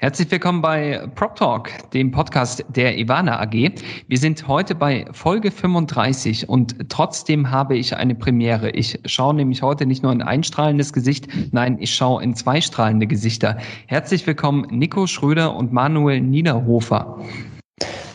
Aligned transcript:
Herzlich 0.00 0.30
willkommen 0.30 0.62
bei 0.62 1.08
Prop 1.16 1.34
Talk, 1.34 1.72
dem 1.90 2.12
Podcast 2.12 2.64
der 2.68 2.96
Ivana 2.96 3.40
AG. 3.40 3.72
Wir 4.06 4.16
sind 4.16 4.46
heute 4.46 4.76
bei 4.76 5.04
Folge 5.10 5.50
35 5.50 6.48
und 6.48 6.88
trotzdem 6.88 7.50
habe 7.50 7.76
ich 7.76 7.96
eine 7.96 8.14
Premiere. 8.14 8.70
Ich 8.70 9.00
schaue 9.06 9.34
nämlich 9.34 9.60
heute 9.62 9.86
nicht 9.86 10.04
nur 10.04 10.12
in 10.12 10.22
ein 10.22 10.44
strahlendes 10.44 10.92
Gesicht, 10.92 11.26
nein, 11.50 11.78
ich 11.80 11.92
schaue 11.92 12.22
in 12.22 12.36
zwei 12.36 12.60
strahlende 12.60 13.08
Gesichter. 13.08 13.58
Herzlich 13.88 14.24
willkommen 14.24 14.68
Nico 14.70 15.08
Schröder 15.08 15.56
und 15.56 15.72
Manuel 15.72 16.20
Niederhofer. 16.20 17.18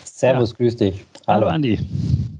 Servus, 0.06 0.52
ja. 0.52 0.56
grüß 0.56 0.78
dich. 0.78 1.06
Hallo, 1.26 1.48
Andi. 1.48 1.80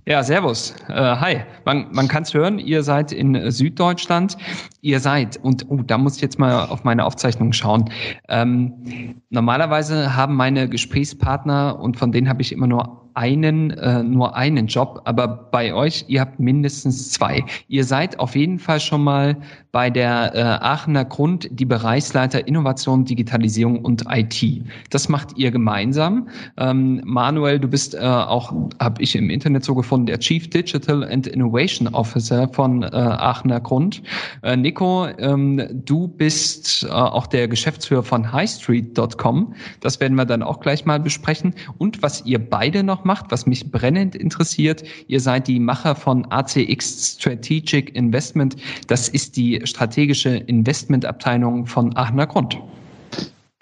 Ja, 0.06 0.22
servus. 0.22 0.76
Äh, 0.90 0.94
hi. 0.94 1.38
Man, 1.64 1.88
man 1.94 2.10
kann 2.10 2.24
es 2.24 2.34
hören, 2.34 2.60
ihr 2.60 2.84
seid 2.84 3.14
in 3.14 3.50
Süddeutschland. 3.50 4.36
Ihr 4.82 5.00
seid, 5.00 5.38
und 5.38 5.66
oh, 5.70 5.78
da 5.78 5.98
muss 5.98 6.18
ich 6.18 6.22
jetzt 6.22 6.38
mal 6.38 6.66
auf 6.66 6.84
meine 6.84 7.06
Aufzeichnung 7.06 7.54
schauen. 7.54 7.90
Ähm, 8.28 9.22
normalerweise 9.30 10.18
haben 10.18 10.36
meine 10.36 10.68
Gesprächspartner, 10.68 11.80
und 11.80 11.96
von 11.96 12.12
denen 12.12 12.28
habe 12.28 12.42
ich 12.42 12.52
immer 12.52 12.68
nur 12.68 13.03
einen, 13.16 13.72
äh, 13.72 14.04
nur 14.04 14.36
einen 14.36 14.68
Job, 14.68 15.02
aber 15.06 15.28
bei 15.28 15.74
euch, 15.74 16.06
ihr 16.08 16.22
habt 16.22 16.40
mindestens 16.40 17.12
zwei. 17.12 17.44
Ihr 17.68 17.84
seid 17.84 18.20
auf 18.20 18.36
jeden 18.36 18.60
Fall 18.60 18.80
schon 18.80 19.04
mal 19.04 19.38
bei 19.74 19.90
der 19.90 20.36
äh, 20.36 20.42
Aachener 20.64 21.04
Grund 21.04 21.48
die 21.52 21.66
Bereichsleiter 21.66 22.48
Innovation, 22.48 23.06
Digitalisierung 23.06 23.84
und 23.84 24.06
IT. 24.08 24.64
Das 24.92 25.10
macht 25.10 25.36
ihr 25.36 25.50
gemeinsam. 25.50 26.28
Ähm, 26.58 27.02
Manuel, 27.06 27.60
du 27.60 27.68
bist 27.68 27.96
äh, 27.96 28.00
auch, 28.00 28.54
habe 28.80 29.02
ich 29.02 29.16
im 29.16 29.32
Internet 29.32 29.66
so 29.66 29.74
gefunden, 29.74 30.06
der 30.06 30.20
Chief 30.20 30.48
Digital 30.48 31.04
and 31.04 31.26
Innovation 31.26 31.88
Officer 31.88 32.48
von 32.50 32.84
äh, 32.84 32.88
Aachener 32.88 33.60
Grund. 33.60 34.04
Äh, 34.44 34.56
Nico, 34.58 35.08
ähm, 35.18 35.68
du 35.72 36.08
bist 36.08 36.84
äh, 36.84 36.92
auch 36.92 37.26
der 37.26 37.48
Geschäftsführer 37.48 38.04
von 38.04 38.32
highstreet.com. 38.32 39.56
Das 39.80 40.00
werden 40.00 40.14
wir 40.14 40.26
dann 40.26 40.44
auch 40.44 40.60
gleich 40.60 40.86
mal 40.86 41.00
besprechen. 41.00 41.56
Und 41.80 42.04
was 42.04 42.24
ihr 42.28 42.38
beide 42.38 42.84
noch 42.84 43.03
macht, 43.06 43.26
was 43.30 43.46
mich 43.46 43.72
brennend 43.72 44.16
interessiert. 44.16 44.84
Ihr 45.08 45.20
seid 45.20 45.48
die 45.48 45.60
Macher 45.60 45.96
von 45.96 46.26
ACX 46.32 47.18
Strategic 47.20 47.96
Investment. 47.96 48.56
Das 48.88 49.10
ist 49.10 49.36
die 49.38 49.62
strategische 49.64 50.30
Investmentabteilung 50.30 51.66
von 51.66 51.96
Aachener 51.96 52.28
Grund. 52.28 52.58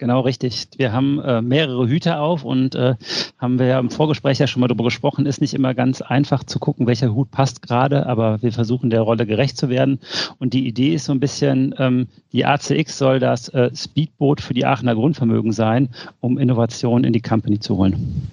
Genau, 0.02 0.18
richtig. 0.18 0.66
Wir 0.78 0.92
haben 0.92 1.20
äh, 1.20 1.40
mehrere 1.42 1.86
Hüte 1.86 2.18
auf 2.18 2.42
und 2.42 2.74
äh, 2.74 2.96
haben 3.38 3.60
wir 3.60 3.66
ja 3.66 3.78
im 3.78 3.88
Vorgespräch 3.88 4.40
ja 4.40 4.48
schon 4.48 4.58
mal 4.58 4.66
darüber 4.66 4.82
gesprochen, 4.82 5.26
ist 5.26 5.40
nicht 5.40 5.54
immer 5.54 5.74
ganz 5.74 6.02
einfach 6.02 6.42
zu 6.42 6.58
gucken, 6.58 6.88
welcher 6.88 7.14
Hut 7.14 7.30
passt 7.30 7.62
gerade, 7.62 8.04
aber 8.06 8.42
wir 8.42 8.50
versuchen 8.50 8.90
der 8.90 9.02
Rolle 9.02 9.26
gerecht 9.26 9.56
zu 9.56 9.68
werden. 9.68 10.00
Und 10.40 10.54
die 10.54 10.66
Idee 10.66 10.94
ist 10.94 11.04
so 11.04 11.12
ein 11.12 11.20
bisschen, 11.20 11.72
ähm, 11.78 12.08
die 12.32 12.44
ACX 12.44 12.98
soll 12.98 13.20
das 13.20 13.48
äh, 13.50 13.70
Speedboot 13.76 14.40
für 14.40 14.54
die 14.54 14.66
Aachener 14.66 14.96
Grundvermögen 14.96 15.52
sein, 15.52 15.88
um 16.18 16.36
Innovationen 16.36 17.04
in 17.04 17.12
die 17.12 17.22
Company 17.22 17.60
zu 17.60 17.76
holen. 17.76 18.28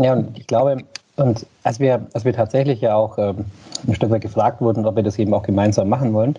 Ja, 0.00 0.14
und 0.14 0.38
ich 0.38 0.46
glaube, 0.46 0.78
und 1.16 1.46
als 1.64 1.78
wir, 1.78 2.06
als 2.14 2.24
wir 2.24 2.32
tatsächlich 2.32 2.80
ja 2.80 2.94
auch 2.94 3.18
ähm, 3.18 3.44
ein 3.86 3.94
Stück 3.94 4.10
weit 4.10 4.22
gefragt 4.22 4.62
wurden, 4.62 4.86
ob 4.86 4.96
wir 4.96 5.02
das 5.02 5.18
eben 5.18 5.34
auch 5.34 5.42
gemeinsam 5.42 5.90
machen 5.90 6.14
wollen, 6.14 6.38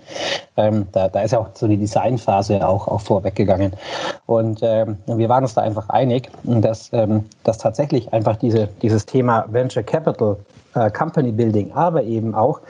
ähm, 0.58 0.88
da, 0.92 1.08
da 1.08 1.22
ist 1.22 1.32
ja 1.32 1.40
auch 1.40 1.50
so 1.54 1.68
die 1.68 1.78
Designphase 1.78 2.68
auch, 2.68 2.88
auch 2.88 3.02
vorweggegangen. 3.02 3.74
Und 4.26 4.62
ähm, 4.64 4.98
wir 5.06 5.30
waren 5.30 5.44
uns 5.44 5.54
da 5.54 5.62
einfach 5.62 5.90
einig, 5.90 6.30
dass, 6.44 6.90
ähm, 6.94 7.26
dass 7.44 7.60
tatsächlich 7.60 8.12
einfach 8.12 8.36
diese, 8.38 8.70
dieses 8.82 9.06
Thema 9.06 9.46
Venture 9.50 9.84
Capital 9.84 10.38
äh, 10.74 10.90
Company 10.90 11.32
Building, 11.32 11.72
aber 11.74 12.04
eben 12.04 12.34
auch 12.34 12.62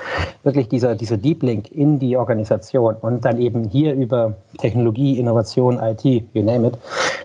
wirklich 0.43 0.67
dieser, 0.67 0.95
dieser 0.95 1.17
Deep 1.17 1.43
Link 1.43 1.71
in 1.71 1.99
die 1.99 2.17
Organisation 2.17 2.95
und 2.95 3.23
dann 3.23 3.39
eben 3.39 3.65
hier 3.65 3.93
über 3.93 4.33
Technologie, 4.57 5.19
Innovation, 5.19 5.79
IT, 5.79 6.03
you 6.03 6.43
name 6.43 6.67
it, 6.67 6.77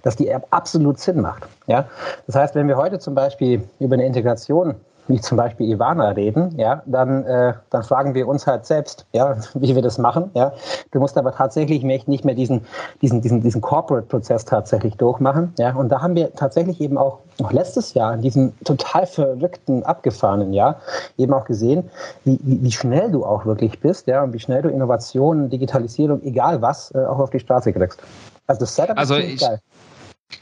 dass 0.06 0.14
die 0.14 0.32
absolut 0.50 1.00
Sinn 1.00 1.20
macht. 1.20 1.48
Ja? 1.66 1.86
Das 2.28 2.36
heißt, 2.36 2.54
wenn 2.54 2.68
wir 2.68 2.76
heute 2.76 3.00
zum 3.00 3.16
Beispiel 3.16 3.68
über 3.80 3.94
eine 3.94 4.06
Integration 4.06 4.76
wie 5.08 5.20
zum 5.20 5.36
Beispiel 5.36 5.68
Ivana 5.68 6.10
reden, 6.10 6.56
ja, 6.58 6.82
dann, 6.86 7.24
äh, 7.24 7.54
dann 7.70 7.82
fragen 7.84 8.14
wir 8.14 8.26
uns 8.26 8.46
halt 8.46 8.66
selbst, 8.66 9.06
ja, 9.12 9.36
wie 9.54 9.74
wir 9.74 9.82
das 9.82 9.98
machen. 9.98 10.30
Ja. 10.34 10.52
Du 10.92 11.00
musst 11.00 11.18
aber 11.18 11.32
tatsächlich 11.32 11.82
nicht 11.82 12.24
mehr 12.24 12.34
diesen, 12.34 12.66
diesen, 13.02 13.20
diesen, 13.20 13.40
diesen 13.40 13.60
Corporate-Prozess 13.60 14.44
tatsächlich 14.44 14.96
durchmachen. 14.96 15.52
Ja. 15.58 15.74
Und 15.74 15.90
da 15.90 16.02
haben 16.02 16.14
wir 16.14 16.32
tatsächlich 16.34 16.80
eben 16.80 16.98
auch 16.98 17.18
noch 17.38 17.52
letztes 17.52 17.94
Jahr, 17.94 18.14
in 18.14 18.22
diesem 18.22 18.52
total 18.64 19.06
verrückten, 19.06 19.82
abgefahrenen 19.82 20.52
Jahr, 20.52 20.80
eben 21.18 21.34
auch 21.34 21.44
gesehen, 21.44 21.90
wie, 22.24 22.38
wie, 22.42 22.62
wie 22.62 22.72
schnell 22.72 23.10
du 23.10 23.24
auch 23.24 23.44
wirklich 23.44 23.80
bist, 23.80 24.06
ja, 24.06 24.22
und 24.22 24.32
wie 24.32 24.40
schnell 24.40 24.62
du 24.62 24.68
Innovationen, 24.68 25.50
Digitalisierung, 25.50 26.22
egal 26.22 26.62
was, 26.62 26.94
äh, 26.94 27.04
auch 27.04 27.18
auf 27.18 27.30
die 27.30 27.40
Straße 27.40 27.72
kriegst. 27.72 28.00
Also 28.46 28.60
das 28.60 28.74
Setup 28.74 28.96
also 28.96 29.16
ist 29.16 29.24
ich, 29.24 29.40
geil. 29.40 29.60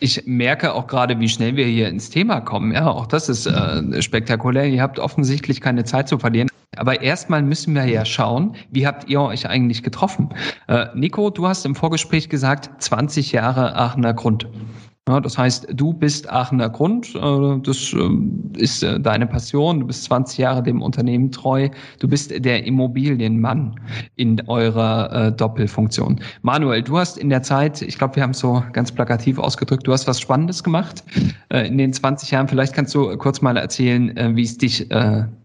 Ich 0.00 0.22
merke 0.26 0.74
auch 0.74 0.86
gerade, 0.86 1.18
wie 1.20 1.28
schnell 1.28 1.56
wir 1.56 1.66
hier 1.66 1.88
ins 1.88 2.10
Thema 2.10 2.40
kommen. 2.40 2.72
Ja, 2.72 2.88
auch 2.88 3.06
das 3.06 3.28
ist 3.28 3.46
äh, 3.46 4.02
spektakulär. 4.02 4.66
Ihr 4.66 4.82
habt 4.82 4.98
offensichtlich 4.98 5.60
keine 5.60 5.84
Zeit 5.84 6.08
zu 6.08 6.18
verlieren. 6.18 6.48
Aber 6.76 7.02
erstmal 7.02 7.42
müssen 7.42 7.74
wir 7.74 7.84
ja 7.84 8.04
schauen, 8.04 8.56
wie 8.70 8.86
habt 8.86 9.08
ihr 9.08 9.20
euch 9.20 9.48
eigentlich 9.48 9.82
getroffen? 9.82 10.30
Äh, 10.66 10.86
Nico, 10.94 11.30
du 11.30 11.46
hast 11.46 11.64
im 11.64 11.74
Vorgespräch 11.74 12.28
gesagt, 12.28 12.82
20 12.82 13.32
Jahre 13.32 13.76
Aachener 13.76 14.14
Grund. 14.14 14.48
Ja, 15.06 15.20
das 15.20 15.36
heißt, 15.36 15.66
du 15.70 15.92
bist 15.92 16.30
Aachener 16.30 16.70
Grund, 16.70 17.14
äh, 17.14 17.58
das 17.62 17.92
ähm, 17.92 18.50
ist 18.56 18.82
äh, 18.82 18.98
deine 18.98 19.26
Passion, 19.26 19.80
du 19.80 19.86
bist 19.86 20.04
20 20.04 20.38
Jahre 20.38 20.62
dem 20.62 20.80
Unternehmen 20.80 21.30
treu, 21.30 21.68
du 21.98 22.08
bist 22.08 22.32
der 22.42 22.64
Immobilienmann 22.64 23.78
in 24.16 24.40
eurer 24.48 25.12
äh, 25.12 25.32
Doppelfunktion. 25.32 26.20
Manuel, 26.40 26.80
du 26.80 26.96
hast 26.96 27.18
in 27.18 27.28
der 27.28 27.42
Zeit, 27.42 27.82
ich 27.82 27.98
glaube, 27.98 28.16
wir 28.16 28.22
haben 28.22 28.30
es 28.30 28.38
so 28.38 28.64
ganz 28.72 28.90
plakativ 28.92 29.38
ausgedrückt, 29.38 29.86
du 29.86 29.92
hast 29.92 30.08
was 30.08 30.22
Spannendes 30.22 30.64
gemacht 30.64 31.04
in 31.50 31.76
den 31.76 31.92
20 31.92 32.30
Jahren. 32.30 32.48
Vielleicht 32.48 32.72
kannst 32.72 32.94
du 32.94 33.14
kurz 33.18 33.42
mal 33.42 33.56
erzählen, 33.58 34.34
wie 34.36 34.42
es 34.42 34.56
dich 34.56 34.88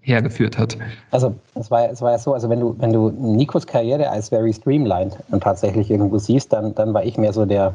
hergeführt 0.01 0.57
hat. 0.57 0.77
Also 1.11 1.35
es 1.59 1.69
war, 1.69 1.89
es 1.89 2.01
war 2.01 2.11
ja 2.11 2.17
so, 2.17 2.33
also 2.33 2.49
wenn 2.49 2.59
du, 2.59 2.75
wenn 2.79 2.93
du 2.93 3.09
Nikos 3.09 3.67
Karriere 3.67 4.09
als 4.09 4.29
very 4.29 4.53
streamlined 4.53 5.17
tatsächlich 5.41 5.91
irgendwo 5.91 6.17
siehst, 6.17 6.53
dann, 6.53 6.73
dann 6.75 6.93
war 6.93 7.03
ich 7.03 7.17
mehr 7.17 7.33
so 7.33 7.45
der 7.45 7.73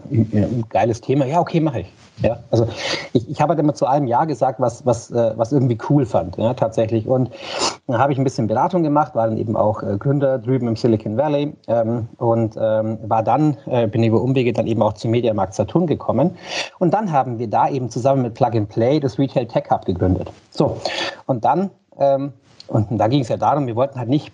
geiles 0.70 1.00
Thema, 1.00 1.26
ja, 1.26 1.40
okay, 1.40 1.60
mache 1.60 1.80
ich. 1.80 1.92
Ja, 2.22 2.38
also 2.50 2.68
ich, 3.12 3.28
ich 3.28 3.40
habe 3.40 3.50
halt 3.50 3.60
immer 3.60 3.74
zu 3.74 3.86
allem 3.86 4.06
Ja 4.06 4.24
gesagt, 4.24 4.60
was, 4.60 4.86
was, 4.86 5.10
äh, 5.10 5.32
was 5.36 5.52
irgendwie 5.52 5.76
cool 5.90 6.06
fand, 6.06 6.36
ja, 6.36 6.54
tatsächlich. 6.54 7.08
Und 7.08 7.30
dann 7.86 7.98
habe 7.98 8.12
ich 8.12 8.18
ein 8.18 8.24
bisschen 8.24 8.46
Beratung 8.46 8.84
gemacht, 8.84 9.14
war 9.14 9.26
dann 9.26 9.36
eben 9.36 9.56
auch 9.56 9.82
äh, 9.82 9.96
Gründer 9.98 10.38
drüben 10.38 10.68
im 10.68 10.76
Silicon 10.76 11.16
Valley 11.16 11.52
ähm, 11.66 12.08
und 12.18 12.56
ähm, 12.56 12.98
war 13.02 13.22
dann, 13.22 13.56
äh, 13.66 13.88
bin 13.88 14.04
über 14.04 14.22
Umwege 14.22 14.52
dann 14.52 14.68
eben 14.68 14.80
auch 14.80 14.92
zum 14.92 15.10
Mediamarkt 15.10 15.54
Saturn 15.54 15.86
gekommen. 15.86 16.36
Und 16.78 16.94
dann 16.94 17.10
haben 17.10 17.38
wir 17.38 17.48
da 17.48 17.68
eben 17.68 17.90
zusammen 17.90 18.22
mit 18.22 18.34
Plug 18.34 18.52
and 18.54 18.68
Play 18.68 19.00
das 19.00 19.18
Retail 19.18 19.46
Tech 19.46 19.64
Hub 19.70 19.84
gegründet. 19.84 20.30
So, 20.50 20.76
und 21.26 21.44
dann 21.44 21.70
ähm, 21.98 22.32
und 22.66 22.86
da 22.98 23.08
ging 23.08 23.20
es 23.20 23.28
ja 23.28 23.36
darum, 23.36 23.66
wir 23.66 23.76
wollten 23.76 23.98
halt 23.98 24.08
nicht 24.08 24.32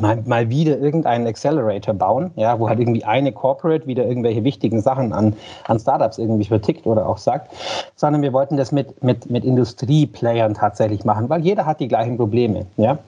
mal, 0.00 0.22
mal, 0.24 0.48
wieder 0.48 0.78
irgendeinen 0.78 1.26
Accelerator 1.26 1.92
bauen, 1.92 2.30
ja, 2.36 2.58
wo 2.58 2.68
halt 2.68 2.78
irgendwie 2.78 3.04
eine 3.04 3.32
Corporate 3.32 3.86
wieder 3.86 4.04
irgendwelche 4.04 4.44
wichtigen 4.44 4.80
Sachen 4.80 5.12
an, 5.12 5.34
an 5.66 5.80
Startups 5.80 6.18
irgendwie 6.18 6.44
vertickt 6.44 6.86
oder 6.86 7.08
auch 7.08 7.18
sagt, 7.18 7.52
sondern 7.96 8.22
wir 8.22 8.32
wollten 8.32 8.56
das 8.56 8.70
mit, 8.70 9.02
mit, 9.02 9.28
mit 9.28 9.44
Industrieplayern 9.44 10.54
tatsächlich 10.54 11.04
machen, 11.04 11.28
weil 11.28 11.40
jeder 11.40 11.66
hat 11.66 11.80
die 11.80 11.88
gleichen 11.88 12.16
Probleme. 12.16 12.66
Ja. 12.76 12.98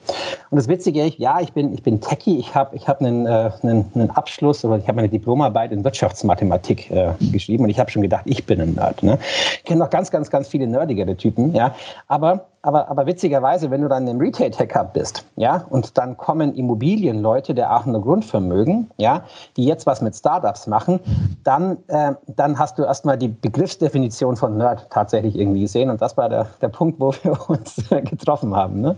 Und 0.49 0.57
das 0.57 0.67
Witzige 0.67 1.05
ist, 1.05 1.17
ja, 1.17 1.39
ich 1.39 1.53
bin, 1.53 1.73
ich 1.73 1.83
bin 1.83 2.01
Techie, 2.01 2.37
ich 2.37 2.53
habe 2.53 2.75
ich 2.75 2.87
hab 2.87 2.99
einen, 2.99 3.25
äh, 3.25 3.51
einen, 3.63 3.85
einen 3.95 4.09
Abschluss 4.11 4.65
oder 4.65 4.77
ich 4.77 4.87
habe 4.87 4.97
meine 4.97 5.09
Diplomarbeit 5.09 5.71
in 5.71 5.83
Wirtschaftsmathematik 5.83 6.91
äh, 6.91 7.13
geschrieben 7.31 7.63
und 7.63 7.69
ich 7.69 7.79
habe 7.79 7.89
schon 7.89 8.01
gedacht, 8.01 8.23
ich 8.25 8.45
bin 8.45 8.59
ein 8.59 8.73
Nerd. 8.73 9.01
Ne? 9.01 9.17
Ich 9.57 9.63
kenne 9.63 9.79
noch 9.79 9.89
ganz, 9.89 10.11
ganz, 10.11 10.29
ganz 10.29 10.49
viele 10.49 10.67
nerdigere 10.67 11.15
Typen, 11.15 11.55
ja, 11.55 11.73
aber 12.07 12.45
aber, 12.67 12.89
aber 12.89 13.05
witzigerweise, 13.05 13.71
wenn 13.71 13.81
du 13.81 13.87
dann 13.87 14.05
im 14.07 14.19
Retail-Tech-Hub 14.19 14.91
bist, 14.91 15.25
ja, 15.37 15.65
und 15.69 15.97
dann 15.97 16.17
kommen 16.17 16.53
Immobilienleute 16.53 17.55
der 17.55 17.71
Aachener 17.71 18.01
Grundvermögen, 18.01 18.91
ja, 18.97 19.23
die 19.55 19.63
jetzt 19.63 19.85
was 19.85 20.01
mit 20.01 20.17
Startups 20.17 20.67
machen, 20.67 20.99
dann, 21.45 21.77
äh, 21.87 22.11
dann 22.27 22.59
hast 22.59 22.77
du 22.77 22.83
erstmal 22.83 23.17
die 23.17 23.29
Begriffsdefinition 23.29 24.35
von 24.35 24.57
Nerd 24.57 24.87
tatsächlich 24.89 25.39
irgendwie 25.39 25.61
gesehen. 25.61 25.89
Und 25.89 26.01
das 26.01 26.17
war 26.17 26.27
der, 26.27 26.47
der 26.61 26.67
Punkt, 26.67 26.99
wo 26.99 27.13
wir 27.13 27.37
uns 27.49 27.81
getroffen 27.89 28.53
haben. 28.53 28.81
Ne? 28.81 28.97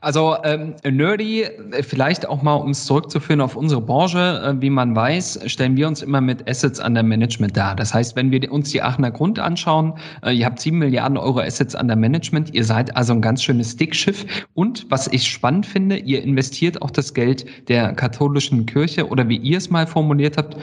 Also 0.00 0.36
ähm, 0.42 0.74
nerdy, 0.82 1.46
vielleicht 1.82 2.26
auch 2.28 2.42
mal, 2.42 2.54
um 2.54 2.70
es 2.70 2.86
zurückzuführen 2.86 3.40
auf 3.40 3.54
unsere 3.54 3.80
Branche, 3.80 4.42
äh, 4.44 4.60
wie 4.60 4.70
man 4.70 4.96
weiß, 4.96 5.40
stellen 5.46 5.76
wir 5.76 5.86
uns 5.86 6.02
immer 6.02 6.20
mit 6.20 6.48
Assets 6.48 6.80
under 6.84 7.02
Management 7.02 7.56
dar. 7.56 7.76
Das 7.76 7.94
heißt, 7.94 8.16
wenn 8.16 8.32
wir 8.32 8.50
uns 8.50 8.70
die 8.70 8.82
Aachener 8.82 9.10
Grund 9.10 9.38
anschauen, 9.38 9.94
äh, 10.24 10.32
ihr 10.32 10.46
habt 10.46 10.58
sieben 10.58 10.78
Milliarden 10.78 11.16
Euro 11.16 11.40
Assets 11.40 11.74
under 11.74 11.94
Management, 11.94 12.52
ihr 12.52 12.64
seid 12.64 12.96
also 12.96 13.12
ein 13.12 13.20
ganz 13.20 13.44
schönes 13.44 13.76
Dickschiff. 13.76 14.26
Und 14.54 14.90
was 14.90 15.06
ich 15.06 15.28
spannend 15.28 15.66
finde, 15.66 15.98
ihr 15.98 16.22
investiert 16.22 16.82
auch 16.82 16.90
das 16.90 17.14
Geld 17.14 17.46
der 17.68 17.92
katholischen 17.92 18.66
Kirche 18.66 19.06
oder 19.06 19.28
wie 19.28 19.36
ihr 19.36 19.58
es 19.58 19.70
mal 19.70 19.86
formuliert 19.86 20.36
habt, 20.36 20.56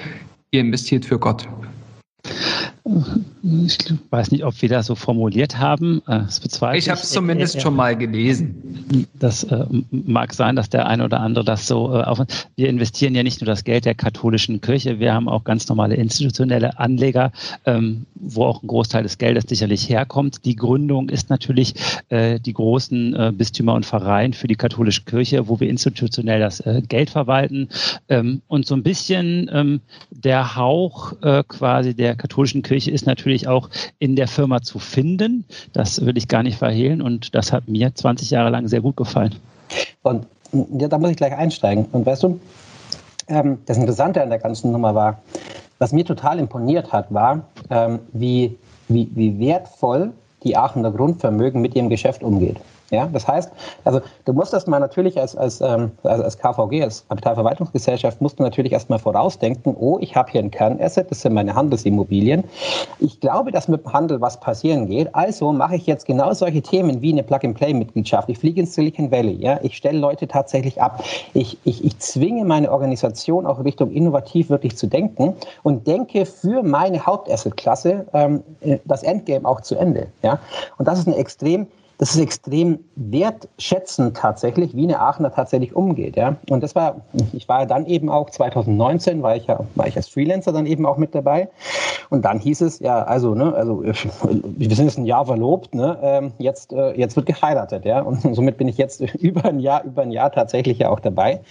ihr 0.52 0.62
investiert 0.62 1.06
für 1.06 1.18
Gott. 1.18 1.48
Ich 3.44 3.78
weiß 4.10 4.32
nicht, 4.32 4.44
ob 4.44 4.60
wir 4.62 4.70
das 4.70 4.88
so 4.88 4.96
formuliert 4.96 5.60
haben. 5.60 6.02
Äh, 6.08 6.20
das 6.20 6.40
bezweifle 6.40 6.80
ich. 6.80 6.90
habe 6.90 7.00
es 7.00 7.10
zumindest 7.10 7.56
äh, 7.56 7.62
schon 7.62 7.76
mal 7.76 7.96
gelesen. 7.96 9.08
Das 9.20 9.44
äh, 9.44 9.66
mag 9.92 10.34
sein, 10.34 10.56
dass 10.56 10.70
der 10.70 10.88
eine 10.88 11.06
oder 11.06 11.20
andere 11.20 11.46
das 11.46 11.68
so 11.68 11.94
äh, 11.94 12.04
auf. 12.04 12.20
Wir 12.56 12.70
investieren 12.70 13.14
ja 13.16 13.24
nicht 13.24 13.42
nur 13.42 13.46
das 13.46 13.64
Geld 13.64 13.86
der 13.86 13.96
katholischen 13.96 14.62
Kirche, 14.62 15.00
wir 15.00 15.14
haben 15.14 15.30
auch 15.30 15.44
ganz 15.44 15.68
normale 15.70 15.96
institutionelle 15.96 16.80
Anleger, 16.80 17.32
ähm, 17.66 18.06
wo 18.16 18.46
auch 18.46 18.64
ein 18.64 18.68
Großteil 18.68 19.04
des 19.04 19.18
Geldes 19.18 19.46
sicherlich 19.48 19.88
herkommt. 19.88 20.46
Die 20.46 20.56
Gründung 20.56 21.10
ist 21.10 21.30
natürlich 21.30 21.76
äh, 22.10 22.40
die 22.40 22.54
großen 22.54 23.16
äh, 23.16 23.32
Bistümer 23.36 23.76
und 23.76 23.86
Vereine 23.86 24.34
für 24.34 24.48
die 24.48 24.56
katholische 24.56 25.04
Kirche, 25.04 25.48
wo 25.48 25.60
wir 25.60 25.70
institutionell 25.70 26.40
das 26.40 26.64
Geld 26.88 27.10
verwalten. 27.10 27.70
Ähm, 28.10 28.42
und 28.48 28.66
so 28.66 28.76
ein 28.76 28.84
bisschen 28.84 29.50
ähm, 29.54 29.82
der 30.12 30.56
Hauch 30.56 31.14
quasi 31.48 31.94
der 31.94 32.16
katholischen 32.16 32.62
Kirche 32.62 32.79
ist 32.88 33.06
natürlich 33.06 33.20
natürlich 33.30 33.48
auch 33.48 33.70
in 34.00 34.16
der 34.16 34.28
Firma 34.28 34.62
zu 34.62 34.80
finden. 34.80 35.46
Das 35.74 36.06
will 36.06 36.18
ich 36.18 36.28
gar 36.28 36.44
nicht 36.44 36.58
verhehlen 36.58 37.02
und 37.02 37.36
das 37.36 37.52
hat 37.52 37.68
mir 37.68 37.94
20 37.94 38.30
Jahre 38.32 38.50
lang 38.50 38.68
sehr 38.68 38.82
gut 38.82 38.96
gefallen. 38.96 39.36
Und 40.04 40.26
ja, 40.52 40.88
da 40.88 40.98
muss 40.98 41.12
ich 41.12 41.18
gleich 41.18 41.34
einsteigen. 41.34 41.86
Und 41.92 42.06
weißt 42.06 42.24
du, 42.24 42.40
ähm, 43.28 43.60
das 43.66 43.78
Interessante 43.78 44.22
an 44.24 44.30
der 44.30 44.40
ganzen 44.40 44.72
Nummer 44.72 44.96
war, 44.96 45.22
was 45.78 45.92
mir 45.92 46.06
total 46.06 46.40
imponiert 46.40 46.92
hat, 46.92 47.14
war, 47.14 47.46
ähm, 47.70 48.00
wie, 48.14 48.58
wie, 48.88 49.10
wie 49.14 49.38
wertvoll 49.40 50.12
die 50.44 50.56
Aachener 50.56 50.92
Grundvermögen 50.92 51.62
mit 51.62 51.76
ihrem 51.76 51.90
Geschäft 51.90 52.24
umgeht. 52.24 52.58
Ja, 52.92 53.08
das 53.12 53.28
heißt, 53.28 53.52
also 53.84 54.02
du 54.26 54.34
musst 54.34 54.54
erstmal 54.54 54.80
natürlich 54.80 55.20
als, 55.20 55.36
als, 55.36 55.62
ähm, 55.62 55.92
als 56.04 56.38
KVG, 56.38 56.84
als 56.84 57.08
Kapitalverwaltungsgesellschaft, 57.08 58.20
musst 58.22 58.40
du 58.40 58.44
natürlich 58.44 58.72
erstmal 58.72 59.00
vorausdenken, 59.00 59.76
oh, 59.80 59.98
ich 60.02 60.16
habe 60.16 60.32
hier 60.32 60.42
ein 60.42 60.50
Kernasset, 60.50 61.12
das 61.12 61.22
sind 61.22 61.34
meine 61.34 61.54
Handelsimmobilien. 61.54 62.44
Ich 63.00 63.20
glaube, 63.20 63.52
dass 63.52 63.68
mit 63.68 63.86
dem 63.86 63.94
Handel 63.94 64.22
was 64.22 64.40
passieren 64.40 64.88
geht. 64.88 65.14
Also 65.14 65.52
mache 65.52 65.76
ich 65.76 65.86
jetzt 65.86 66.06
genau 66.06 66.34
solche 66.34 66.62
Themen 66.62 67.02
wie 67.02 67.12
eine 67.12 67.24
Plug-and-Play-Mitgliedschaft. 67.24 68.30
Ich 68.30 68.40
fliege 68.40 68.62
ins 68.62 68.74
Silicon 68.74 69.12
Valley, 69.12 69.36
ja, 69.36 69.60
ich 69.62 69.78
stelle 69.78 70.00
Leute 70.00 70.28
tatsächlich 70.28 70.82
ab. 70.82 71.04
Ich, 71.34 71.58
ich, 71.64 71.84
ich 71.84 72.00
zwinge 72.00 72.44
meine 72.46 72.72
Organisation 72.72 73.46
auch 73.46 73.64
Richtung 73.64 73.92
innovativ 73.92 74.50
wirklich 74.50 74.78
zu 74.78 74.88
denken 74.88 75.36
und 75.64 75.86
denke 75.86 76.26
für 76.26 76.64
meine 76.64 77.06
Hauptasset-Klasse 77.06 78.08
ähm, 78.14 78.44
äh, 78.62 78.80
das 78.86 79.04
Endgame 79.04 79.48
auch 79.48 79.62
zu 79.62 79.76
Ende. 79.76 80.08
Ja? 80.24 80.40
Und 80.78 80.88
das 80.88 81.00
ist 81.00 81.08
eine 81.08 81.18
extrem 81.18 81.68
das 82.00 82.16
ist 82.16 82.22
extrem 82.22 82.80
wertschätzend 82.96 84.16
tatsächlich, 84.16 84.74
wie 84.74 84.84
eine 84.84 85.02
Aachener 85.02 85.34
tatsächlich 85.34 85.76
umgeht. 85.76 86.16
Ja? 86.16 86.38
Und 86.50 86.64
das 86.64 86.74
war, 86.74 87.02
ich 87.34 87.50
war 87.50 87.66
dann 87.66 87.86
eben 87.86 88.10
auch 88.10 88.30
2019, 88.30 89.22
war 89.22 89.36
ich 89.36 89.48
ja, 89.48 89.60
war 89.76 89.86
ich 89.86 89.98
als 89.98 90.08
Freelancer 90.08 90.54
dann 90.54 90.66
eben 90.66 90.86
auch 90.86 90.96
mit 90.96 91.14
dabei. 91.14 91.50
Und 92.10 92.24
dann 92.24 92.40
hieß 92.40 92.62
es, 92.62 92.80
ja, 92.80 93.04
also, 93.04 93.36
ne, 93.36 93.54
also 93.54 93.84
wir 93.84 94.76
sind 94.76 94.86
jetzt 94.86 94.98
ein 94.98 95.06
Jahr 95.06 95.26
verlobt, 95.26 95.76
ne, 95.76 95.98
ähm, 96.02 96.32
jetzt, 96.38 96.72
äh, 96.72 96.94
jetzt 96.94 97.18
wird 97.18 97.26
geheiratet, 97.26 97.84
ja. 97.84 98.02
Und 98.02 98.22
somit 98.34 98.58
bin 98.58 98.70
ich 98.70 98.78
jetzt 98.78 99.02
über 99.20 99.44
ein 99.44 99.60
Jahr, 99.60 99.84
über 99.84 100.04
ein 100.04 100.12
Jahr 100.12 100.32
tatsächlich 100.32 100.80
ja 100.80 100.90
auch 100.90 101.02
dabei. 101.02 101.42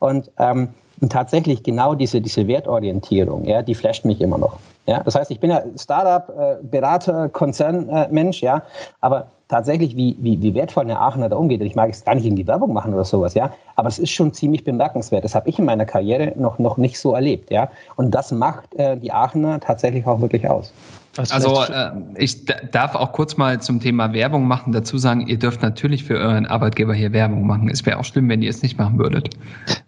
Und 0.00 0.32
ähm, 0.38 0.68
und 1.00 1.10
tatsächlich 1.10 1.64
genau 1.64 1.96
diese, 1.96 2.20
diese 2.20 2.46
Wertorientierung, 2.46 3.44
ja, 3.44 3.60
die 3.62 3.74
flasht 3.74 4.04
mich 4.04 4.20
immer 4.20 4.38
noch. 4.38 4.58
Ja, 4.86 5.02
das 5.02 5.16
heißt, 5.16 5.32
ich 5.32 5.40
bin 5.40 5.50
ja 5.50 5.62
Startup, 5.76 6.28
äh, 6.28 6.56
Berater, 6.62 7.28
Konzernmensch, 7.28 8.40
äh, 8.42 8.46
ja, 8.46 8.62
aber 9.00 9.26
tatsächlich, 9.52 9.96
wie, 9.96 10.16
wie, 10.18 10.40
wie 10.40 10.54
wertvoll 10.54 10.84
eine 10.84 10.98
Aachener 10.98 11.28
da 11.28 11.36
umgeht. 11.36 11.60
Ich 11.60 11.74
mag 11.74 11.90
es 11.90 12.04
gar 12.04 12.14
nicht 12.14 12.24
in 12.24 12.36
die 12.36 12.46
Werbung 12.46 12.72
machen 12.72 12.94
oder 12.94 13.04
sowas, 13.04 13.34
ja, 13.34 13.52
aber 13.76 13.88
es 13.88 13.98
ist 13.98 14.10
schon 14.10 14.32
ziemlich 14.32 14.64
bemerkenswert. 14.64 15.24
Das 15.24 15.34
habe 15.34 15.48
ich 15.50 15.58
in 15.58 15.66
meiner 15.66 15.84
Karriere 15.84 16.32
noch, 16.36 16.58
noch 16.58 16.78
nicht 16.78 16.98
so 16.98 17.12
erlebt, 17.12 17.50
ja. 17.50 17.70
Und 17.96 18.12
das 18.12 18.32
macht 18.32 18.74
äh, 18.76 18.96
die 18.96 19.12
Aachener 19.12 19.60
tatsächlich 19.60 20.06
auch 20.06 20.20
wirklich 20.22 20.48
aus. 20.48 20.72
Also 21.16 21.62
äh, 21.64 21.90
ich 22.16 22.46
darf 22.46 22.94
auch 22.94 23.12
kurz 23.12 23.36
mal 23.36 23.60
zum 23.60 23.80
Thema 23.80 24.14
Werbung 24.14 24.46
machen 24.46 24.72
dazu 24.72 24.96
sagen, 24.96 25.26
ihr 25.26 25.38
dürft 25.38 25.60
natürlich 25.60 26.04
für 26.04 26.16
euren 26.16 26.46
Arbeitgeber 26.46 26.94
hier 26.94 27.12
Werbung 27.12 27.46
machen. 27.46 27.68
Es 27.68 27.84
wäre 27.84 27.98
auch 27.98 28.04
schlimm, 28.04 28.28
wenn 28.30 28.40
ihr 28.40 28.48
es 28.48 28.62
nicht 28.62 28.78
machen 28.78 28.98
würdet. 28.98 29.30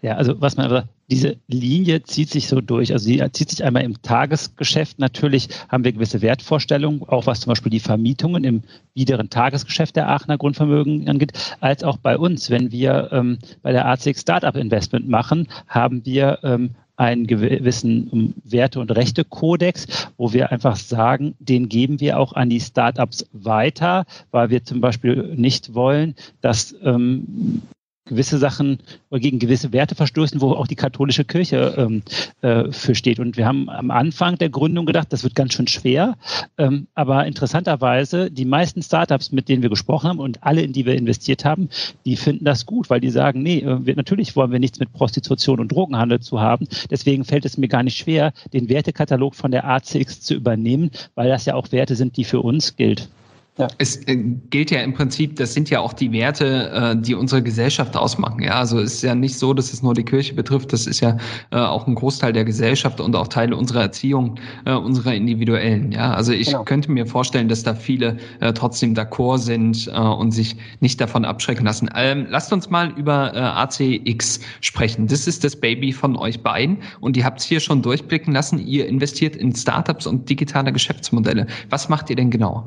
Ja, 0.02 0.16
also 0.16 0.38
was 0.40 0.56
man 0.56 0.66
aber, 0.66 0.84
diese 1.10 1.36
Linie 1.48 2.02
zieht 2.02 2.30
sich 2.30 2.46
so 2.48 2.60
durch. 2.60 2.92
Also 2.92 3.06
sie 3.06 3.22
zieht 3.32 3.50
sich 3.50 3.64
einmal 3.64 3.84
im 3.84 4.00
Tagesgeschäft. 4.02 4.98
Natürlich 4.98 5.48
haben 5.68 5.84
wir 5.84 5.92
gewisse 5.92 6.20
Wertvorstellungen, 6.20 7.02
auch 7.04 7.26
was 7.26 7.40
zum 7.40 7.52
Beispiel 7.52 7.70
die 7.70 7.80
Vermietungen 7.80 8.44
im 8.44 8.62
biederen 8.92 9.30
Tagesgeschäft 9.30 9.96
der 9.96 10.08
Aachener 10.08 10.36
Grundvermögen 10.36 11.08
angeht, 11.08 11.32
als 11.60 11.82
auch 11.84 11.96
bei 11.96 12.18
uns. 12.18 12.50
Wenn 12.50 12.70
wir 12.70 13.08
ähm, 13.12 13.38
bei 13.62 13.72
der 13.72 13.86
ACX 13.86 14.20
Startup 14.20 14.54
Investment 14.54 15.08
machen, 15.08 15.48
haben 15.68 16.04
wir 16.04 16.38
ähm, 16.42 16.74
einen 16.96 17.26
gewissen 17.26 18.34
Werte- 18.44 18.80
und 18.80 18.90
Rechte-Kodex, 18.90 20.08
wo 20.16 20.32
wir 20.32 20.52
einfach 20.52 20.76
sagen, 20.76 21.34
den 21.38 21.68
geben 21.68 22.00
wir 22.00 22.18
auch 22.18 22.34
an 22.34 22.50
die 22.50 22.60
Startups 22.60 23.26
weiter, 23.32 24.04
weil 24.30 24.50
wir 24.50 24.64
zum 24.64 24.80
Beispiel 24.80 25.34
nicht 25.36 25.74
wollen, 25.74 26.14
dass 26.40 26.74
ähm, 26.82 27.62
gewisse 28.06 28.38
Sachen 28.38 28.78
oder 29.10 29.20
gegen 29.20 29.38
gewisse 29.38 29.72
Werte 29.72 29.94
verstoßen, 29.94 30.40
wo 30.40 30.52
auch 30.52 30.66
die 30.66 30.74
katholische 30.74 31.24
Kirche 31.24 31.74
ähm, 31.78 32.02
äh, 32.42 32.70
für 32.70 32.94
steht. 32.94 33.18
Und 33.18 33.36
wir 33.36 33.46
haben 33.46 33.70
am 33.70 33.90
Anfang 33.90 34.36
der 34.36 34.50
Gründung 34.50 34.84
gedacht, 34.84 35.12
das 35.12 35.24
wird 35.24 35.34
ganz 35.34 35.54
schön 35.54 35.66
schwer. 35.66 36.16
Ähm, 36.58 36.86
aber 36.94 37.26
interessanterweise, 37.26 38.30
die 38.30 38.44
meisten 38.44 38.82
Startups, 38.82 39.32
mit 39.32 39.48
denen 39.48 39.62
wir 39.62 39.70
gesprochen 39.70 40.08
haben 40.08 40.18
und 40.18 40.42
alle, 40.42 40.62
in 40.62 40.72
die 40.72 40.84
wir 40.84 40.94
investiert 40.94 41.44
haben, 41.44 41.70
die 42.04 42.16
finden 42.16 42.44
das 42.44 42.66
gut, 42.66 42.90
weil 42.90 43.00
die 43.00 43.10
sagen, 43.10 43.42
nee, 43.42 43.60
äh, 43.60 43.86
wir, 43.86 43.96
natürlich 43.96 44.36
wollen 44.36 44.52
wir 44.52 44.60
nichts 44.60 44.78
mit 44.78 44.92
Prostitution 44.92 45.60
und 45.60 45.72
Drogenhandel 45.72 46.20
zu 46.20 46.40
haben. 46.40 46.68
Deswegen 46.90 47.24
fällt 47.24 47.46
es 47.46 47.56
mir 47.56 47.68
gar 47.68 47.82
nicht 47.82 47.96
schwer, 47.96 48.32
den 48.52 48.68
Wertekatalog 48.68 49.34
von 49.34 49.50
der 49.50 49.64
ACX 49.64 50.20
zu 50.20 50.34
übernehmen, 50.34 50.90
weil 51.14 51.28
das 51.28 51.46
ja 51.46 51.54
auch 51.54 51.72
Werte 51.72 51.96
sind, 51.96 52.16
die 52.16 52.24
für 52.24 52.40
uns 52.40 52.76
gilt. 52.76 53.08
Ja. 53.56 53.68
Es 53.78 53.96
äh, 54.08 54.16
gilt 54.50 54.72
ja 54.72 54.80
im 54.80 54.94
Prinzip, 54.94 55.36
das 55.36 55.54
sind 55.54 55.70
ja 55.70 55.78
auch 55.78 55.92
die 55.92 56.10
Werte, 56.10 56.70
äh, 56.70 56.96
die 57.00 57.14
unsere 57.14 57.40
Gesellschaft 57.40 57.96
ausmachen. 57.96 58.42
Ja, 58.42 58.54
also 58.54 58.80
es 58.80 58.94
ist 58.94 59.02
ja 59.02 59.14
nicht 59.14 59.38
so, 59.38 59.54
dass 59.54 59.72
es 59.72 59.80
nur 59.80 59.94
die 59.94 60.02
Kirche 60.02 60.34
betrifft. 60.34 60.72
Das 60.72 60.88
ist 60.88 60.98
ja 60.98 61.18
äh, 61.52 61.58
auch 61.58 61.86
ein 61.86 61.94
Großteil 61.94 62.32
der 62.32 62.44
Gesellschaft 62.44 63.00
und 63.00 63.14
auch 63.14 63.28
Teile 63.28 63.56
unserer 63.56 63.82
Erziehung, 63.82 64.38
unserer 64.64 65.14
individuellen. 65.14 65.92
Ja, 65.92 66.14
also 66.14 66.32
ich 66.32 66.48
genau. 66.48 66.64
könnte 66.64 66.90
mir 66.90 67.06
vorstellen, 67.06 67.48
dass 67.48 67.62
da 67.62 67.74
viele 67.74 68.16
trotzdem 68.54 68.94
d'accord 68.94 69.38
sind 69.38 69.88
und 69.88 70.32
sich 70.32 70.56
nicht 70.80 71.00
davon 71.00 71.24
abschrecken 71.24 71.64
lassen. 71.64 71.90
Ähm, 71.94 72.26
lasst 72.28 72.52
uns 72.52 72.70
mal 72.70 72.92
über 72.96 73.34
ACX 73.34 74.40
sprechen. 74.60 75.06
Das 75.06 75.26
ist 75.26 75.44
das 75.44 75.56
Baby 75.56 75.92
von 75.92 76.16
euch 76.16 76.42
beiden 76.42 76.78
und 77.00 77.16
ihr 77.16 77.24
habt 77.24 77.40
es 77.40 77.46
hier 77.46 77.60
schon 77.60 77.82
durchblicken 77.82 78.32
lassen. 78.32 78.58
Ihr 78.58 78.86
investiert 78.86 79.36
in 79.36 79.54
Startups 79.54 80.06
und 80.06 80.28
digitale 80.28 80.72
Geschäftsmodelle. 80.72 81.46
Was 81.70 81.88
macht 81.88 82.10
ihr 82.10 82.16
denn 82.16 82.30
genau? 82.30 82.64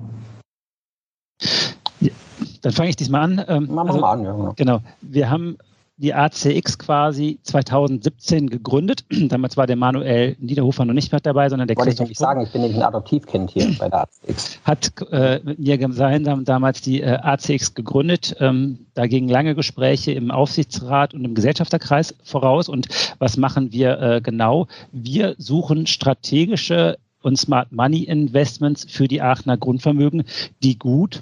Dann 2.62 2.72
fange 2.72 2.89
ich 2.89 2.96
diesmal 2.96 3.22
an. 3.22 3.46
Ähm, 3.48 3.74
Machen 3.74 3.88
wir 3.88 3.94
also, 3.94 4.00
mal 4.00 4.12
an, 4.12 4.24
ja. 4.24 4.53
Genau. 4.56 4.79
Wir 5.01 5.29
haben 5.29 5.58
die 5.98 6.13
ACX 6.13 6.77
quasi 6.77 7.39
2017 7.44 8.50
gegründet. 8.50 9.03
Damals 9.29 9.58
war 9.58 9.65
der 9.65 9.75
Manuel 9.75 10.36
Niederhofer 10.39 10.86
noch 10.86 10.94
nicht 10.94 11.12
mehr 11.12 11.20
dabei, 11.20 11.50
sondern 11.50 11.67
der 11.67 11.75
Wollte 11.75 11.89
Christoph. 11.89 12.12
ich 12.12 12.17
sagen, 12.17 12.41
ich 12.41 12.51
bin 12.51 12.62
nämlich 12.62 12.77
ein 12.77 12.84
Adoptivkind 12.84 13.50
hier 13.50 13.75
bei 13.79 13.89
der 13.89 14.01
ACX. 14.01 14.60
Hat 14.63 14.91
äh, 15.12 15.39
mit 15.44 15.60
mir 15.60 15.77
gemeinsam 15.77 16.46
damals 16.46 16.82
die 16.82 17.01
äh, 17.01 17.17
ACX 17.22 17.74
gegründet. 17.74 18.36
Ähm, 18.39 18.86
da 18.94 19.08
gingen 19.08 19.27
lange 19.27 19.56
Gespräche 19.56 20.12
im 20.12 20.29
Aufsichtsrat 20.29 21.13
und 21.13 21.25
im 21.25 21.34
Gesellschafterkreis 21.34 22.15
voraus. 22.24 22.70
Und 22.70 22.88
was 23.17 23.38
machen 23.38 23.72
wir 23.72 24.00
äh, 24.00 24.22
genau? 24.22 24.67
Wir 24.91 25.36
suchen 25.39 25.88
strategische 25.88 26.98
und 27.21 27.38
Smart 27.38 27.71
Money 27.71 28.03
Investments 28.03 28.86
für 28.89 29.07
die 29.07 29.21
Aachener 29.21 29.57
Grundvermögen, 29.57 30.24
die 30.63 30.77
gut 30.77 31.21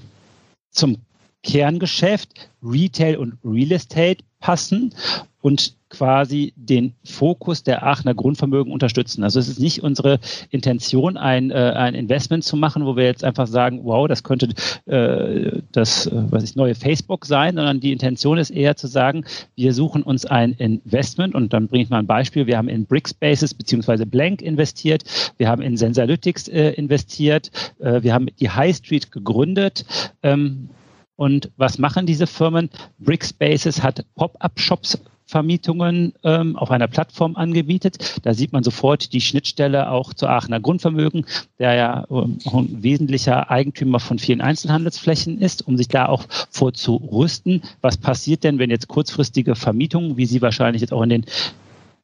zum 0.72 0.98
Kerngeschäft, 1.44 2.50
Retail 2.64 3.18
und 3.18 3.38
Real 3.44 3.72
Estate 3.72 4.24
passen. 4.40 4.94
Und 5.42 5.76
quasi 5.96 6.54
den 6.56 6.94
Fokus 7.04 7.64
der 7.64 7.86
Aachener 7.86 8.14
Grundvermögen 8.14 8.74
unterstützen. 8.74 9.24
Also 9.24 9.40
es 9.40 9.48
ist 9.48 9.60
nicht 9.60 9.82
unsere 9.84 10.20
Intention, 10.50 11.18
ein, 11.18 11.52
äh, 11.52 11.74
ein 11.76 11.96
Investment 11.96 12.44
zu 12.44 12.58
machen, 12.58 12.86
wo 12.86 12.96
wir 12.96 13.06
jetzt 13.06 13.24
einfach 13.24 13.48
sagen, 13.48 13.82
wow, 13.84 14.08
das 14.08 14.24
könnte 14.24 14.50
äh, 14.86 15.62
das 15.72 16.08
äh, 16.08 16.12
was 16.32 16.44
ich, 16.44 16.56
neue 16.56 16.76
Facebook 16.76 17.26
sein, 17.26 17.56
sondern 17.56 17.80
die 17.80 17.92
Intention 17.92 18.38
ist 18.38 18.50
eher 18.50 18.76
zu 18.76 18.88
sagen, 18.88 19.24
wir 19.56 19.74
suchen 19.74 20.04
uns 20.04 20.26
ein 20.26 20.54
Investment 20.54 21.36
und 21.36 21.54
dann 21.54 21.68
bringe 21.68 21.84
ich 21.84 21.90
mal 21.90 22.00
ein 22.00 22.08
Beispiel. 22.08 22.48
Wir 22.48 22.58
haben 22.58 22.70
in 22.70 22.86
Brickspaces 22.86 23.54
beziehungsweise 23.54 24.06
Blank 24.06 24.42
investiert, 24.42 25.04
wir 25.38 25.48
haben 25.48 25.62
in 25.62 25.78
Sensalytics 25.78 26.48
äh, 26.48 26.72
investiert, 26.72 27.52
äh, 27.80 28.04
wir 28.04 28.14
haben 28.14 28.28
die 28.40 28.50
High 28.50 28.76
Street 28.76 29.12
gegründet. 29.12 29.86
Ähm, 30.24 30.70
Und 31.18 31.50
was 31.56 31.78
machen 31.78 32.06
diese 32.06 32.28
Firmen? 32.28 32.70
Brickspaces 33.00 33.82
hat 33.82 34.06
Pop-up-Shops 34.16 35.00
Vermietungen 35.26 36.14
ähm, 36.24 36.56
auf 36.56 36.72
einer 36.72 36.88
Plattform 36.88 37.36
angebietet. 37.36 38.20
Da 38.24 38.34
sieht 38.34 38.54
man 38.54 38.64
sofort 38.64 39.14
die 39.14 39.22
Schnittstelle 39.22 39.90
auch 39.90 40.14
zu 40.14 40.28
Aachener 40.28 40.60
Grundvermögen, 40.60 41.26
der 41.60 41.74
ja 41.74 42.06
ähm, 42.10 42.38
ein 42.52 42.84
wesentlicher 42.84 43.50
Eigentümer 43.50 44.00
von 44.00 44.20
vielen 44.20 44.42
Einzelhandelsflächen 44.42 45.40
ist, 45.42 45.68
um 45.68 45.78
sich 45.78 45.88
da 45.88 46.08
auch 46.08 46.26
vorzurüsten. 46.52 47.64
Was 47.82 47.98
passiert 47.98 48.44
denn, 48.44 48.60
wenn 48.60 48.70
jetzt 48.70 48.88
kurzfristige 48.88 49.56
Vermietungen, 49.56 50.18
wie 50.18 50.26
sie 50.26 50.42
wahrscheinlich 50.42 50.82
jetzt 50.82 50.94
auch 50.94 51.02
in 51.02 51.10
den 51.10 51.26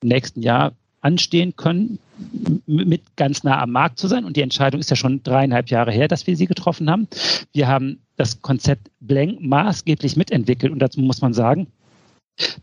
nächsten 0.02 0.42
Jahr 0.42 0.74
anstehen 1.02 1.56
können, 1.56 2.00
mit 2.68 3.02
ganz 3.16 3.44
nah 3.44 3.60
am 3.60 3.72
Markt 3.72 4.00
zu 4.00 4.08
sein. 4.08 4.26
Und 4.26 4.38
die 4.38 4.42
Entscheidung 4.42 4.80
ist 4.80 4.90
ja 4.90 4.96
schon 4.96 5.24
dreieinhalb 5.24 5.70
Jahre 5.70 5.92
her, 5.92 6.08
dass 6.08 6.28
wir 6.28 6.38
sie 6.38 6.46
getroffen 6.46 6.90
haben. 6.90 7.08
Wir 7.54 7.68
haben 7.68 8.00
das 8.18 8.42
Konzept 8.42 8.92
Blank 9.00 9.42
maßgeblich 9.42 10.16
mitentwickelt 10.16 10.72
und 10.72 10.80
dazu 10.80 11.02
muss 11.02 11.22
man 11.22 11.34
sagen, 11.34 11.68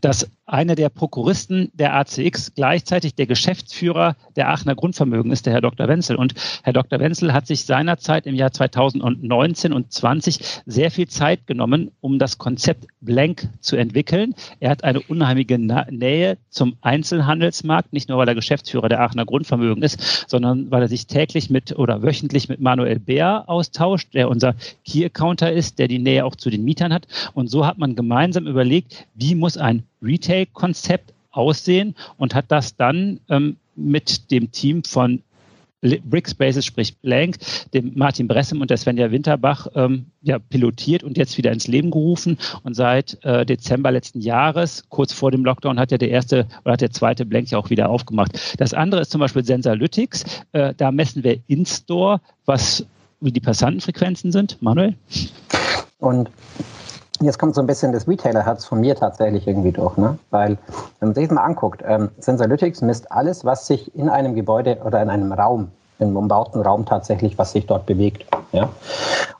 dass 0.01 0.29
einer 0.49 0.75
der 0.75 0.89
Prokuristen 0.89 1.71
der 1.73 1.95
ACX 1.95 2.53
gleichzeitig 2.55 3.15
der 3.15 3.27
Geschäftsführer 3.27 4.15
der 4.35 4.49
Aachener 4.49 4.75
Grundvermögen 4.75 5.31
ist, 5.31 5.45
der 5.45 5.53
Herr 5.53 5.61
Dr. 5.61 5.87
Wenzel. 5.87 6.15
Und 6.15 6.33
Herr 6.63 6.73
Dr. 6.73 6.99
Wenzel 6.99 7.33
hat 7.33 7.47
sich 7.47 7.65
seinerzeit 7.65 8.25
im 8.25 8.35
Jahr 8.35 8.51
2019 8.51 9.73
und 9.73 9.91
20 9.91 10.39
sehr 10.65 10.91
viel 10.91 11.07
Zeit 11.07 11.47
genommen, 11.47 11.91
um 12.01 12.19
das 12.19 12.37
Konzept 12.37 12.87
Blank 13.01 13.49
zu 13.59 13.75
entwickeln. 13.75 14.33
Er 14.59 14.71
hat 14.71 14.83
eine 14.83 15.01
unheimliche 15.01 15.59
Nähe 15.59 16.37
zum 16.49 16.75
Einzelhandelsmarkt, 16.81 17.93
nicht 17.93 18.09
nur 18.09 18.17
weil 18.17 18.27
er 18.27 18.35
Geschäftsführer 18.35 18.89
der 18.89 19.01
Aachener 19.01 19.25
Grundvermögen 19.25 19.83
ist, 19.83 20.25
sondern 20.27 20.71
weil 20.71 20.81
er 20.81 20.87
sich 20.87 21.07
täglich 21.07 21.49
mit 21.49 21.77
oder 21.77 22.01
wöchentlich 22.03 22.49
mit 22.49 22.59
Manuel 22.59 22.99
Bär 22.99 23.43
austauscht, 23.47 24.13
der 24.13 24.29
unser 24.29 24.55
Key-Accounter 24.85 25.51
ist, 25.51 25.79
der 25.79 25.87
die 25.87 25.99
Nähe 25.99 26.25
auch 26.25 26.35
zu 26.35 26.49
den 26.49 26.63
Mietern 26.63 26.93
hat. 26.93 27.07
Und 27.33 27.49
so 27.49 27.65
hat 27.65 27.77
man 27.77 27.95
gemeinsam 27.95 28.47
überlegt, 28.47 29.05
wie 29.13 29.35
muss 29.35 29.57
ein 29.57 29.83
Retail-Konzept 30.01 31.13
aussehen 31.31 31.95
und 32.17 32.35
hat 32.35 32.45
das 32.49 32.75
dann 32.75 33.19
ähm, 33.29 33.57
mit 33.75 34.31
dem 34.31 34.51
Team 34.51 34.83
von 34.83 35.21
Brickspaces, 35.81 36.65
sprich 36.65 36.97
Blank, 36.97 37.37
dem 37.73 37.93
Martin 37.95 38.27
Bressem 38.27 38.59
und 38.59 38.69
der 38.69 38.77
Svenja 38.77 39.11
Winterbach 39.11 39.67
ähm, 39.75 40.07
ja, 40.21 40.37
pilotiert 40.37 41.03
und 41.03 41.17
jetzt 41.17 41.37
wieder 41.37 41.51
ins 41.51 41.67
Leben 41.67 41.91
gerufen. 41.91 42.37
Und 42.63 42.75
seit 42.75 43.23
äh, 43.23 43.45
Dezember 43.45 43.91
letzten 43.91 44.19
Jahres, 44.19 44.83
kurz 44.89 45.13
vor 45.13 45.31
dem 45.31 45.45
Lockdown, 45.45 45.79
hat 45.79 45.91
ja 45.91 45.97
der 45.97 46.09
erste 46.09 46.47
oder 46.65 46.73
hat 46.73 46.81
der 46.81 46.91
zweite 46.91 47.25
Blank 47.25 47.51
ja 47.51 47.57
auch 47.57 47.69
wieder 47.69 47.89
aufgemacht. 47.89 48.57
Das 48.57 48.73
andere 48.73 49.01
ist 49.01 49.11
zum 49.11 49.19
Beispiel 49.19 49.45
Sensalytics. 49.45 50.25
Äh, 50.51 50.73
da 50.75 50.91
messen 50.91 51.23
wir 51.23 51.39
in-store, 51.47 52.19
was 52.45 52.85
wie 53.21 53.31
die 53.31 53.41
Passantenfrequenzen 53.41 54.31
sind. 54.31 54.61
Manuel? 54.61 54.95
Und 55.99 56.29
Jetzt 57.21 57.37
kommt 57.37 57.53
so 57.53 57.61
ein 57.61 57.67
bisschen 57.67 57.91
das 57.91 58.07
Retailer-Herz 58.07 58.63
von 58.63 58.79
mir 58.79 58.95
tatsächlich 58.95 59.45
irgendwie 59.45 59.73
durch, 59.73 59.97
ne? 59.97 60.17
Weil, 60.29 60.57
wenn 60.99 61.09
man 61.09 61.15
sich 61.15 61.27
das 61.27 61.35
mal 61.35 61.43
anguckt, 61.43 61.83
ähm, 61.85 62.09
Sensalytics 62.19 62.81
misst 62.81 63.11
alles, 63.11 63.43
was 63.43 63.67
sich 63.67 63.93
in 63.95 64.07
einem 64.07 64.35
Gebäude 64.35 64.77
oder 64.85 65.01
in 65.01 65.09
einem 65.09 65.33
Raum, 65.33 65.69
im 65.99 66.15
umbauten 66.15 66.61
Raum 66.61 66.85
tatsächlich, 66.85 67.37
was 67.37 67.51
sich 67.51 67.65
dort 67.65 67.85
bewegt. 67.85 68.25
Ja? 68.53 68.69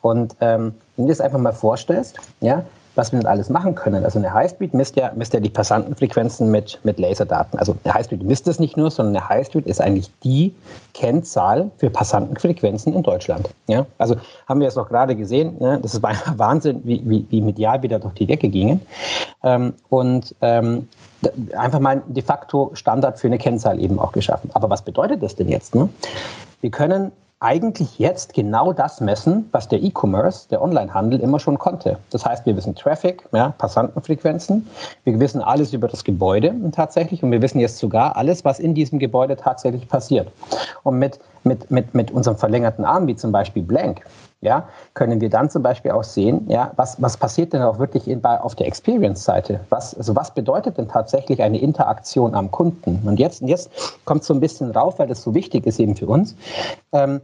Und 0.01 0.35
ähm, 0.41 0.73
wenn 0.97 1.05
du 1.05 1.07
dir 1.07 1.17
das 1.17 1.21
einfach 1.21 1.39
mal 1.39 1.53
vorstellst, 1.53 2.17
ja, 2.41 2.63
was 2.99 3.13
wir 3.13 3.19
denn 3.19 3.27
alles 3.27 3.49
machen 3.49 3.75
können. 3.75 4.03
Also 4.03 4.19
eine 4.19 4.33
Highspeed 4.33 4.73
misst 4.73 4.97
ja, 4.97 5.11
misst 5.15 5.33
ja 5.33 5.39
die 5.39 5.49
Passantenfrequenzen 5.49 6.51
mit, 6.51 6.79
mit 6.83 6.99
Laserdaten. 6.99 7.57
Also 7.57 7.77
eine 7.85 7.93
Highspeed 7.93 8.23
misst 8.23 8.45
das 8.45 8.59
nicht 8.59 8.75
nur, 8.75 8.91
sondern 8.91 9.15
eine 9.15 9.29
Highspeed 9.29 9.65
ist 9.67 9.79
eigentlich 9.79 10.11
die 10.21 10.53
Kennzahl 10.93 11.71
für 11.77 11.89
Passantenfrequenzen 11.89 12.93
in 12.93 13.01
Deutschland. 13.01 13.49
Ja? 13.67 13.85
Also 13.97 14.17
haben 14.49 14.59
wir 14.59 14.67
es 14.67 14.77
auch 14.77 14.89
gerade 14.89 15.15
gesehen, 15.15 15.55
ne? 15.59 15.79
das 15.81 15.93
ist 15.93 16.03
Wahnsinn, 16.37 16.81
wie, 16.83 17.01
wie, 17.05 17.25
wie 17.29 17.39
medial 17.41 17.81
wieder 17.81 17.99
durch 17.99 18.15
die 18.15 18.25
Decke 18.25 18.49
gingen. 18.49 18.81
Ähm, 19.43 19.73
und 19.87 20.35
ähm, 20.41 20.89
einfach 21.55 21.79
mal 21.79 22.03
de 22.05 22.21
facto 22.21 22.71
Standard 22.73 23.17
für 23.17 23.27
eine 23.27 23.37
Kennzahl 23.37 23.79
eben 23.79 23.97
auch 23.97 24.11
geschaffen. 24.11 24.49
Aber 24.53 24.69
was 24.69 24.81
bedeutet 24.81 25.23
das 25.23 25.37
denn 25.37 25.47
jetzt? 25.47 25.73
Ne? 25.73 25.87
Wir 26.59 26.69
können 26.69 27.13
eigentlich 27.41 27.99
jetzt 27.99 28.33
genau 28.33 28.73
das 28.73 28.99
messen, 28.99 29.47
was 29.53 29.69
der 29.69 29.81
E-Commerce, 29.81 30.49
der 30.49 30.61
Onlinehandel 30.61 31.21
immer 31.21 31.39
schon 31.39 31.57
konnte. 31.57 31.97
Das 32.09 32.25
heißt, 32.25 32.45
wir 32.45 32.55
wissen 32.57 32.75
Traffic, 32.75 33.23
ja, 33.31 33.53
Passantenfrequenzen, 33.57 34.67
wir 35.05 35.19
wissen 35.21 35.41
alles 35.41 35.71
über 35.71 35.87
das 35.87 36.03
Gebäude 36.03 36.53
tatsächlich 36.73 37.23
und 37.23 37.31
wir 37.31 37.41
wissen 37.41 37.59
jetzt 37.59 37.77
sogar 37.77 38.17
alles, 38.17 38.43
was 38.43 38.59
in 38.59 38.73
diesem 38.73 38.99
Gebäude 38.99 39.37
tatsächlich 39.37 39.87
passiert. 39.87 40.29
Und 40.83 40.99
mit, 40.99 41.19
mit, 41.45 41.71
mit, 41.71 41.93
mit 41.93 42.11
unserem 42.11 42.37
verlängerten 42.37 42.83
Arm, 42.83 43.07
wie 43.07 43.15
zum 43.15 43.31
Beispiel 43.31 43.63
Blank, 43.63 44.01
ja, 44.41 44.69
können 44.93 45.19
wir 45.19 45.29
dann 45.29 45.49
zum 45.49 45.63
Beispiel 45.63 45.91
auch 45.91 46.03
sehen, 46.03 46.45
ja, 46.47 46.71
was, 46.77 47.01
was 47.01 47.17
passiert 47.17 47.51
denn 47.51 47.61
auch 47.61 47.77
wirklich 47.77 48.07
in, 48.07 48.21
bei, 48.21 48.39
auf 48.39 48.55
der 48.55 48.67
Experience-Seite? 48.67 49.59
Was, 49.69 49.95
also 49.95 50.15
was 50.15 50.33
bedeutet 50.33 50.77
denn 50.77 50.87
tatsächlich 50.87 51.41
eine 51.41 51.59
Interaktion 51.59 52.33
am 52.35 52.49
Kunden? 52.49 53.01
Und 53.05 53.19
jetzt, 53.19 53.41
jetzt 53.41 53.69
kommt 54.05 54.23
so 54.23 54.33
ein 54.33 54.39
bisschen 54.39 54.71
rauf, 54.71 54.97
weil 54.97 55.07
das 55.07 55.21
so 55.21 55.33
wichtig 55.33 55.65
ist 55.65 55.79
eben 55.79 55.95
für 55.95 56.07
uns. 56.07 56.35
Ähm, 56.93 57.19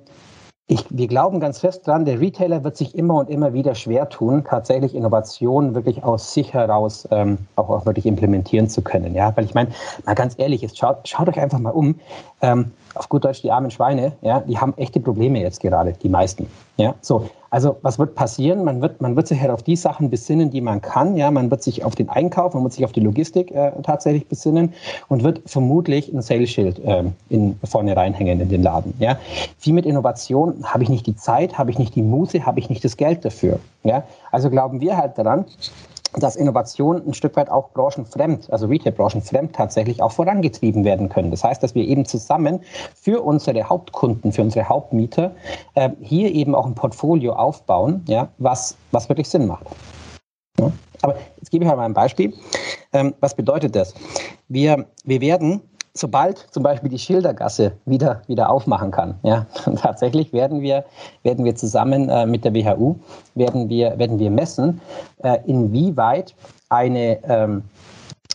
ich, 0.67 0.83
wir 0.89 1.07
glauben 1.07 1.39
ganz 1.39 1.59
fest 1.59 1.85
dran, 1.85 2.05
der 2.05 2.19
Retailer 2.19 2.63
wird 2.63 2.75
sich 2.75 2.95
immer 2.95 3.15
und 3.15 3.29
immer 3.29 3.53
wieder 3.53 3.75
schwer 3.75 4.09
tun, 4.09 4.43
tatsächlich 4.43 4.95
Innovationen 4.95 5.75
wirklich 5.75 6.03
aus 6.03 6.33
sich 6.33 6.55
heraus 6.55 7.07
ähm, 7.11 7.37
auch, 7.55 7.69
auch 7.69 7.85
wirklich 7.85 8.07
implementieren 8.07 8.67
zu 8.67 8.81
können. 8.81 9.13
Ja, 9.13 9.31
weil 9.37 9.45
ich 9.45 9.53
meine, 9.53 9.69
mal 10.05 10.15
ganz 10.15 10.33
ehrlich, 10.37 10.61
jetzt 10.61 10.77
schaut, 10.79 11.07
schaut 11.07 11.29
euch 11.29 11.39
einfach 11.39 11.59
mal 11.59 11.69
um. 11.69 11.99
Ähm, 12.41 12.71
auf 12.95 13.09
gut 13.09 13.25
Deutsch 13.25 13.43
die 13.43 13.51
armen 13.51 13.69
Schweine, 13.69 14.13
ja, 14.21 14.39
die 14.39 14.57
haben 14.57 14.73
echte 14.77 14.99
Probleme 14.99 15.39
jetzt 15.39 15.59
gerade, 15.59 15.93
die 15.93 16.09
meisten. 16.09 16.47
Ja, 16.77 16.95
so. 17.01 17.29
Also 17.55 17.77
was 17.83 17.97
wird 17.97 18.15
passieren? 18.15 18.65
Man 18.65 18.81
wird, 18.81 18.99
man 18.99 19.15
wird 19.15 19.29
sich 19.29 19.39
halt 19.39 19.49
auf 19.49 19.63
die 19.63 19.77
Sachen 19.77 20.09
besinnen, 20.09 20.49
die 20.49 20.59
man 20.59 20.81
kann. 20.81 21.15
Ja, 21.15 21.31
man 21.31 21.49
wird 21.49 21.63
sich 21.63 21.85
auf 21.85 21.95
den 21.95 22.09
Einkauf, 22.09 22.53
man 22.53 22.63
wird 22.63 22.73
sich 22.73 22.83
auf 22.83 22.91
die 22.91 22.99
Logistik 22.99 23.49
äh, 23.51 23.71
tatsächlich 23.81 24.27
besinnen 24.27 24.73
und 25.07 25.23
wird 25.23 25.41
vermutlich 25.45 26.11
ein 26.11 26.21
Sales-Schild 26.21 26.79
äh, 26.79 27.03
in, 27.29 27.57
vorne 27.63 27.95
reinhängen 27.95 28.41
in 28.41 28.49
den 28.49 28.61
Laden. 28.61 28.93
Ja, 28.99 29.17
viel 29.57 29.71
mit 29.71 29.85
Innovation 29.85 30.65
habe 30.65 30.83
ich 30.83 30.89
nicht 30.89 31.07
die 31.07 31.15
Zeit, 31.15 31.57
habe 31.57 31.71
ich 31.71 31.79
nicht 31.79 31.95
die 31.95 32.01
Muße, 32.01 32.45
habe 32.45 32.59
ich 32.59 32.69
nicht 32.69 32.83
das 32.83 32.97
Geld 32.97 33.23
dafür. 33.23 33.61
Ja, 33.85 34.03
also 34.33 34.49
glauben 34.49 34.81
wir 34.81 34.97
halt 34.97 35.17
daran, 35.17 35.45
dass 36.17 36.35
Innovation 36.35 37.01
ein 37.05 37.13
Stück 37.13 37.35
weit 37.35 37.49
auch 37.49 37.71
branchenfremd, 37.71 38.51
also 38.51 38.67
Retail-branchenfremd 38.67 39.53
tatsächlich 39.53 40.01
auch 40.01 40.11
vorangetrieben 40.11 40.83
werden 40.83 41.09
können. 41.09 41.31
Das 41.31 41.43
heißt, 41.43 41.61
dass 41.61 41.75
wir 41.75 41.85
eben 41.85 42.05
zusammen 42.05 42.61
für 42.95 43.21
unsere 43.21 43.63
Hauptkunden, 43.63 44.31
für 44.31 44.41
unsere 44.41 44.69
Hauptmieter 44.69 45.31
äh, 45.73 45.89
hier 46.01 46.31
eben 46.31 46.55
auch 46.55 46.65
ein 46.65 46.75
Portfolio 46.75 47.33
aufbauen, 47.33 48.03
ja, 48.07 48.29
was, 48.37 48.77
was 48.91 49.09
wirklich 49.09 49.29
Sinn 49.29 49.47
macht. 49.47 49.65
Ja? 50.59 50.71
Aber 51.01 51.15
jetzt 51.37 51.51
gebe 51.51 51.65
ich 51.65 51.69
mal 51.69 51.79
ein 51.79 51.93
Beispiel. 51.93 52.33
Ähm, 52.93 53.13
was 53.19 53.35
bedeutet 53.35 53.75
das? 53.75 53.93
Wir, 54.47 54.85
wir 55.03 55.21
werden 55.21 55.61
sobald 55.95 56.37
zum 56.51 56.61
Beispiel 56.61 56.89
die 56.89 56.99
Schildergasse 56.99 57.71
wieder, 57.85 58.21
wieder 58.27 58.49
aufmachen 58.49 58.91
kann, 58.91 59.15
ja, 59.23 59.45
tatsächlich 59.81 60.31
werden 60.33 60.61
wir, 60.61 60.85
werden 61.23 61.43
wir 61.45 61.55
zusammen 61.55 62.09
äh, 62.09 62.25
mit 62.25 62.45
der 62.45 62.53
WHU, 62.53 62.95
werden 63.33 63.69
wir, 63.69 63.97
werden 63.97 64.19
wir 64.19 64.29
messen, 64.29 64.81
äh, 65.23 65.37
inwieweit 65.45 66.35
eine, 66.69 67.23
ähm, 67.23 67.63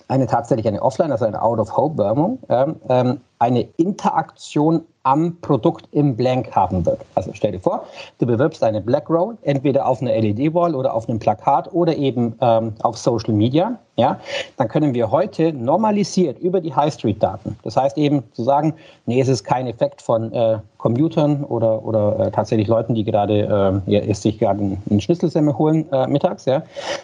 eine 0.09 0.27
tatsächlich 0.27 0.67
eine 0.67 0.83
Offline, 0.83 1.13
also 1.13 1.27
eine 1.27 1.41
Out-of-Home-Werbung, 1.41 2.39
ähm, 2.49 3.21
eine 3.39 3.61
Interaktion 3.77 4.83
am 5.03 5.37
Produkt 5.41 5.89
im 5.93 6.17
Blank 6.17 6.55
haben 6.55 6.85
wird. 6.85 7.01
Also 7.15 7.31
stell 7.33 7.53
dir 7.53 7.61
vor, 7.61 7.87
du 8.19 8.27
bewirbst 8.27 8.63
eine 8.63 8.81
Black 8.81 9.09
Roll 9.09 9.37
entweder 9.43 9.87
auf 9.87 10.03
einer 10.03 10.13
LED-Wall 10.13 10.75
oder 10.75 10.93
auf 10.95 11.09
einem 11.09 11.19
Plakat 11.19 11.73
oder 11.73 11.97
eben 11.97 12.35
ähm, 12.41 12.75
auf 12.83 12.99
Social 12.99 13.33
Media. 13.33 13.79
Ja, 13.97 14.19
dann 14.57 14.69
können 14.69 14.95
wir 14.95 15.11
heute 15.11 15.53
normalisiert 15.53 16.39
über 16.39 16.61
die 16.61 16.75
High 16.75 16.93
Street 16.93 17.23
Daten. 17.23 17.59
Das 17.65 17.77
heißt 17.77 17.99
eben 17.99 18.23
zu 18.33 18.45
sagen, 18.45 18.75
nee, 19.07 19.21
es 19.21 19.29
ist 19.29 19.45
kein 19.45 19.67
Effekt 19.67 20.01
von 20.01 20.33
äh, 20.33 20.59
Computern 20.79 21.45
oder, 21.45 21.85
oder 21.85 22.19
äh, 22.19 22.31
tatsächlich 22.31 22.69
Leuten, 22.69 22.95
die 22.95 23.05
gerade 23.05 23.83
äh, 23.87 24.15
sich 24.15 24.39
gerade 24.39 24.61
einen 24.61 25.01
Schnitzelsemmel 25.01 25.57
holen 25.57 25.91
äh, 25.93 26.07
mittags. 26.07 26.47
Ja. 26.47 26.63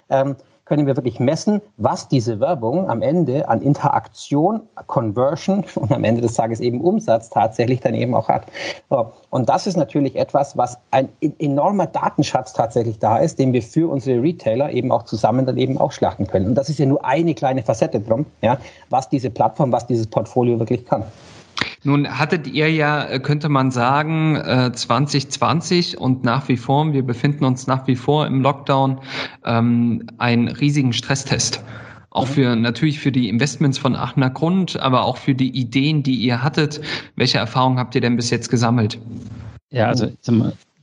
Ähm, 0.08 0.36
können 0.66 0.86
wir 0.86 0.96
wirklich 0.96 1.20
messen, 1.20 1.62
was 1.76 2.08
diese 2.08 2.40
Werbung 2.40 2.90
am 2.90 3.00
Ende 3.00 3.48
an 3.48 3.62
Interaktion, 3.62 4.60
Conversion 4.86 5.64
und 5.76 5.92
am 5.92 6.04
Ende 6.04 6.20
des 6.20 6.34
Tages 6.34 6.60
eben 6.60 6.80
Umsatz 6.80 7.30
tatsächlich 7.30 7.80
dann 7.80 7.94
eben 7.94 8.14
auch 8.14 8.28
hat. 8.28 8.46
So. 8.90 9.12
Und 9.30 9.48
das 9.48 9.66
ist 9.66 9.76
natürlich 9.76 10.16
etwas, 10.16 10.56
was 10.56 10.78
ein 10.90 11.08
enormer 11.38 11.86
Datenschatz 11.86 12.52
tatsächlich 12.52 12.98
da 12.98 13.18
ist, 13.18 13.38
den 13.38 13.52
wir 13.52 13.62
für 13.62 13.90
unsere 13.90 14.20
Retailer 14.20 14.70
eben 14.72 14.92
auch 14.92 15.04
zusammen 15.04 15.46
dann 15.46 15.56
eben 15.56 15.78
auch 15.78 15.92
schlachten 15.92 16.26
können. 16.26 16.46
Und 16.46 16.54
das 16.56 16.68
ist 16.68 16.78
ja 16.78 16.86
nur 16.86 17.04
eine 17.04 17.34
kleine 17.34 17.62
Facette 17.62 18.00
drum, 18.00 18.26
ja, 18.42 18.58
was 18.90 19.08
diese 19.08 19.30
Plattform, 19.30 19.72
was 19.72 19.86
dieses 19.86 20.08
Portfolio 20.08 20.58
wirklich 20.58 20.84
kann. 20.84 21.04
Nun 21.84 22.18
hattet 22.18 22.46
ihr 22.46 22.70
ja, 22.72 23.18
könnte 23.18 23.48
man 23.48 23.70
sagen, 23.70 24.36
2020 24.72 25.94
äh, 25.94 25.96
und 25.96 26.24
nach 26.24 26.48
wie 26.48 26.56
vor, 26.56 26.92
wir 26.92 27.02
befinden 27.02 27.44
uns 27.44 27.66
nach 27.66 27.86
wie 27.86 27.96
vor 27.96 28.26
im 28.26 28.42
Lockdown, 28.42 29.00
ähm, 29.44 30.06
einen 30.18 30.48
riesigen 30.48 30.92
Stresstest. 30.92 31.62
Auch 32.10 32.26
für 32.26 32.56
natürlich 32.56 32.98
für 32.98 33.12
die 33.12 33.28
Investments 33.28 33.76
von 33.76 33.94
Aachener 33.94 34.30
Grund, 34.30 34.80
aber 34.80 35.04
auch 35.04 35.18
für 35.18 35.34
die 35.34 35.50
Ideen, 35.50 36.02
die 36.02 36.16
ihr 36.16 36.42
hattet. 36.42 36.80
Welche 37.14 37.38
Erfahrungen 37.38 37.78
habt 37.78 37.94
ihr 37.94 38.00
denn 38.00 38.16
bis 38.16 38.30
jetzt 38.30 38.48
gesammelt? 38.48 38.98
Ja, 39.70 39.88
also 39.88 40.10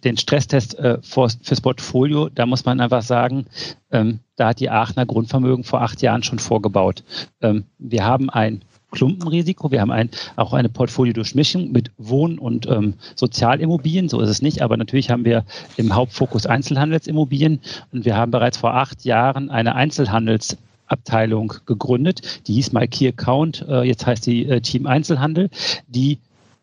den 0.04 0.18
Stresstest 0.18 0.78
äh, 0.78 1.00
fürs 1.02 1.62
Portfolio, 1.62 2.30
da 2.30 2.46
muss 2.46 2.66
man 2.66 2.80
einfach 2.80 3.02
sagen, 3.02 3.46
ähm, 3.92 4.20
da 4.36 4.50
hat 4.50 4.60
die 4.60 4.70
Aachener 4.70 5.06
Grundvermögen 5.06 5.64
vor 5.64 5.82
acht 5.82 6.02
Jahren 6.02 6.24
schon 6.24 6.40
vorgebaut. 6.40 7.04
Ähm, 7.42 7.66
wir 7.80 8.04
haben 8.04 8.30
ein 8.30 8.64
Klumpenrisiko. 8.94 9.72
Wir 9.72 9.82
haben 9.82 9.92
ein, 9.92 10.10
auch 10.36 10.54
eine 10.54 10.70
Portfoliodurchmischung 10.70 11.72
mit 11.72 11.92
Wohn- 11.98 12.40
und 12.40 12.68
ähm, 12.68 12.94
Sozialimmobilien. 13.16 14.08
So 14.08 14.22
ist 14.22 14.30
es 14.30 14.42
nicht. 14.42 14.62
Aber 14.62 14.78
natürlich 14.78 15.10
haben 15.10 15.26
wir 15.26 15.44
im 15.76 15.94
Hauptfokus 15.96 16.46
Einzelhandelsimmobilien. 16.46 17.60
Und 17.92 18.06
wir 18.06 18.16
haben 18.16 18.32
bereits 18.32 18.58
vor 18.58 18.76
acht 18.76 19.04
Jahren 19.04 19.50
eine 19.50 19.76
Einzelhandelsabteilung 19.76 21.54
gegründet. 21.66 22.42
Die 22.48 22.54
hieß 22.54 22.72
mal 22.72 22.88
Key 22.88 23.08
Account. 23.08 23.66
Äh, 23.68 23.82
jetzt 23.84 24.06
heißt 24.06 24.26
die 24.26 24.46
äh, 24.48 24.62
Team 24.62 24.86
Einzelhandel, 24.86 25.50
die 25.88 26.20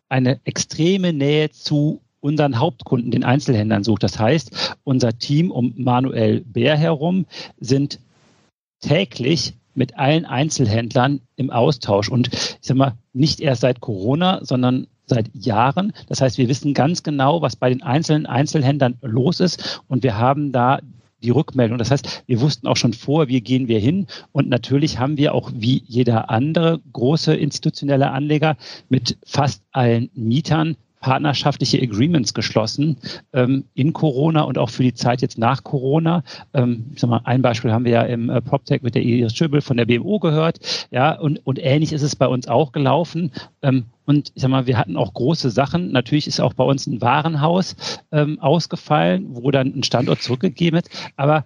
eine 0.09 0.39
extreme 0.45 1.13
Nähe 1.13 1.51
zu 1.51 2.01
unseren 2.21 2.59
Hauptkunden, 2.59 3.11
den 3.11 3.23
Einzelhändlern 3.23 3.83
sucht. 3.83 4.03
Das 4.03 4.19
heißt, 4.19 4.77
unser 4.83 5.17
Team 5.17 5.51
um 5.51 5.73
Manuel 5.75 6.41
Bär 6.41 6.77
herum 6.77 7.25
sind 7.59 7.99
täglich 8.79 9.53
mit 9.73 9.97
allen 9.97 10.25
Einzelhändlern 10.25 11.21
im 11.35 11.49
Austausch 11.49 12.09
und 12.09 12.29
ich 12.33 12.59
sag 12.61 12.77
mal, 12.77 12.93
nicht 13.13 13.39
erst 13.39 13.61
seit 13.61 13.81
Corona, 13.81 14.39
sondern 14.43 14.87
seit 15.05 15.29
Jahren. 15.33 15.93
Das 16.07 16.21
heißt, 16.21 16.37
wir 16.37 16.47
wissen 16.47 16.73
ganz 16.73 17.03
genau, 17.03 17.41
was 17.41 17.55
bei 17.55 17.69
den 17.69 17.83
einzelnen 17.83 18.25
Einzelhändlern 18.25 18.97
los 19.01 19.39
ist 19.39 19.81
und 19.87 20.03
wir 20.03 20.17
haben 20.17 20.51
da 20.51 20.79
die 21.21 21.29
Rückmeldung. 21.29 21.77
Das 21.77 21.91
heißt, 21.91 22.23
wir 22.25 22.41
wussten 22.41 22.67
auch 22.67 22.77
schon 22.77 22.93
vor, 22.93 23.27
wie 23.27 23.41
gehen 23.41 23.67
wir 23.67 23.79
hin. 23.79 24.07
Und 24.31 24.49
natürlich 24.49 24.99
haben 24.99 25.17
wir 25.17 25.35
auch 25.35 25.51
wie 25.53 25.83
jeder 25.85 26.29
andere 26.29 26.79
große 26.93 27.35
institutionelle 27.35 28.11
Anleger 28.11 28.57
mit 28.89 29.17
fast 29.23 29.63
allen 29.71 30.09
Mietern 30.15 30.77
partnerschaftliche 31.01 31.81
Agreements 31.81 32.33
geschlossen 32.33 32.97
ähm, 33.33 33.65
in 33.73 33.91
Corona 33.91 34.43
und 34.43 34.57
auch 34.57 34.69
für 34.69 34.83
die 34.83 34.93
Zeit 34.93 35.21
jetzt 35.21 35.37
nach 35.37 35.63
Corona. 35.63 36.23
Ähm, 36.53 36.85
ich 36.93 37.01
sag 37.01 37.09
mal, 37.09 37.21
ein 37.25 37.41
Beispiel 37.41 37.73
haben 37.73 37.83
wir 37.83 37.91
ja 37.91 38.03
im 38.03 38.29
äh, 38.29 38.39
PropTech 38.39 38.83
mit 38.83 38.95
der 38.95 39.01
Iris 39.01 39.35
Schöbel 39.35 39.61
von 39.61 39.77
der 39.77 39.85
BMO 39.85 40.19
gehört. 40.19 40.87
Ja, 40.91 41.19
und, 41.19 41.45
und 41.45 41.59
ähnlich 41.59 41.91
ist 41.91 42.03
es 42.03 42.15
bei 42.15 42.27
uns 42.27 42.47
auch 42.47 42.71
gelaufen. 42.71 43.31
Ähm, 43.61 43.85
und 44.05 44.31
ich 44.35 44.41
sag 44.41 44.49
mal, 44.49 44.67
wir 44.67 44.77
hatten 44.77 44.95
auch 44.95 45.13
große 45.13 45.49
Sachen. 45.49 45.91
Natürlich 45.91 46.27
ist 46.27 46.39
auch 46.39 46.53
bei 46.53 46.63
uns 46.63 46.87
ein 46.87 47.01
Warenhaus 47.01 47.75
ähm, 48.11 48.39
ausgefallen, 48.39 49.25
wo 49.29 49.51
dann 49.51 49.73
ein 49.75 49.83
Standort 49.83 50.21
zurückgegeben 50.21 50.77
wird. 50.77 50.89
Aber 51.17 51.45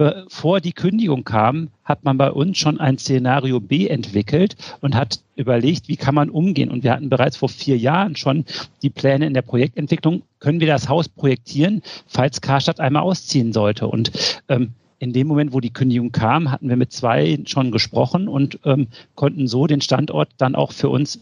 bevor 0.00 0.62
die 0.62 0.72
Kündigung 0.72 1.24
kam, 1.24 1.68
hat 1.84 2.04
man 2.04 2.16
bei 2.16 2.30
uns 2.32 2.56
schon 2.56 2.80
ein 2.80 2.96
Szenario 2.96 3.60
B 3.60 3.86
entwickelt 3.86 4.56
und 4.80 4.94
hat 4.94 5.20
überlegt, 5.36 5.88
wie 5.88 5.98
kann 5.98 6.14
man 6.14 6.30
umgehen. 6.30 6.70
Und 6.70 6.84
wir 6.84 6.92
hatten 6.92 7.10
bereits 7.10 7.36
vor 7.36 7.50
vier 7.50 7.76
Jahren 7.76 8.16
schon 8.16 8.46
die 8.80 8.88
Pläne 8.88 9.26
in 9.26 9.34
der 9.34 9.42
Projektentwicklung, 9.42 10.22
können 10.38 10.58
wir 10.58 10.68
das 10.68 10.88
Haus 10.88 11.10
projektieren, 11.10 11.82
falls 12.06 12.40
Karstadt 12.40 12.80
einmal 12.80 13.02
ausziehen 13.02 13.52
sollte. 13.52 13.88
Und 13.88 14.10
ähm, 14.48 14.70
in 15.00 15.12
dem 15.12 15.26
Moment, 15.26 15.52
wo 15.52 15.60
die 15.60 15.72
Kündigung 15.72 16.12
kam, 16.12 16.50
hatten 16.50 16.70
wir 16.70 16.76
mit 16.76 16.92
zwei 16.92 17.38
schon 17.44 17.70
gesprochen 17.70 18.26
und 18.26 18.58
ähm, 18.64 18.86
konnten 19.16 19.48
so 19.48 19.66
den 19.66 19.82
Standort 19.82 20.30
dann 20.38 20.54
auch 20.54 20.72
für 20.72 20.88
uns 20.88 21.20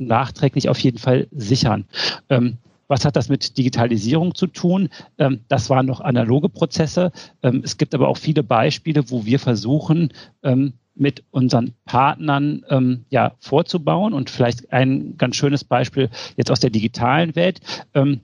nachträglich 0.00 0.70
auf 0.70 0.78
jeden 0.78 0.98
Fall 0.98 1.26
sichern. 1.30 1.84
Ähm, 2.30 2.56
was 2.94 3.04
hat 3.04 3.16
das 3.16 3.28
mit 3.28 3.58
Digitalisierung 3.58 4.36
zu 4.36 4.46
tun? 4.46 4.88
Ähm, 5.18 5.40
das 5.48 5.68
waren 5.68 5.84
noch 5.84 6.00
analoge 6.00 6.48
Prozesse. 6.48 7.10
Ähm, 7.42 7.62
es 7.64 7.76
gibt 7.76 7.92
aber 7.92 8.06
auch 8.06 8.18
viele 8.18 8.44
Beispiele, 8.44 9.10
wo 9.10 9.26
wir 9.26 9.40
versuchen, 9.40 10.12
ähm, 10.44 10.74
mit 10.94 11.24
unseren 11.32 11.74
Partnern 11.86 12.64
ähm, 12.68 13.04
ja, 13.10 13.32
vorzubauen. 13.40 14.12
Und 14.12 14.30
vielleicht 14.30 14.72
ein 14.72 15.16
ganz 15.18 15.34
schönes 15.34 15.64
Beispiel 15.64 16.08
jetzt 16.36 16.52
aus 16.52 16.60
der 16.60 16.70
digitalen 16.70 17.34
Welt. 17.34 17.60
Ähm, 17.94 18.20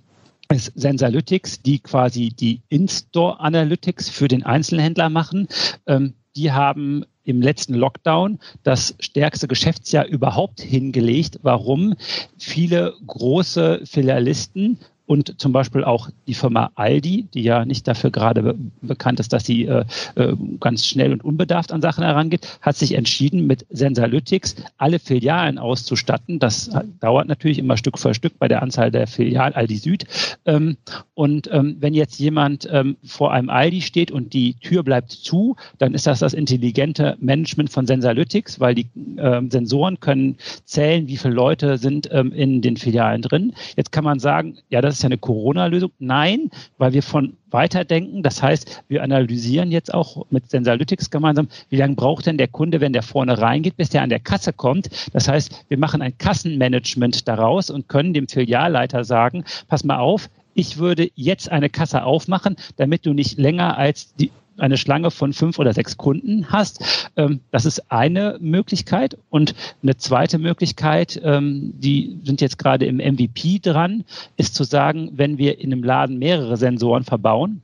ist 0.52 0.72
Sensalytics, 0.76 1.62
die 1.62 1.80
quasi 1.80 2.28
die 2.28 2.60
In-Store 2.68 3.40
Analytics 3.40 4.08
für 4.08 4.28
den 4.28 4.44
Einzelhändler 4.44 5.10
machen. 5.10 5.48
Ähm, 5.88 6.14
die 6.36 6.52
haben 6.52 7.04
im 7.24 7.42
letzten 7.42 7.74
Lockdown 7.74 8.38
das 8.62 8.94
stärkste 9.00 9.48
Geschäftsjahr 9.48 10.06
überhaupt 10.06 10.60
hingelegt. 10.60 11.38
Warum? 11.42 11.94
Viele 12.38 12.94
große 13.06 13.82
Filialisten 13.84 14.78
und 15.10 15.40
zum 15.40 15.50
Beispiel 15.50 15.82
auch 15.82 16.08
die 16.28 16.34
Firma 16.34 16.70
Aldi, 16.76 17.26
die 17.34 17.42
ja 17.42 17.64
nicht 17.64 17.88
dafür 17.88 18.12
gerade 18.12 18.42
be 18.44 18.54
bekannt 18.80 19.18
ist, 19.18 19.32
dass 19.32 19.44
sie 19.44 19.64
äh, 19.64 19.84
äh, 20.14 20.36
ganz 20.60 20.86
schnell 20.86 21.12
und 21.12 21.25
unbedarft 21.25 21.73
an 21.73 21.82
Sachen 21.82 22.04
herangeht, 22.04 22.46
hat 22.62 22.76
sich 22.76 22.94
entschieden, 22.94 23.46
mit 23.49 23.66
Sensalytics 23.70 24.54
alle 24.78 25.00
Filialen 25.00 25.58
auszustatten. 25.58 26.38
Das 26.38 26.70
dauert 27.00 27.26
natürlich 27.26 27.58
immer 27.58 27.76
Stück 27.76 27.99
für 27.99 28.14
Stück 28.14 28.38
bei 28.38 28.46
der 28.46 28.62
Anzahl 28.62 28.92
der 28.92 29.08
Filialen 29.08 29.54
Aldi 29.54 29.76
Süd. 29.78 30.04
Ähm, 30.46 30.76
und 31.14 31.50
ähm, 31.52 31.76
wenn 31.80 31.92
jetzt 31.92 32.20
jemand 32.20 32.68
ähm, 32.70 32.96
vor 33.04 33.32
einem 33.32 33.50
Aldi 33.50 33.82
steht 33.82 34.12
und 34.12 34.32
die 34.32 34.54
Tür 34.54 34.84
bleibt 34.84 35.10
zu, 35.10 35.56
dann 35.78 35.92
ist 35.92 36.06
das 36.06 36.20
das 36.20 36.34
intelligente 36.34 37.16
Management 37.18 37.70
von 37.70 37.84
Sensalytics, 37.84 38.60
weil 38.60 38.76
die 38.76 38.86
ähm, 39.18 39.50
Sensoren 39.50 39.99
können 39.99 40.36
zählen, 40.64 41.08
wie 41.08 41.16
viele 41.16 41.34
Leute 41.34 41.78
sind 41.78 42.08
ähm, 42.12 42.32
in 42.32 42.62
den 42.62 42.76
Filialen 42.76 43.23
drin. 43.23 43.54
Jetzt 43.76 43.90
kann 43.90 44.04
man 44.04 44.20
sagen, 44.20 44.58
ja, 44.68 44.80
das 44.80 45.00
ist 45.00 45.04
ja 45.04 45.08
eine 45.08 45.19
Corona-Lösung. 45.19 45.93
Nein, 45.99 46.50
weil 46.76 46.93
wir 46.93 47.02
von 47.02 47.36
weiterdenken. 47.50 48.23
Das 48.23 48.43
heißt, 48.43 48.84
wir 48.89 49.02
analysieren 49.02 49.73
jetzt 49.73 49.93
auch 49.93 50.26
mit 50.30 50.50
Sensalytics 50.50 51.10
gemeinsam, 51.10 51.49
wie 51.71 51.76
lange 51.76 51.95
braucht 51.95 52.26
denn 52.26 52.36
der 52.36 52.49
Kunde, 52.49 52.80
wenn 52.80 52.93
der 52.93 53.02
vorne 53.02 53.39
reingeht, 53.39 53.76
bis 53.76 53.89
der 53.89 54.02
an 54.02 54.10
der 54.10 54.21
Kasse 54.21 54.52
kommt. 54.52 54.91
Das 55.13 55.26
heißt, 55.26 55.65
wir 55.69 55.78
machen 55.78 56.02
ein 56.02 56.17
Kassenmanagement 56.19 57.26
daraus 57.26 57.71
und 57.71 57.89
können 57.89 58.13
dem 58.13 58.28
Filialleiter 58.28 59.04
sagen, 59.04 59.45
pass 59.69 59.84
mal 59.84 59.99
auf, 59.99 60.28
ich 60.52 60.76
würde 60.76 61.10
jetzt 61.15 61.50
eine 61.50 61.71
Kasse 61.71 62.04
aufmachen, 62.04 62.56
damit 62.76 63.06
du 63.06 63.15
nicht 63.15 63.39
länger 63.39 63.78
als 63.78 64.15
die 64.17 64.30
eine 64.60 64.76
Schlange 64.76 65.10
von 65.10 65.32
fünf 65.32 65.58
oder 65.58 65.73
sechs 65.73 65.96
Kunden 65.96 66.46
hast. 66.50 67.10
Ähm, 67.16 67.40
das 67.50 67.64
ist 67.64 67.90
eine 67.90 68.38
Möglichkeit. 68.40 69.16
Und 69.30 69.54
eine 69.82 69.96
zweite 69.96 70.38
Möglichkeit, 70.38 71.20
ähm, 71.23 71.75
die 71.78 72.18
sind 72.25 72.40
jetzt 72.40 72.58
gerade 72.58 72.86
im 72.86 72.96
MVP 72.96 73.58
dran, 73.60 74.04
ist 74.36 74.54
zu 74.54 74.64
sagen, 74.64 75.10
wenn 75.14 75.38
wir 75.38 75.60
in 75.60 75.73
einem 75.73 75.82
Laden 75.82 76.18
mehrere 76.18 76.56
Sensoren 76.56 77.04
verbauen, 77.04 77.62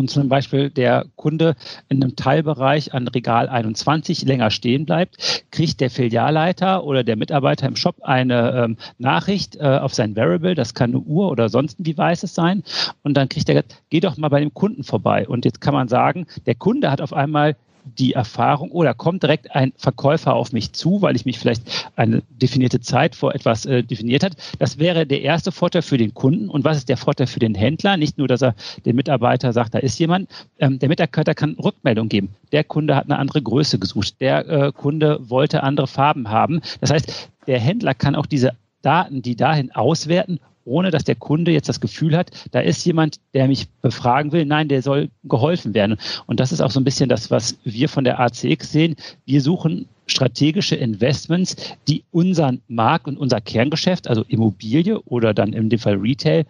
und 0.00 0.08
zum 0.08 0.30
Beispiel 0.30 0.70
der 0.70 1.04
Kunde 1.16 1.54
in 1.90 2.02
einem 2.02 2.16
Teilbereich 2.16 2.94
an 2.94 3.06
Regal 3.06 3.50
21 3.50 4.22
länger 4.22 4.50
stehen 4.50 4.86
bleibt, 4.86 5.44
kriegt 5.50 5.80
der 5.80 5.90
Filialleiter 5.90 6.84
oder 6.84 7.04
der 7.04 7.16
Mitarbeiter 7.16 7.68
im 7.68 7.76
Shop 7.76 7.96
eine 8.02 8.64
ähm, 8.64 8.76
Nachricht 8.96 9.56
äh, 9.56 9.78
auf 9.78 9.92
sein 9.92 10.16
Variable, 10.16 10.54
das 10.54 10.72
kann 10.72 10.90
eine 10.90 11.00
Uhr 11.00 11.30
oder 11.30 11.50
sonst 11.50 11.78
ein 11.78 11.84
Device 11.84 12.22
sein, 12.22 12.64
und 13.02 13.14
dann 13.14 13.28
kriegt 13.28 13.50
er, 13.50 13.62
geh 13.90 14.00
doch 14.00 14.16
mal 14.16 14.28
bei 14.28 14.40
dem 14.40 14.54
Kunden 14.54 14.84
vorbei. 14.84 15.28
Und 15.28 15.44
jetzt 15.44 15.60
kann 15.60 15.74
man 15.74 15.88
sagen, 15.88 16.26
der 16.46 16.54
Kunde 16.54 16.90
hat 16.90 17.02
auf 17.02 17.12
einmal 17.12 17.56
die 17.84 18.12
Erfahrung, 18.12 18.70
oder 18.70 18.94
kommt 18.94 19.22
direkt 19.22 19.54
ein 19.54 19.72
Verkäufer 19.76 20.34
auf 20.34 20.52
mich 20.52 20.72
zu, 20.72 21.02
weil 21.02 21.16
ich 21.16 21.24
mich 21.24 21.38
vielleicht 21.38 21.90
eine 21.96 22.22
definierte 22.30 22.80
Zeit 22.80 23.14
vor 23.14 23.34
etwas 23.34 23.66
äh, 23.66 23.82
definiert 23.82 24.22
hat. 24.22 24.36
Das 24.58 24.78
wäre 24.78 25.06
der 25.06 25.22
erste 25.22 25.52
Vorteil 25.52 25.82
für 25.82 25.98
den 25.98 26.14
Kunden. 26.14 26.48
Und 26.48 26.64
was 26.64 26.76
ist 26.76 26.88
der 26.88 26.96
Vorteil 26.96 27.26
für 27.26 27.38
den 27.38 27.54
Händler? 27.54 27.96
Nicht 27.96 28.18
nur, 28.18 28.28
dass 28.28 28.42
er 28.42 28.54
dem 28.84 28.96
Mitarbeiter 28.96 29.52
sagt, 29.52 29.74
da 29.74 29.78
ist 29.78 29.98
jemand. 29.98 30.28
Ähm, 30.58 30.78
der 30.78 30.88
Mitarbeiter 30.88 31.34
kann 31.34 31.56
Rückmeldung 31.62 32.08
geben. 32.08 32.30
Der 32.52 32.64
Kunde 32.64 32.96
hat 32.96 33.04
eine 33.04 33.18
andere 33.18 33.42
Größe 33.42 33.78
gesucht. 33.78 34.20
Der 34.20 34.48
äh, 34.48 34.72
Kunde 34.72 35.18
wollte 35.28 35.62
andere 35.62 35.86
Farben 35.86 36.30
haben. 36.30 36.60
Das 36.80 36.90
heißt, 36.90 37.30
der 37.46 37.60
Händler 37.60 37.94
kann 37.94 38.14
auch 38.14 38.26
diese 38.26 38.52
Daten, 38.82 39.22
die 39.22 39.36
dahin 39.36 39.72
auswerten 39.72 40.40
ohne 40.70 40.90
dass 40.90 41.04
der 41.04 41.16
Kunde 41.16 41.50
jetzt 41.50 41.68
das 41.68 41.80
Gefühl 41.80 42.16
hat, 42.16 42.30
da 42.52 42.60
ist 42.60 42.84
jemand, 42.86 43.18
der 43.34 43.48
mich 43.48 43.68
befragen 43.82 44.32
will. 44.32 44.46
Nein, 44.46 44.68
der 44.68 44.82
soll 44.82 45.10
geholfen 45.24 45.74
werden. 45.74 45.98
Und 46.26 46.40
das 46.40 46.52
ist 46.52 46.60
auch 46.60 46.70
so 46.70 46.80
ein 46.80 46.84
bisschen 46.84 47.08
das, 47.08 47.30
was 47.30 47.58
wir 47.64 47.88
von 47.88 48.04
der 48.04 48.20
ACX 48.20 48.70
sehen. 48.70 48.96
Wir 49.26 49.42
suchen 49.42 49.86
strategische 50.06 50.76
Investments, 50.76 51.56
die 51.88 52.04
unseren 52.12 52.60
Markt 52.68 53.06
und 53.08 53.18
unser 53.18 53.40
Kerngeschäft, 53.40 54.08
also 54.08 54.24
Immobilie 54.28 55.00
oder 55.02 55.34
dann 55.34 55.52
in 55.52 55.70
dem 55.70 55.78
Fall 55.78 55.96
Retail, 55.96 56.46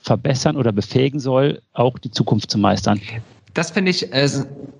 verbessern 0.00 0.56
oder 0.56 0.72
befähigen 0.72 1.20
soll, 1.20 1.62
auch 1.72 1.98
die 1.98 2.10
Zukunft 2.10 2.50
zu 2.50 2.58
meistern. 2.58 3.00
Das 3.54 3.70
finde 3.70 3.90
ich, 3.90 4.12
äh, 4.12 4.28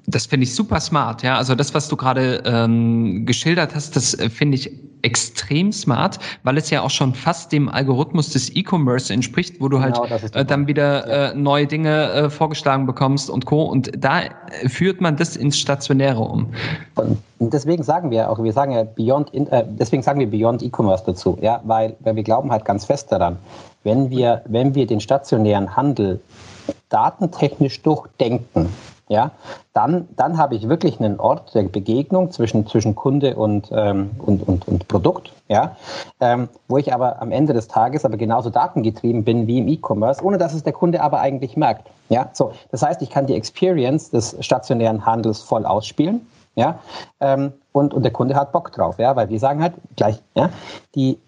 das 0.07 0.27
finde 0.27 0.45
ich 0.45 0.55
super 0.55 0.81
smart. 0.81 1.23
Ja, 1.23 1.37
also 1.37 1.55
das, 1.55 1.75
was 1.75 1.89
du 1.89 1.97
gerade 1.97 2.43
ähm, 2.45 3.27
geschildert 3.27 3.75
hast, 3.75 3.97
das 3.97 4.15
äh, 4.15 4.31
finde 4.31 4.57
ich 4.57 4.71
extrem 5.03 5.73
smart, 5.73 6.19
weil 6.43 6.57
es 6.57 6.71
ja 6.71 6.83
auch 6.83 6.91
schon 6.91 7.15
fast 7.15 7.53
dem 7.53 7.69
Algorithmus 7.69 8.31
des 8.31 8.55
E-Commerce 8.55 9.13
entspricht, 9.13 9.61
wo 9.61 9.69
du 9.69 9.79
genau, 9.81 10.09
halt 10.09 10.35
äh, 10.35 10.45
dann 10.45 10.67
wieder 10.67 11.09
ja. 11.09 11.31
äh, 11.31 11.35
neue 11.35 11.67
Dinge 11.67 12.13
äh, 12.13 12.31
vorgeschlagen 12.31 12.87
bekommst 12.87 13.31
und 13.31 13.47
co. 13.47 13.63
Und 13.63 13.91
da 13.97 14.23
äh, 14.23 14.69
führt 14.69 15.01
man 15.01 15.17
das 15.17 15.37
ins 15.37 15.59
Stationäre 15.59 16.21
um. 16.21 16.53
Und 16.95 17.19
deswegen 17.53 17.83
sagen 17.83 18.11
wir 18.11 18.31
auch, 18.31 18.43
wir 18.43 18.53
sagen 18.53 18.73
ja 18.73 18.85
Beyond, 18.85 19.35
äh, 19.35 19.65
deswegen 19.69 20.03
sagen 20.03 20.21
wir 20.21 20.31
Beyond 20.31 20.63
E-Commerce 20.63 21.05
dazu, 21.07 21.39
ja, 21.41 21.61
weil, 21.65 21.97
weil 22.01 22.17
wir 22.17 22.23
glauben 22.23 22.51
halt 22.51 22.65
ganz 22.65 22.85
fest 22.85 23.11
daran, 23.11 23.37
wenn 23.85 24.11
wir, 24.11 24.43
wenn 24.47 24.75
wir 24.75 24.87
den 24.87 25.01
stationären 25.01 25.77
Handel 25.77 26.21
datentechnisch 26.89 27.83
durchdenken, 27.83 28.69
ja, 29.13 29.31
dann, 29.75 30.09
dann 30.17 30.39
habe 30.39 30.55
ich 30.55 30.71
wirklich 30.71 30.99
einen 30.99 31.21
Ort 31.21 31.55
der 31.55 31.65
Begegnung 31.65 32.31
zwischen, 32.31 32.67
zwischen 32.67 32.95
Kunde 32.95 33.37
und, 33.37 33.69
ähm, 33.71 34.13
und, 34.19 34.49
und, 34.49 34.67
und 34.67 34.89
Produkt, 34.89 35.33
ja, 35.49 35.77
ähm, 36.21 36.49
wo 36.67 36.79
ich 36.79 36.95
aber 36.95 37.21
am 37.21 37.31
Ende 37.31 37.53
des 37.53 37.69
Tages 37.69 38.07
aber 38.07 38.17
genauso 38.17 38.49
datengetrieben 38.49 39.23
bin 39.23 39.47
wie 39.47 39.59
im 39.59 39.69
E-Commerce, 39.69 40.25
ohne 40.25 40.39
dass 40.39 40.55
es 40.55 40.63
der 40.63 40.73
Kunde 40.73 41.03
aber 41.03 41.21
eigentlich 41.21 41.59
merkt. 41.59 41.91
Ja, 42.09 42.31
so, 42.33 42.53
das 42.71 42.83
heißt, 42.83 43.03
ich 43.03 43.11
kann 43.11 43.27
die 43.27 43.35
Experience 43.35 44.09
des 44.09 44.35
stationären 44.41 45.05
Handels 45.05 45.43
voll 45.43 45.67
ausspielen. 45.67 46.27
Ja, 46.55 46.81
ähm, 47.21 47.53
und, 47.73 47.95
und 47.95 48.03
der 48.03 48.13
Kunde 48.13 48.35
hat 48.35 48.53
Bock 48.53 48.73
drauf, 48.73 48.99
ja, 48.99 49.17
weil 49.17 49.31
wir 49.31 49.39
sagen 49.39 49.63
halt 49.63 49.73
gleich, 49.97 50.21
ja, 50.35 50.51
die, 50.95 51.19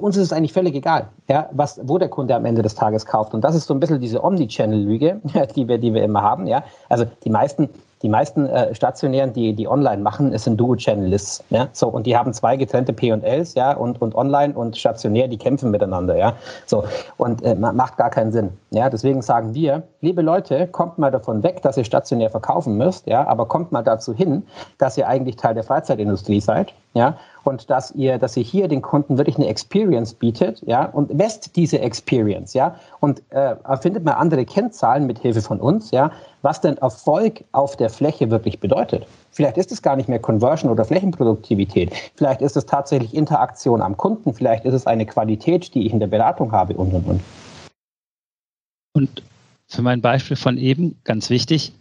uns 0.00 0.16
ist 0.16 0.24
es 0.24 0.32
eigentlich 0.32 0.52
völlig 0.52 0.74
egal, 0.74 1.08
ja, 1.28 1.48
was, 1.52 1.80
wo 1.84 1.98
der 1.98 2.08
Kunde 2.08 2.34
am 2.34 2.44
Ende 2.44 2.62
des 2.62 2.74
Tages 2.74 3.06
kauft. 3.06 3.34
Und 3.34 3.42
das 3.42 3.54
ist 3.54 3.66
so 3.66 3.74
ein 3.74 3.80
bisschen 3.80 4.00
diese 4.00 4.22
Omnichannel-Lüge, 4.22 5.20
die 5.56 5.68
wir, 5.68 5.78
die 5.78 5.94
wir 5.94 6.02
immer 6.02 6.22
haben. 6.22 6.46
Ja. 6.46 6.64
Also 6.88 7.04
die 7.24 7.30
meisten, 7.30 7.68
die 8.02 8.08
meisten 8.08 8.46
äh, 8.46 8.74
stationären, 8.74 9.32
die, 9.32 9.54
die 9.54 9.68
online 9.68 10.02
machen, 10.02 10.32
es 10.32 10.44
sind 10.44 10.58
Duo-Channel-Lists. 10.58 11.44
Ja? 11.50 11.68
So, 11.72 11.88
und 11.88 12.06
die 12.06 12.16
haben 12.16 12.32
zwei 12.32 12.56
getrennte 12.56 12.92
P&Ls, 12.92 13.54
ja, 13.54 13.72
und, 13.72 14.02
und 14.02 14.14
online 14.14 14.54
und 14.54 14.76
stationär, 14.76 15.28
die 15.28 15.38
kämpfen 15.38 15.70
miteinander, 15.70 16.16
ja. 16.16 16.34
So, 16.66 16.84
und 17.16 17.42
äh, 17.42 17.54
macht 17.54 17.96
gar 17.96 18.10
keinen 18.10 18.32
Sinn. 18.32 18.50
Ja, 18.70 18.90
deswegen 18.90 19.22
sagen 19.22 19.54
wir, 19.54 19.82
liebe 20.00 20.22
Leute, 20.22 20.66
kommt 20.66 20.98
mal 20.98 21.10
davon 21.10 21.42
weg, 21.42 21.62
dass 21.62 21.76
ihr 21.76 21.84
stationär 21.84 22.30
verkaufen 22.30 22.76
müsst, 22.76 23.06
ja, 23.06 23.26
aber 23.26 23.46
kommt 23.46 23.72
mal 23.72 23.82
dazu 23.82 24.12
hin, 24.12 24.42
dass 24.78 24.98
ihr 24.98 25.08
eigentlich 25.08 25.36
Teil 25.36 25.54
der 25.54 25.64
Freizeitindustrie 25.64 26.40
seid, 26.40 26.74
ja, 26.94 27.16
und 27.46 27.70
dass 27.70 27.92
ihr, 27.92 28.18
dass 28.18 28.36
ihr 28.36 28.42
hier 28.42 28.68
den 28.68 28.82
Kunden 28.82 29.18
wirklich 29.18 29.36
eine 29.36 29.46
Experience 29.46 30.14
bietet, 30.14 30.62
ja, 30.66 30.86
und 30.86 31.14
messt 31.14 31.56
diese 31.56 31.78
Experience, 31.78 32.54
ja, 32.54 32.74
und 33.00 33.22
äh, 33.30 33.54
findet 33.80 34.04
mal 34.04 34.14
andere 34.14 34.44
Kennzahlen 34.44 35.06
mit 35.06 35.18
Hilfe 35.18 35.42
von 35.42 35.60
uns, 35.60 35.90
ja, 35.92 36.10
was 36.42 36.60
denn 36.60 36.76
Erfolg 36.78 37.44
auf 37.52 37.76
der 37.76 37.90
Fläche 37.90 38.30
wirklich 38.30 38.60
bedeutet. 38.60 39.06
Vielleicht 39.30 39.58
ist 39.58 39.70
es 39.70 39.82
gar 39.82 39.96
nicht 39.96 40.08
mehr 40.08 40.18
Conversion 40.18 40.70
oder 40.70 40.84
Flächenproduktivität. 40.84 41.92
Vielleicht 42.16 42.42
ist 42.42 42.56
es 42.56 42.66
tatsächlich 42.66 43.14
Interaktion 43.14 43.82
am 43.82 43.96
Kunden. 43.96 44.32
Vielleicht 44.32 44.64
ist 44.64 44.74
es 44.74 44.86
eine 44.86 45.06
Qualität, 45.06 45.74
die 45.74 45.86
ich 45.86 45.92
in 45.92 46.00
der 46.00 46.06
Beratung 46.06 46.52
habe 46.52 46.74
und 46.74 46.94
und 46.94 47.06
und. 47.06 47.20
Und 48.94 49.22
für 49.68 49.82
mein 49.82 50.00
Beispiel 50.00 50.36
von 50.36 50.56
eben, 50.58 50.98
ganz 51.04 51.28
wichtig, 51.28 51.72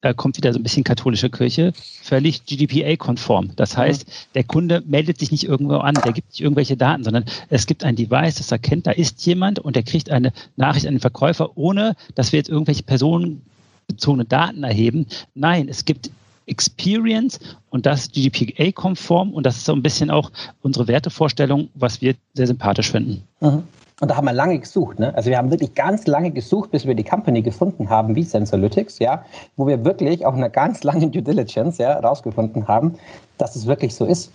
da 0.00 0.12
kommt 0.12 0.36
wieder 0.36 0.52
so 0.52 0.58
ein 0.58 0.62
bisschen 0.62 0.84
katholische 0.84 1.28
Kirche, 1.28 1.72
völlig 2.02 2.44
GDPA-konform. 2.44 3.50
Das 3.56 3.76
heißt, 3.76 4.06
der 4.34 4.44
Kunde 4.44 4.82
meldet 4.86 5.18
sich 5.18 5.32
nicht 5.32 5.44
irgendwo 5.44 5.76
an, 5.76 5.94
der 5.94 6.12
gibt 6.12 6.28
nicht 6.30 6.40
irgendwelche 6.40 6.76
Daten, 6.76 7.02
sondern 7.02 7.24
es 7.48 7.66
gibt 7.66 7.84
ein 7.84 7.96
Device, 7.96 8.36
das 8.36 8.52
erkennt, 8.52 8.86
da 8.86 8.92
ist 8.92 9.24
jemand 9.26 9.58
und 9.58 9.74
der 9.74 9.82
kriegt 9.82 10.10
eine 10.10 10.32
Nachricht 10.56 10.86
an 10.86 10.94
den 10.94 11.00
Verkäufer, 11.00 11.56
ohne 11.56 11.96
dass 12.14 12.32
wir 12.32 12.38
jetzt 12.38 12.48
irgendwelche 12.48 12.84
personenbezogene 12.84 14.24
Daten 14.24 14.62
erheben. 14.62 15.06
Nein, 15.34 15.68
es 15.68 15.84
gibt 15.84 16.10
Experience 16.46 17.40
und 17.70 17.84
das 17.84 18.10
GDPA-konform 18.12 19.32
und 19.32 19.44
das 19.44 19.58
ist 19.58 19.64
so 19.64 19.72
ein 19.72 19.82
bisschen 19.82 20.10
auch 20.10 20.30
unsere 20.62 20.88
Wertevorstellung, 20.88 21.68
was 21.74 22.00
wir 22.00 22.14
sehr 22.34 22.46
sympathisch 22.46 22.90
finden. 22.90 23.24
Mhm. 23.40 23.64
Und 24.00 24.10
da 24.10 24.16
haben 24.16 24.26
wir 24.26 24.32
lange 24.32 24.58
gesucht. 24.58 24.98
Ne? 25.00 25.12
Also 25.14 25.30
wir 25.30 25.38
haben 25.38 25.50
wirklich 25.50 25.74
ganz 25.74 26.06
lange 26.06 26.30
gesucht, 26.30 26.70
bis 26.70 26.86
wir 26.86 26.94
die 26.94 27.04
Company 27.04 27.42
gefunden 27.42 27.90
haben, 27.90 28.14
wie 28.14 28.22
Sensorlytics, 28.22 29.00
ja, 29.00 29.24
wo 29.56 29.66
wir 29.66 29.84
wirklich 29.84 30.24
auch 30.24 30.34
einer 30.34 30.50
ganz 30.50 30.84
langen 30.84 31.10
Due 31.10 31.22
Diligence 31.22 31.78
ja, 31.78 31.98
rausgefunden 31.98 32.68
haben, 32.68 32.94
dass 33.38 33.56
es 33.56 33.66
wirklich 33.66 33.94
so 33.94 34.04
ist. 34.04 34.30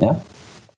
Ja? 0.00 0.20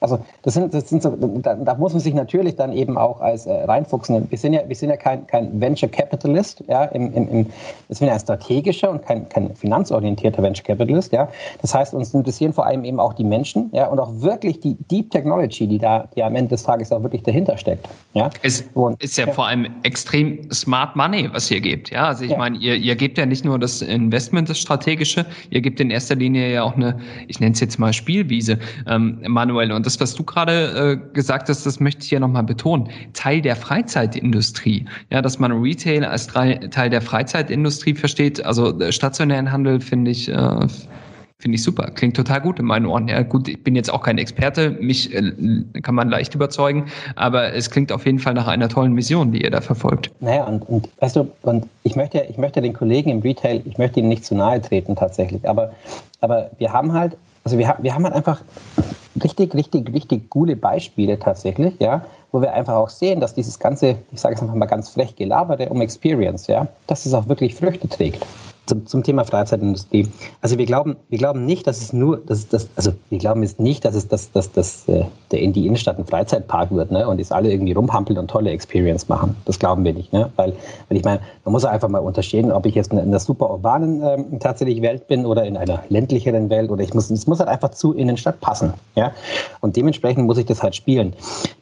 Also 0.02 0.18
das 0.40 0.54
sind, 0.54 0.72
das 0.72 0.88
sind 0.88 1.02
so, 1.02 1.14
da, 1.42 1.54
da, 1.56 1.74
muss 1.74 1.92
man 1.92 2.00
sich 2.00 2.14
natürlich 2.14 2.56
dann 2.56 2.72
eben 2.72 2.96
auch 2.96 3.20
als 3.20 3.44
äh, 3.44 3.52
reinfuchsen. 3.64 4.30
Wir 4.30 4.38
sind 4.38 4.54
ja, 4.54 4.62
wir 4.66 4.74
sind 4.74 4.88
ja 4.88 4.96
kein, 4.96 5.26
kein 5.26 5.60
Venture 5.60 5.90
Capitalist, 5.90 6.64
ja, 6.68 6.84
im, 6.86 7.12
im, 7.12 7.28
im, 7.28 7.46
wir 7.88 7.96
sind 7.96 8.06
ja 8.06 8.14
ein 8.14 8.20
strategischer 8.20 8.90
und 8.90 9.04
kein, 9.04 9.28
kein 9.28 9.54
finanzorientierter 9.54 10.42
Venture 10.42 10.64
Capitalist, 10.64 11.12
ja. 11.12 11.28
Das 11.60 11.74
heißt, 11.74 11.92
uns 11.92 12.14
interessieren 12.14 12.54
vor 12.54 12.64
allem 12.64 12.84
eben 12.84 12.98
auch 12.98 13.12
die 13.12 13.24
Menschen, 13.24 13.68
ja, 13.74 13.88
und 13.88 13.98
auch 13.98 14.10
wirklich 14.22 14.60
die 14.60 14.74
Deep 14.90 15.10
Technology, 15.10 15.66
die 15.66 15.76
da, 15.76 16.08
die 16.16 16.22
am 16.22 16.34
Ende 16.34 16.48
des 16.48 16.62
Tages 16.62 16.90
auch 16.92 17.02
wirklich 17.02 17.22
dahinter 17.22 17.58
steckt, 17.58 17.86
ja. 18.14 18.30
Es 18.40 18.64
und, 18.72 19.02
ist 19.02 19.18
ja, 19.18 19.26
ja, 19.26 19.32
vor 19.34 19.48
allem 19.48 19.66
extrem 19.82 20.50
Smart 20.50 20.96
Money, 20.96 21.28
was 21.30 21.50
ihr 21.50 21.60
gebt, 21.60 21.90
ja. 21.90 22.06
Also 22.06 22.24
ich 22.24 22.30
ja. 22.30 22.38
meine, 22.38 22.56
ihr, 22.56 22.74
ihr 22.74 22.96
gebt 22.96 23.18
ja 23.18 23.26
nicht 23.26 23.44
nur 23.44 23.58
das 23.58 23.82
Investment, 23.82 24.48
das 24.48 24.60
strategische, 24.60 25.26
ihr 25.50 25.60
gebt 25.60 25.78
in 25.78 25.90
erster 25.90 26.14
Linie 26.14 26.54
ja 26.54 26.62
auch 26.62 26.74
eine, 26.74 26.98
ich 27.28 27.38
nenne 27.38 27.52
es 27.52 27.60
jetzt 27.60 27.78
mal 27.78 27.92
Spielwiese, 27.92 28.58
ähm, 28.88 29.18
manuell 29.26 29.72
und 29.72 29.89
das, 29.90 30.00
was 30.00 30.14
du 30.14 30.22
gerade 30.22 31.00
äh, 31.02 31.14
gesagt 31.14 31.48
hast, 31.48 31.66
das 31.66 31.80
möchte 31.80 32.02
ich 32.02 32.10
hier 32.10 32.20
nochmal 32.20 32.44
betonen, 32.44 32.88
Teil 33.12 33.40
der 33.40 33.56
Freizeitindustrie. 33.56 34.84
Ja, 35.10 35.20
dass 35.20 35.38
man 35.38 35.52
Retail 35.52 36.04
als 36.04 36.28
Teil 36.28 36.90
der 36.90 37.02
Freizeitindustrie 37.02 37.94
versteht. 37.94 38.44
Also 38.44 38.78
äh, 38.78 38.92
stationären 38.92 39.50
Handel 39.50 39.80
finde 39.80 40.12
ich, 40.12 40.28
äh, 40.28 40.66
finde 41.38 41.56
ich 41.56 41.62
super. 41.62 41.90
Klingt 41.90 42.14
total 42.14 42.40
gut 42.40 42.60
in 42.60 42.66
meinen 42.66 42.86
Ohren. 42.86 43.08
Ja, 43.08 43.22
gut, 43.22 43.48
ich 43.48 43.64
bin 43.64 43.74
jetzt 43.74 43.92
auch 43.92 44.02
kein 44.02 44.18
Experte, 44.18 44.70
mich 44.70 45.12
äh, 45.12 45.32
kann 45.82 45.96
man 45.96 46.08
leicht 46.08 46.36
überzeugen, 46.36 46.86
aber 47.16 47.52
es 47.52 47.68
klingt 47.70 47.90
auf 47.90 48.06
jeden 48.06 48.20
Fall 48.20 48.34
nach 48.34 48.46
einer 48.46 48.68
tollen 48.68 48.92
Mission, 48.92 49.32
die 49.32 49.42
ihr 49.42 49.50
da 49.50 49.60
verfolgt. 49.60 50.12
Naja, 50.20 50.44
und, 50.44 50.68
und 50.68 50.88
weißt 51.00 51.16
du, 51.16 51.28
und 51.42 51.66
ich 51.82 51.96
möchte, 51.96 52.20
ich 52.28 52.38
möchte 52.38 52.62
den 52.62 52.74
Kollegen 52.74 53.10
im 53.10 53.20
Retail, 53.20 53.62
ich 53.64 53.76
möchte 53.76 53.98
ihnen 53.98 54.08
nicht 54.08 54.24
zu 54.24 54.36
nahe 54.36 54.60
treten 54.60 54.94
tatsächlich, 54.94 55.48
aber, 55.48 55.72
aber 56.20 56.50
wir 56.58 56.72
haben 56.72 56.92
halt, 56.92 57.16
also 57.42 57.58
wir, 57.58 57.74
wir 57.80 57.92
haben 57.92 58.04
halt 58.04 58.14
einfach 58.14 58.42
richtig, 59.22 59.54
richtig, 59.54 59.92
richtig 59.92 60.30
coole 60.30 60.56
Beispiele 60.56 61.18
tatsächlich, 61.18 61.74
ja, 61.78 62.04
wo 62.32 62.40
wir 62.40 62.52
einfach 62.52 62.74
auch 62.74 62.88
sehen, 62.88 63.20
dass 63.20 63.34
dieses 63.34 63.58
ganze, 63.58 63.96
ich 64.12 64.20
sage 64.20 64.34
es 64.34 64.42
einfach 64.42 64.54
mal 64.54 64.66
ganz 64.66 64.90
frech, 64.90 65.16
Gelaberte 65.16 65.68
um 65.68 65.80
Experience, 65.80 66.46
ja, 66.46 66.68
dass 66.86 67.06
es 67.06 67.14
auch 67.14 67.28
wirklich 67.28 67.54
Früchte 67.54 67.88
trägt 67.88 68.24
zum, 68.66 68.86
zum 68.86 69.02
Thema 69.02 69.24
Freizeitindustrie. 69.24 70.08
Also 70.40 70.58
wir 70.58 70.66
glauben, 70.66 70.96
wir 71.08 71.18
glauben 71.18 71.44
nicht, 71.44 71.66
dass 71.66 71.80
es 71.80 71.92
nur, 71.92 72.18
dass 72.18 72.48
das, 72.48 72.68
also 72.76 72.92
wir 73.08 73.18
glauben 73.18 73.42
jetzt 73.42 73.58
nicht, 73.58 73.84
dass 73.84 73.94
es 73.94 74.08
das, 74.08 74.30
das, 74.32 74.52
das, 74.52 74.88
äh, 74.88 75.04
der 75.30 75.40
in 75.40 75.52
die 75.52 75.66
Innenstadt 75.66 75.98
ein 75.98 76.06
Freizeitpark 76.06 76.70
wird, 76.70 76.90
ne? 76.90 77.08
Und 77.08 77.18
jetzt 77.18 77.32
alle 77.32 77.50
irgendwie 77.50 77.72
rumpampeln 77.72 78.18
und 78.18 78.28
tolle 78.28 78.50
Experience 78.50 79.08
machen. 79.08 79.36
Das 79.44 79.58
glauben 79.58 79.84
wir 79.84 79.92
nicht, 79.92 80.12
ne? 80.12 80.30
Weil, 80.36 80.52
weil 80.88 80.98
ich 80.98 81.04
meine, 81.04 81.20
man 81.44 81.52
muss 81.52 81.64
einfach 81.64 81.88
mal 81.88 81.98
unterstehen, 81.98 82.52
ob 82.52 82.66
ich 82.66 82.74
jetzt 82.74 82.92
in 82.92 82.98
einer 82.98 83.18
super 83.18 83.50
urbanen 83.50 84.02
ähm, 84.02 84.40
tatsächlich 84.40 84.82
Welt 84.82 85.08
bin 85.08 85.26
oder 85.26 85.44
in 85.44 85.56
einer 85.56 85.82
ländlicheren 85.88 86.50
Welt 86.50 86.70
oder 86.70 86.82
ich 86.82 86.94
muss, 86.94 87.10
es 87.10 87.26
muss 87.26 87.40
halt 87.40 87.48
einfach 87.48 87.70
zu 87.70 87.92
Innenstadt 87.94 88.40
passen, 88.40 88.74
ja? 88.94 89.12
Und 89.60 89.76
dementsprechend 89.76 90.26
muss 90.26 90.38
ich 90.38 90.46
das 90.46 90.62
halt 90.62 90.74
spielen. 90.74 91.14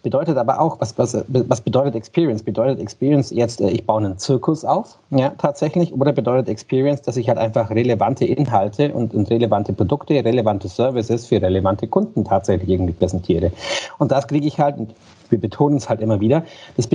Bedeutet 0.03 0.37
aber 0.37 0.61
auch, 0.61 0.81
was, 0.81 0.97
was, 0.99 1.17
was 1.29 1.61
bedeutet 1.61 1.95
Experience? 1.95 2.43
Bedeutet 2.43 2.81
Experience 2.81 3.31
jetzt, 3.31 3.61
äh, 3.61 3.71
ich 3.71 3.85
baue 3.87 4.05
einen 4.05 4.19
Zirkus 4.19 4.65
auf, 4.65 4.99
ja, 5.11 5.31
tatsächlich, 5.39 5.93
oder 5.93 6.13
bedeutet 6.13 6.49
Experience 6.49 6.88
Experience, 6.89 7.03
dass 7.03 7.17
ich 7.17 7.29
halt 7.29 7.39
einfach 7.39 7.71
relevante 7.71 8.25
Inhalte 8.25 8.93
und, 8.93 9.15
und, 9.15 9.31
relevante 9.31 9.73
Produkte, 9.73 10.15
relevante 10.25 10.69
Services 10.69 11.27
für 11.27 11.41
relevante 11.41 11.87
Kunden 11.87 12.25
tatsächlich 12.25 12.69
irgendwie 12.69 12.93
präsentiere. 12.93 13.53
Und 13.99 14.13
das 14.13 14.27
kriege 14.27 14.47
ich 14.47 14.59
halt, 14.59 14.77
wir 15.31 15.41
betonen 15.41 15.77
es 15.77 15.89
halt 15.89 16.01
immer 16.01 16.21
wieder, 16.21 16.45
das, 16.77 16.89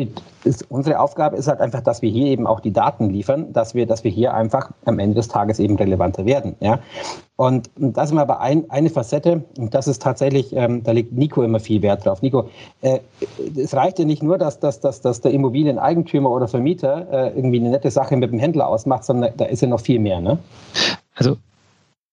unsere 0.70 1.00
Aufgabe 1.00 1.38
ist 1.38 1.48
halt 1.48 1.62
einfach, 1.62 1.82
dass 1.82 2.02
wir 2.02 2.10
hier 2.10 2.28
eben 2.28 2.48
auch 2.48 2.60
die 2.60 2.72
Daten 2.72 3.10
liefern, 3.10 3.54
dass 3.54 3.76
wir, 3.76 3.86
dass 3.86 4.04
wir 4.04 4.12
hier 4.12 4.34
einfach 4.34 4.72
am 4.86 5.00
Ende 5.00 5.16
des 5.16 5.28
Tages 5.28 5.60
eben 5.60 5.76
relevanter 5.76 6.26
werden. 6.26 6.56
Ja? 6.60 6.80
Und, 7.36 7.70
und 7.80 7.98
das 7.98 8.12
ist 8.12 8.18
aber 8.18 8.42
ein, 8.42 8.70
eine 8.70 8.90
Facette, 8.90 9.44
und 9.58 9.74
das 9.74 9.88
ist 9.88 10.02
tatsächlich, 10.02 10.56
ähm, 10.56 10.84
da 10.84 10.92
legt 10.92 11.14
Nico 11.14 11.44
immer 11.44 11.60
viel 11.60 11.82
Wert 11.82 12.06
drauf. 12.06 12.22
Nico, 12.22 12.50
äh, 12.82 13.00
es 13.56 13.74
reicht 13.74 14.00
ja 14.00 14.06
nicht 14.06 14.22
nur, 14.22 14.38
dass, 14.38 14.60
dass, 14.60 14.80
dass, 14.80 15.02
dass 15.02 15.22
der 15.22 15.32
Immobilieneigentümer 15.32 16.30
oder 16.30 16.48
Vermieter 16.48 17.08
äh, 17.12 17.36
irgendwie 17.36 17.60
eine 17.60 17.70
nette 17.70 17.90
Sache 17.90 18.18
mit 18.18 18.32
dem 18.32 18.40
Händler 18.40 18.68
ausmacht, 18.68 19.04
sondern 19.04 19.34
da 19.38 19.46
ist 19.46 19.62
ja 19.62 19.68
noch 19.68 19.82
viel 19.82 20.00
mehr. 20.00 20.22
Ne? 20.22 20.38
Also 21.16 21.38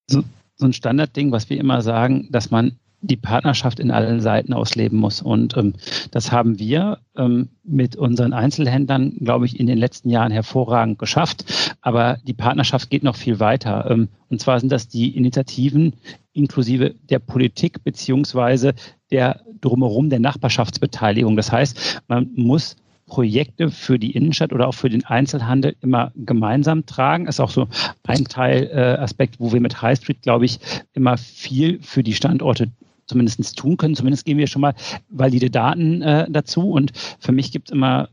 so, 0.07 0.21
so 0.55 0.65
ein 0.65 0.73
Standardding, 0.73 1.31
was 1.31 1.49
wir 1.49 1.59
immer 1.59 1.81
sagen, 1.81 2.27
dass 2.31 2.51
man 2.51 2.79
die 3.01 3.17
Partnerschaft 3.17 3.79
in 3.79 3.91
allen 3.91 4.21
Seiten 4.21 4.53
ausleben 4.53 4.99
muss. 4.99 5.21
Und 5.21 5.57
ähm, 5.57 5.73
das 6.11 6.31
haben 6.31 6.59
wir 6.59 6.99
ähm, 7.17 7.49
mit 7.63 7.95
unseren 7.95 8.33
Einzelhändlern, 8.33 9.17
glaube 9.19 9.45
ich, 9.45 9.59
in 9.59 9.67
den 9.67 9.77
letzten 9.77 10.09
Jahren 10.09 10.31
hervorragend 10.31 10.99
geschafft. 10.99 11.75
Aber 11.81 12.17
die 12.23 12.33
Partnerschaft 12.33 12.89
geht 12.89 13.03
noch 13.03 13.15
viel 13.15 13.39
weiter. 13.39 13.89
Ähm, 13.89 14.09
und 14.29 14.39
zwar 14.39 14.59
sind 14.59 14.71
das 14.71 14.87
die 14.87 15.15
Initiativen 15.15 15.93
inklusive 16.33 16.95
der 17.09 17.19
Politik 17.19 17.83
beziehungsweise 17.83 18.73
der 19.11 19.41
drumherum 19.59 20.09
der 20.09 20.19
Nachbarschaftsbeteiligung. 20.19 21.35
Das 21.35 21.51
heißt, 21.51 22.01
man 22.07 22.29
muss 22.35 22.77
Projekte 23.07 23.71
für 23.71 23.99
die 23.99 24.11
Innenstadt 24.11 24.53
oder 24.53 24.69
auch 24.69 24.73
für 24.73 24.89
den 24.89 25.03
Einzelhandel 25.03 25.75
immer 25.81 26.13
gemeinsam 26.15 26.85
tragen. 26.85 27.27
Ist 27.27 27.41
auch 27.41 27.49
so 27.49 27.67
ein 28.07 28.23
Teil 28.23 28.67
äh, 28.67 29.05
wo 29.37 29.51
wir 29.51 29.59
mit 29.59 29.81
High 29.81 29.97
Street, 29.97 30.21
glaube 30.21 30.45
ich, 30.45 30.59
immer 30.93 31.17
viel 31.17 31.79
für 31.81 32.03
die 32.03 32.13
Standorte 32.13 32.71
zumindest 33.11 33.57
tun 33.57 33.77
können. 33.77 33.95
Zumindest 33.95 34.25
geben 34.25 34.39
wir 34.39 34.47
schon 34.47 34.61
mal 34.61 34.73
valide 35.09 35.49
Daten 35.49 36.01
äh, 36.01 36.25
dazu. 36.29 36.71
Und 36.71 36.91
für 37.19 37.31
mich 37.31 37.51
gibt 37.51 37.69
es 37.69 37.73
immer 37.73 38.09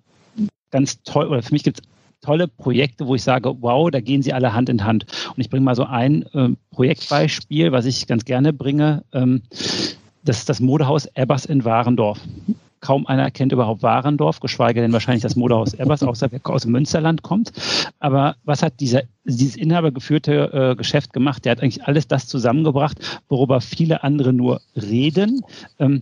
ganz 0.70 1.02
toll, 1.02 1.28
oder 1.28 1.42
für 1.42 1.54
mich 1.54 1.62
gibt 1.62 1.80
es 1.80 1.84
tolle 2.20 2.48
Projekte, 2.48 3.06
wo 3.06 3.14
ich 3.14 3.22
sage, 3.22 3.54
wow, 3.61 3.90
da 3.90 4.00
gehen 4.00 4.22
sie 4.22 4.32
alle 4.32 4.52
Hand 4.52 4.68
in 4.68 4.84
Hand. 4.84 5.06
Und 5.28 5.40
ich 5.40 5.50
bringe 5.50 5.64
mal 5.64 5.76
so 5.76 5.84
ein 5.84 6.22
äh, 6.34 6.50
Projektbeispiel, 6.70 7.72
was 7.72 7.87
ich 7.87 8.06
ganz 8.06 8.24
gerne 8.24 8.52
bringe. 8.52 9.04
Ähm, 9.12 9.42
das 10.24 10.38
ist 10.38 10.48
das 10.48 10.61
Modehaus 10.61 11.06
Ebbers 11.14 11.46
in 11.46 11.64
Warendorf. 11.64 12.20
Kaum 12.88 13.07
einer 13.07 13.31
kennt 13.31 13.53
überhaupt 13.53 13.83
Warendorf, 13.83 14.40
geschweige 14.40 14.81
denn 14.81 14.94
wahrscheinlich 14.94 15.22
das 15.22 15.37
Modehaus 15.37 15.74
Ebbers, 15.74 16.03
außer 16.03 16.33
wer 16.33 16.40
aus 16.44 16.62
dem 16.62 16.72
Münsterland 16.72 17.20
kommt. 17.20 17.53
Aber 17.98 18.37
was 18.44 18.62
hat 18.62 18.81
dieser, 18.81 19.03
dieses 19.24 19.57
inhabergeführte 19.57 20.70
äh, 20.70 20.74
Geschäft 20.74 21.12
gemacht? 21.12 21.44
Der 21.44 21.53
hat 21.53 21.62
eigentlich 21.62 21.85
alles 21.85 22.09
das 22.09 22.27
zusammengebracht, 22.29 23.20
worüber 23.29 23.61
viele 23.61 24.05
andere 24.05 24.33
nur 24.33 24.62
reden. 24.74 25.42
Ähm, 25.79 26.01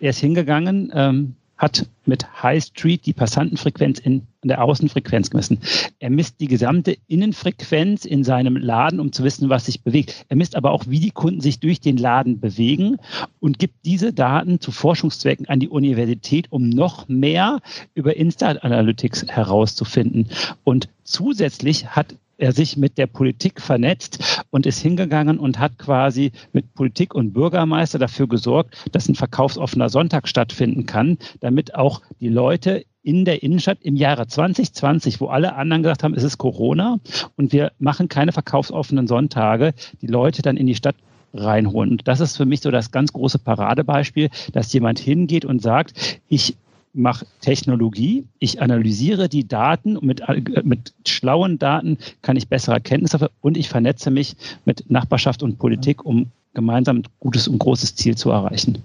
er 0.00 0.10
ist 0.10 0.18
hingegangen, 0.18 0.90
ähm, 0.92 1.36
hat 1.56 1.86
mit 2.04 2.42
High 2.42 2.62
Street 2.62 3.06
die 3.06 3.12
Passantenfrequenz 3.12 3.98
in, 3.98 4.26
der 4.42 4.62
Außenfrequenz 4.62 5.30
gemessen. 5.30 5.60
Er 6.00 6.10
misst 6.10 6.40
die 6.40 6.48
gesamte 6.48 6.98
Innenfrequenz 7.06 8.04
in 8.04 8.24
seinem 8.24 8.56
Laden, 8.56 9.00
um 9.00 9.12
zu 9.12 9.24
wissen, 9.24 9.48
was 9.48 9.66
sich 9.66 9.82
bewegt. 9.82 10.26
Er 10.28 10.36
misst 10.36 10.56
aber 10.56 10.72
auch, 10.72 10.84
wie 10.86 11.00
die 11.00 11.12
Kunden 11.12 11.40
sich 11.40 11.60
durch 11.60 11.80
den 11.80 11.96
Laden 11.96 12.40
bewegen 12.40 12.98
und 13.40 13.58
gibt 13.58 13.86
diese 13.86 14.12
Daten 14.12 14.60
zu 14.60 14.70
Forschungszwecken 14.70 15.48
an 15.48 15.60
die 15.60 15.68
Universität, 15.68 16.50
um 16.50 16.68
noch 16.68 17.08
mehr 17.08 17.60
über 17.94 18.16
Instant 18.16 18.62
Analytics 18.64 19.26
herauszufinden. 19.28 20.28
Und 20.62 20.88
zusätzlich 21.04 21.86
hat 21.86 22.16
er 22.38 22.52
sich 22.52 22.76
mit 22.76 22.98
der 22.98 23.06
Politik 23.06 23.60
vernetzt 23.60 24.44
und 24.50 24.66
ist 24.66 24.80
hingegangen 24.80 25.38
und 25.38 25.58
hat 25.58 25.78
quasi 25.78 26.32
mit 26.52 26.74
Politik 26.74 27.14
und 27.14 27.32
Bürgermeister 27.32 27.98
dafür 27.98 28.28
gesorgt, 28.28 28.76
dass 28.92 29.08
ein 29.08 29.14
verkaufsoffener 29.14 29.88
Sonntag 29.88 30.28
stattfinden 30.28 30.86
kann, 30.86 31.18
damit 31.40 31.74
auch 31.74 32.02
die 32.20 32.28
Leute 32.28 32.84
in 33.02 33.24
der 33.24 33.42
Innenstadt 33.42 33.78
im 33.82 33.96
Jahre 33.96 34.26
2020, 34.26 35.20
wo 35.20 35.26
alle 35.26 35.54
anderen 35.54 35.82
gesagt 35.82 36.02
haben, 36.02 36.14
es 36.14 36.22
ist 36.22 36.38
Corona 36.38 36.98
und 37.36 37.52
wir 37.52 37.72
machen 37.78 38.08
keine 38.08 38.32
verkaufsoffenen 38.32 39.06
Sonntage, 39.06 39.74
die 40.00 40.06
Leute 40.06 40.42
dann 40.42 40.56
in 40.56 40.66
die 40.66 40.74
Stadt 40.74 40.96
reinholen. 41.34 41.90
Und 41.90 42.08
das 42.08 42.20
ist 42.20 42.36
für 42.36 42.46
mich 42.46 42.60
so 42.60 42.70
das 42.70 42.90
ganz 42.90 43.12
große 43.12 43.38
Paradebeispiel, 43.38 44.30
dass 44.52 44.72
jemand 44.72 44.98
hingeht 44.98 45.44
und 45.44 45.60
sagt, 45.60 46.20
ich 46.28 46.56
mache 46.94 47.26
Technologie, 47.40 48.24
ich 48.38 48.62
analysiere 48.62 49.28
die 49.28 49.46
Daten. 49.46 49.96
Und 49.96 50.06
mit, 50.06 50.20
äh, 50.20 50.62
mit 50.64 50.94
schlauen 51.06 51.58
Daten 51.58 51.98
kann 52.22 52.36
ich 52.36 52.48
bessere 52.48 52.76
Erkenntnisse 52.76 53.30
und 53.40 53.56
ich 53.56 53.68
vernetze 53.68 54.10
mich 54.10 54.36
mit 54.64 54.90
Nachbarschaft 54.90 55.42
und 55.42 55.58
Politik, 55.58 56.04
um 56.04 56.30
gemeinsam 56.54 56.98
ein 56.98 57.04
gutes 57.20 57.48
und 57.48 57.58
großes 57.58 57.96
Ziel 57.96 58.16
zu 58.16 58.30
erreichen. 58.30 58.82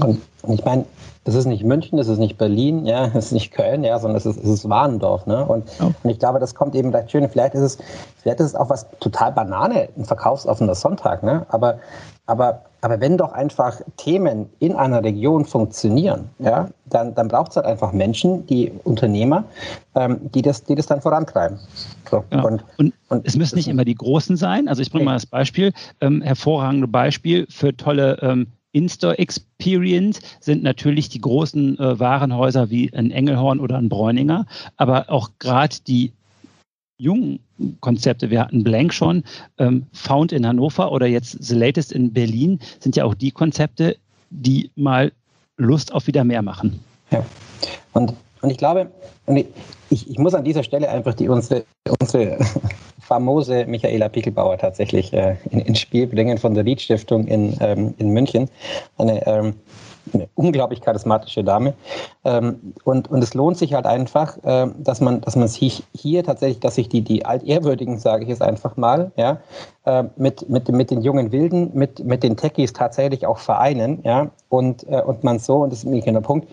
Und 0.00 0.20
ich 0.48 0.64
meine, 0.64 0.84
es 1.24 1.34
ist 1.34 1.46
nicht 1.46 1.62
München, 1.62 1.98
es 1.98 2.08
ist 2.08 2.18
nicht 2.18 2.38
Berlin, 2.38 2.86
ja, 2.86 3.06
es 3.14 3.26
ist 3.26 3.32
nicht 3.32 3.52
Köln, 3.52 3.84
ja, 3.84 3.98
sondern 3.98 4.16
es 4.16 4.26
ist, 4.26 4.38
es 4.38 4.48
ist 4.48 4.68
Warendorf. 4.68 5.26
Ne? 5.26 5.44
Und, 5.44 5.68
oh. 5.80 5.92
und 6.02 6.10
ich 6.10 6.18
glaube, 6.18 6.38
das 6.38 6.54
kommt 6.54 6.74
eben 6.74 6.94
recht 6.94 7.10
schön. 7.10 7.28
Vielleicht 7.28 7.54
ist 7.54 7.62
es, 7.62 7.78
vielleicht 8.22 8.40
ist 8.40 8.46
es 8.46 8.54
auch 8.54 8.70
was 8.70 8.86
total 9.00 9.32
Banane, 9.32 9.88
ein 9.96 10.04
verkaufsoffener 10.04 10.74
Sonntag, 10.74 11.22
ne? 11.22 11.44
Aber, 11.50 11.78
aber, 12.26 12.62
aber 12.80 13.00
wenn 13.00 13.16
doch 13.16 13.32
einfach 13.32 13.80
Themen 13.96 14.48
in 14.58 14.74
einer 14.74 15.02
Region 15.02 15.44
funktionieren, 15.44 16.30
ja, 16.38 16.68
dann, 16.86 17.14
dann 17.14 17.28
braucht 17.28 17.50
es 17.50 17.56
halt 17.56 17.66
einfach 17.66 17.92
Menschen, 17.92 18.46
die 18.46 18.72
Unternehmer, 18.84 19.44
ähm, 19.94 20.18
die, 20.34 20.42
das, 20.42 20.64
die 20.64 20.74
das 20.74 20.86
dann 20.86 21.00
vorantreiben. 21.00 21.58
So, 22.10 22.24
ja. 22.32 22.42
und, 22.42 22.64
und, 22.78 22.94
und, 23.08 23.26
es 23.26 23.36
müssen 23.36 23.56
nicht 23.56 23.68
immer 23.68 23.84
die 23.84 23.94
Großen 23.94 24.36
sein. 24.36 24.68
Also 24.68 24.80
ich 24.80 24.90
bringe 24.90 25.04
mal 25.04 25.14
das 25.14 25.26
Beispiel, 25.26 25.72
ähm, 26.00 26.22
hervorragende 26.22 26.88
Beispiel 26.88 27.46
für 27.50 27.76
tolle 27.76 28.18
ähm, 28.22 28.46
in-Store 28.72 29.18
Experience 29.18 30.20
sind 30.40 30.62
natürlich 30.62 31.08
die 31.08 31.20
großen 31.20 31.78
äh, 31.78 31.98
Warenhäuser 31.98 32.70
wie 32.70 32.92
ein 32.92 33.10
Engelhorn 33.10 33.60
oder 33.60 33.78
ein 33.78 33.88
Bräuninger, 33.88 34.46
aber 34.76 35.10
auch 35.10 35.30
gerade 35.38 35.76
die 35.86 36.12
jungen 36.98 37.40
Konzepte, 37.80 38.30
wir 38.30 38.40
hatten 38.40 38.64
Blank 38.64 38.92
schon, 38.92 39.24
ähm, 39.58 39.86
Found 39.92 40.32
in 40.32 40.46
Hannover 40.46 40.92
oder 40.92 41.06
jetzt 41.06 41.42
The 41.42 41.54
Latest 41.54 41.92
in 41.92 42.12
Berlin, 42.12 42.58
sind 42.80 42.96
ja 42.96 43.04
auch 43.04 43.14
die 43.14 43.30
Konzepte, 43.30 43.96
die 44.30 44.70
mal 44.74 45.12
Lust 45.56 45.92
auf 45.92 46.06
wieder 46.06 46.24
mehr 46.24 46.42
machen. 46.42 46.80
Ja, 47.10 47.24
und, 47.94 48.14
und 48.42 48.50
ich 48.50 48.58
glaube, 48.58 48.90
und 49.26 49.44
ich, 49.90 50.10
ich 50.10 50.18
muss 50.18 50.34
an 50.34 50.44
dieser 50.44 50.62
Stelle 50.62 50.88
einfach 50.88 51.14
die 51.14 51.28
unsere, 51.28 51.64
unsere 52.00 52.38
famose 53.08 53.64
Michaela 53.66 54.08
Pickelbauer 54.08 54.58
tatsächlich 54.58 55.12
äh, 55.14 55.36
in, 55.50 55.60
ins 55.60 55.80
Spiel 55.80 56.06
bringen 56.06 56.36
von 56.36 56.54
der 56.54 56.64
Ried 56.64 56.80
Stiftung 56.80 57.26
in, 57.26 57.56
ähm, 57.60 57.94
in 57.96 58.10
München. 58.10 58.50
Eine, 58.98 59.26
ähm, 59.26 59.54
eine 60.12 60.28
unglaublich 60.34 60.80
charismatische 60.80 61.42
Dame. 61.42 61.74
Ähm, 62.24 62.74
und, 62.84 63.10
und 63.10 63.22
es 63.22 63.32
lohnt 63.34 63.56
sich 63.56 63.72
halt 63.72 63.86
einfach, 63.86 64.36
äh, 64.44 64.66
dass 64.78 65.00
man, 65.00 65.22
dass 65.22 65.36
man 65.36 65.48
sich 65.48 65.84
hier 65.94 66.22
tatsächlich, 66.22 66.60
dass 66.60 66.74
sich 66.74 66.88
die, 66.88 67.00
die 67.00 67.24
Altehrwürdigen, 67.24 67.98
sage 67.98 68.24
ich 68.24 68.30
es 68.30 68.42
einfach 68.42 68.76
mal, 68.76 69.10
ja, 69.16 69.38
äh, 69.86 70.04
mit, 70.16 70.48
mit, 70.48 70.68
mit 70.68 70.90
den 70.90 71.00
jungen 71.00 71.32
Wilden, 71.32 71.70
mit, 71.72 72.04
mit 72.04 72.22
den 72.22 72.36
Techies 72.36 72.72
tatsächlich 72.74 73.26
auch 73.26 73.38
vereinen, 73.38 74.00
ja, 74.04 74.30
und, 74.50 74.86
äh, 74.88 75.02
und 75.02 75.24
man 75.24 75.38
so, 75.38 75.62
und 75.62 75.72
das 75.72 75.84
ist 75.84 75.86
ein 75.86 76.14
der 76.14 76.20
Punkt, 76.20 76.48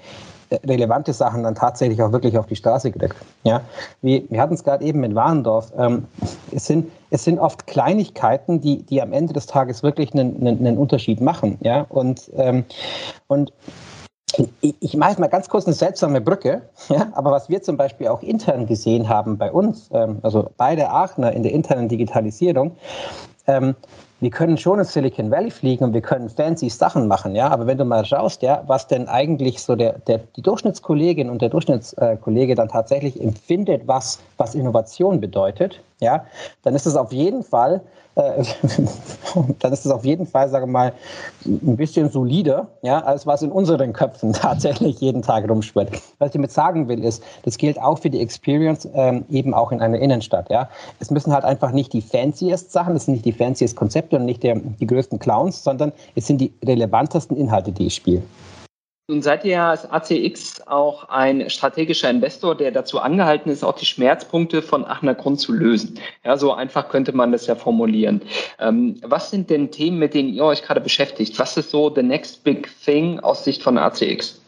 relevante 0.66 1.14
Sachen 1.14 1.44
dann 1.44 1.56
tatsächlich 1.56 2.02
auch 2.02 2.12
wirklich 2.12 2.38
auf 2.38 2.46
die 2.46 2.56
Straße 2.56 2.92
kriegt. 2.92 3.16
Ja? 3.44 3.62
Wir, 4.02 4.24
wir 4.30 4.42
hatten 4.42 4.54
es 4.54 4.64
gerade 4.64 4.84
eben 4.84 5.00
mit 5.00 5.16
Warendorf. 5.16 5.72
Ähm, 5.78 6.06
es, 6.52 6.66
sind, 6.66 6.92
es 7.10 7.24
sind 7.24 7.40
oft 7.40 7.68
Kleinigkeiten, 7.68 8.62
die, 8.62 8.84
die 8.84 9.02
am 9.02 9.14
Ende 9.14 9.34
des 9.34 9.48
Tages 9.48 9.84
wirklich 9.84 10.14
einen, 10.14 10.36
einen, 10.40 10.60
einen 10.60 10.78
Unterschied 10.78 11.22
machen. 11.22 11.58
Ja? 11.62 11.86
Und, 11.90 12.32
ähm, 12.36 12.66
und 13.28 13.54
ich, 14.62 14.76
ich 14.80 14.98
mache 14.98 15.12
jetzt 15.12 15.20
mal 15.20 15.28
ganz 15.28 15.50
kurz 15.50 15.66
eine 15.66 15.74
seltsame 15.74 16.22
Brücke, 16.22 16.64
ja? 16.90 17.08
aber 17.14 17.32
was 17.32 17.50
wir 17.50 17.62
zum 17.62 17.78
Beispiel 17.78 18.08
auch 18.08 18.22
intern 18.22 18.66
gesehen 18.66 19.08
haben 19.10 19.38
bei 19.38 19.52
uns, 19.52 19.90
ähm, 19.94 20.20
also 20.24 20.50
bei 20.58 20.76
der 20.76 20.94
Aachener 20.94 21.32
in 21.32 21.44
der 21.44 21.54
internen 21.54 21.88
Digitalisierung, 21.88 22.76
ähm, 23.48 23.76
wir 24.22 24.30
können 24.30 24.58
schon 24.58 24.80
in 24.80 24.86
Silicon 24.86 25.30
Valley 25.30 25.52
fliegen 25.52 25.84
und 25.84 25.94
wir 25.94 26.02
können 26.02 26.30
fancy 26.30 26.70
Sachen 26.70 27.08
machen, 27.08 27.36
ja, 27.36 27.50
aber 27.50 27.68
wenn 27.68 27.78
du 27.78 27.86
mal 27.86 28.06
schaust, 28.06 28.42
ja, 28.42 28.64
was 28.66 28.88
denn 28.88 29.08
eigentlich 29.08 29.62
so 29.62 29.76
der, 29.76 30.00
der 30.00 30.20
die 30.36 30.42
Durchschnittskollegin 30.42 31.30
und 31.30 31.42
der 31.42 31.50
Durchschnittskollege 31.50 32.56
dann 32.56 32.70
tatsächlich 32.70 33.22
empfindet, 33.22 33.84
was, 33.88 34.20
was 34.38 34.56
Innovation 34.56 35.20
bedeutet, 35.20 35.82
ja, 36.00 36.26
dann 36.64 36.76
ist 36.76 36.86
es 36.86 36.96
auf 36.96 37.12
jeden 37.12 37.44
Fall 37.44 37.82
äh, 38.16 38.44
dann 39.60 39.74
ist 39.74 39.86
es 39.86 39.92
auf 39.92 40.06
jeden 40.06 40.26
Fall, 40.26 40.50
sage 40.50 40.66
mal, 40.66 40.94
ein 41.46 41.76
bisschen 41.78 42.10
solider, 42.10 42.68
ja, 42.82 43.00
als 43.00 43.28
was 43.28 43.42
in 43.42 43.52
unseren 43.52 43.94
Köpfen 43.94 44.34
tatsächlich 44.34 45.00
jeden 45.00 45.22
Tag 45.22 45.50
rumschwirrt. 45.50 45.92
Was 46.20 46.28
ich 46.28 46.34
damit 46.34 46.52
sagen 46.52 46.88
will, 46.88 47.04
ist, 47.04 47.24
das 47.44 47.58
gilt 47.58 47.80
auch 47.80 48.00
für 48.00 48.10
die 48.10 48.22
Experience 48.22 48.88
ähm, 48.94 49.26
eben 49.30 49.54
auch 49.54 49.72
in 49.72 49.82
einer 49.82 50.00
Innenstadt. 50.00 50.50
Ja. 50.50 50.70
Es 51.00 51.12
müssen 51.12 51.34
halt 51.34 51.44
einfach 51.44 51.72
nicht 51.72 51.94
die 51.94 52.02
fanciest 52.02 52.72
Sachen, 52.72 52.96
es 52.96 53.06
sind 53.06 53.16
nicht 53.16 53.26
die 53.26 53.34
fanciest 53.34 53.76
Konzepte 53.76 54.16
und 54.16 54.26
nicht 54.26 54.44
der, 54.44 54.56
die 54.56 54.88
größten 54.88 55.20
Clowns, 55.20 55.64
sondern 55.64 55.92
es 56.16 56.28
sind 56.28 56.40
die 56.40 56.54
relevantesten 56.64 57.36
Inhalte, 57.38 57.72
die 57.72 57.88
ich 57.88 57.96
spiele. 57.96 58.22
Nun 59.08 59.22
seid 59.22 59.46
ihr 59.46 59.52
ja 59.52 59.70
als 59.70 59.86
ACX 59.86 60.66
auch 60.66 61.10
ein 61.10 61.48
strategischer 61.52 62.10
Investor, 62.10 62.56
der 62.56 62.72
dazu 62.72 63.00
angehalten 63.00 63.52
ist, 63.52 63.64
auch 63.64 63.76
die 63.76 63.86
Schmerzpunkte 63.86 64.64
von 64.64 64.84
Aachener 64.84 65.14
Grund 65.14 65.40
zu 65.40 65.54
lösen. 65.54 66.00
Ja, 66.24 66.38
so 66.38 66.54
einfach 66.54 66.90
könnte 66.90 67.12
man 67.12 67.32
das 67.32 67.46
ja 67.46 67.54
formulieren. 67.54 68.22
Ähm, 68.58 68.96
was 69.04 69.30
sind 69.30 69.52
denn 69.52 69.70
Themen, 69.70 70.00
mit 70.00 70.16
denen 70.16 70.30
ihr 70.30 70.44
euch 70.44 70.64
gerade 70.64 70.82
beschäftigt? 70.82 71.38
Was 71.38 71.56
ist 71.56 71.70
so 71.70 71.94
the 71.94 72.02
next 72.02 72.44
big 72.44 72.68
thing 72.84 73.20
aus 73.20 73.44
Sicht 73.44 73.62
von 73.62 73.78
ACX? 73.78 74.42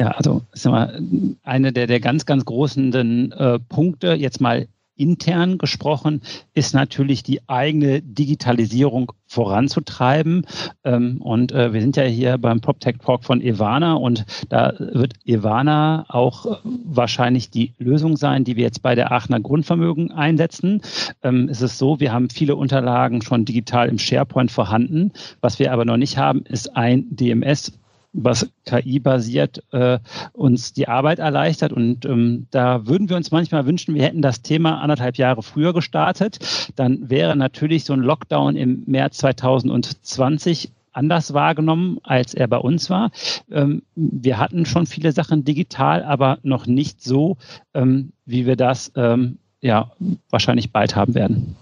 Ja, 0.00 0.08
also 0.08 0.42
sag 0.52 0.70
mal, 0.70 1.02
eine 1.42 1.72
der, 1.72 1.88
der 1.88 1.98
ganz, 1.98 2.24
ganz 2.24 2.44
großen 2.44 3.32
äh, 3.32 3.58
Punkte, 3.68 4.12
jetzt 4.12 4.40
mal 4.40 4.68
intern 4.96 5.58
gesprochen, 5.58 6.22
ist 6.54 6.74
natürlich 6.74 7.22
die 7.22 7.40
eigene 7.48 8.02
Digitalisierung 8.02 9.12
voranzutreiben. 9.26 10.46
Ähm, 10.84 11.20
und 11.20 11.52
äh, 11.52 11.72
wir 11.72 11.80
sind 11.80 11.96
ja 11.96 12.04
hier 12.04 12.38
beim 12.38 12.60
PropTech 12.60 12.96
Talk 13.04 13.24
von 13.24 13.40
Ivana 13.40 13.94
und 13.94 14.24
da 14.48 14.74
wird 14.78 15.14
Ivana 15.24 16.06
auch 16.08 16.46
äh, 16.46 16.56
wahrscheinlich 16.84 17.50
die 17.50 17.72
Lösung 17.78 18.16
sein, 18.16 18.44
die 18.44 18.56
wir 18.56 18.64
jetzt 18.64 18.82
bei 18.82 18.94
der 18.94 19.12
Aachener 19.12 19.40
Grundvermögen 19.40 20.12
einsetzen. 20.12 20.82
Ähm, 21.22 21.48
es 21.50 21.60
ist 21.60 21.78
so, 21.78 22.00
wir 22.00 22.12
haben 22.12 22.30
viele 22.30 22.56
Unterlagen 22.56 23.22
schon 23.22 23.44
digital 23.44 23.88
im 23.88 23.98
SharePoint 23.98 24.50
vorhanden. 24.50 25.12
Was 25.40 25.58
wir 25.58 25.72
aber 25.72 25.84
noch 25.84 25.96
nicht 25.96 26.16
haben, 26.16 26.42
ist 26.46 26.76
ein 26.76 27.06
DMS 27.10 27.72
was 28.16 28.50
KI-basiert 28.64 29.62
äh, 29.72 29.98
uns 30.32 30.72
die 30.72 30.88
Arbeit 30.88 31.18
erleichtert. 31.18 31.72
Und 31.72 32.04
ähm, 32.04 32.46
da 32.50 32.86
würden 32.86 33.08
wir 33.08 33.16
uns 33.16 33.30
manchmal 33.30 33.66
wünschen, 33.66 33.94
wir 33.94 34.02
hätten 34.02 34.22
das 34.22 34.42
Thema 34.42 34.80
anderthalb 34.80 35.16
Jahre 35.16 35.42
früher 35.42 35.72
gestartet. 35.72 36.38
Dann 36.76 37.10
wäre 37.10 37.36
natürlich 37.36 37.84
so 37.84 37.92
ein 37.92 38.00
Lockdown 38.00 38.56
im 38.56 38.82
März 38.86 39.18
2020 39.18 40.70
anders 40.92 41.34
wahrgenommen, 41.34 41.98
als 42.02 42.32
er 42.32 42.48
bei 42.48 42.56
uns 42.56 42.88
war. 42.88 43.10
Ähm, 43.50 43.82
wir 43.94 44.38
hatten 44.38 44.64
schon 44.64 44.86
viele 44.86 45.12
Sachen 45.12 45.44
digital, 45.44 46.02
aber 46.02 46.38
noch 46.42 46.66
nicht 46.66 47.02
so, 47.02 47.36
ähm, 47.74 48.12
wie 48.24 48.46
wir 48.46 48.56
das 48.56 48.92
ähm, 48.96 49.38
ja 49.60 49.92
wahrscheinlich 50.30 50.72
bald 50.72 50.96
haben 50.96 51.14
werden. 51.14 51.56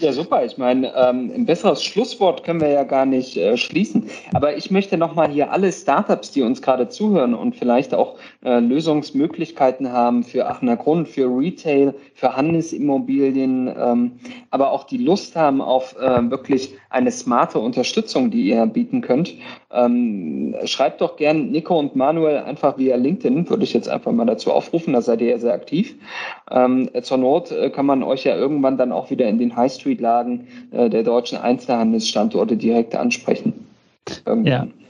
Ja, 0.00 0.12
super. 0.12 0.44
Ich 0.44 0.58
meine, 0.58 0.94
ähm, 0.94 1.32
ein 1.34 1.44
besseres 1.44 1.82
Schlusswort 1.82 2.44
können 2.44 2.60
wir 2.60 2.68
ja 2.68 2.84
gar 2.84 3.04
nicht 3.04 3.36
äh, 3.36 3.56
schließen. 3.56 4.08
Aber 4.32 4.56
ich 4.56 4.70
möchte 4.70 4.96
nochmal 4.96 5.30
hier 5.30 5.50
alle 5.50 5.72
Startups, 5.72 6.30
die 6.30 6.42
uns 6.42 6.62
gerade 6.62 6.88
zuhören 6.88 7.34
und 7.34 7.56
vielleicht 7.56 7.92
auch 7.92 8.16
äh, 8.44 8.60
Lösungsmöglichkeiten 8.60 9.92
haben 9.92 10.22
für 10.22 10.46
Aachener 10.48 10.76
Grund, 10.76 11.08
für 11.08 11.26
Retail, 11.26 11.94
für 12.14 12.36
Handelsimmobilien, 12.36 13.74
ähm, 13.76 14.12
aber 14.50 14.70
auch 14.70 14.84
die 14.84 14.98
Lust 14.98 15.34
haben 15.34 15.60
auf 15.60 15.96
äh, 15.98 16.30
wirklich 16.30 16.76
eine 16.90 17.10
smarte 17.10 17.58
Unterstützung, 17.58 18.30
die 18.30 18.42
ihr 18.42 18.64
bieten 18.66 19.00
könnt. 19.00 19.34
Ähm, 19.72 20.54
schreibt 20.64 21.00
doch 21.00 21.16
gern 21.16 21.50
Nico 21.50 21.76
und 21.76 21.96
Manuel 21.96 22.38
einfach 22.38 22.78
via 22.78 22.94
LinkedIn, 22.94 23.48
würde 23.50 23.64
ich 23.64 23.72
jetzt 23.72 23.88
einfach 23.88 24.12
mal 24.12 24.26
dazu 24.26 24.52
aufrufen, 24.52 24.92
da 24.92 25.02
seid 25.02 25.20
ihr 25.22 25.30
ja 25.30 25.38
sehr 25.38 25.54
aktiv. 25.54 25.96
Ähm, 26.52 26.90
zur 27.02 27.16
Not 27.18 27.50
äh, 27.50 27.70
kann 27.70 27.86
man 27.86 28.02
euch 28.02 28.24
ja 28.24 28.36
irgendwann 28.36 28.76
dann 28.76 28.92
auch 28.92 29.10
wieder 29.10 29.28
in 29.28 29.38
den 29.38 29.56
High 29.56 29.72
Street-Lagen 29.72 30.46
äh, 30.70 30.90
der 30.90 31.02
deutschen 31.02 31.38
Einzelhandelsstandorte 31.38 32.56
direkt 32.56 32.94
ansprechen. 32.94 33.66
Irgendwann. 34.26 34.52
Ja. 34.52 34.81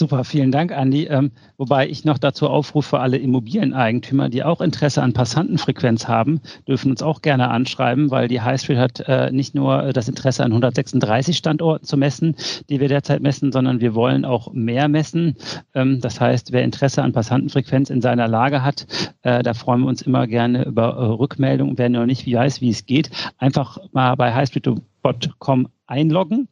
Super, 0.00 0.22
vielen 0.22 0.52
Dank, 0.52 0.70
Andi. 0.70 1.06
Ähm, 1.06 1.32
wobei 1.56 1.88
ich 1.88 2.04
noch 2.04 2.18
dazu 2.18 2.48
aufrufe, 2.48 3.00
alle 3.00 3.16
Immobilieneigentümer, 3.16 4.28
die 4.28 4.44
auch 4.44 4.60
Interesse 4.60 5.02
an 5.02 5.12
Passantenfrequenz 5.12 6.06
haben, 6.06 6.40
dürfen 6.68 6.92
uns 6.92 7.02
auch 7.02 7.20
gerne 7.20 7.50
anschreiben, 7.50 8.08
weil 8.12 8.28
die 8.28 8.40
High 8.40 8.60
Street 8.60 8.78
hat 8.78 9.00
äh, 9.08 9.32
nicht 9.32 9.56
nur 9.56 9.92
das 9.92 10.08
Interesse 10.08 10.44
an 10.44 10.52
136 10.52 11.36
Standorten 11.36 11.84
zu 11.84 11.96
messen, 11.96 12.36
die 12.70 12.78
wir 12.78 12.86
derzeit 12.86 13.22
messen, 13.22 13.50
sondern 13.50 13.80
wir 13.80 13.96
wollen 13.96 14.24
auch 14.24 14.52
mehr 14.52 14.86
messen. 14.86 15.34
Ähm, 15.74 16.00
das 16.00 16.20
heißt, 16.20 16.52
wer 16.52 16.62
Interesse 16.62 17.02
an 17.02 17.12
Passantenfrequenz 17.12 17.90
in 17.90 18.00
seiner 18.00 18.28
Lage 18.28 18.62
hat, 18.62 18.86
äh, 19.22 19.42
da 19.42 19.52
freuen 19.52 19.80
wir 19.80 19.88
uns 19.88 20.02
immer 20.02 20.28
gerne 20.28 20.64
über 20.64 20.94
äh, 20.94 21.04
Rückmeldungen. 21.06 21.76
Wer 21.76 21.88
noch 21.88 22.06
nicht 22.06 22.24
weiß, 22.24 22.60
wie 22.60 22.70
es 22.70 22.86
geht, 22.86 23.10
einfach 23.36 23.78
mal 23.90 24.14
bei 24.14 24.32
highstreet.com 24.32 25.66
einloggen 25.88 26.46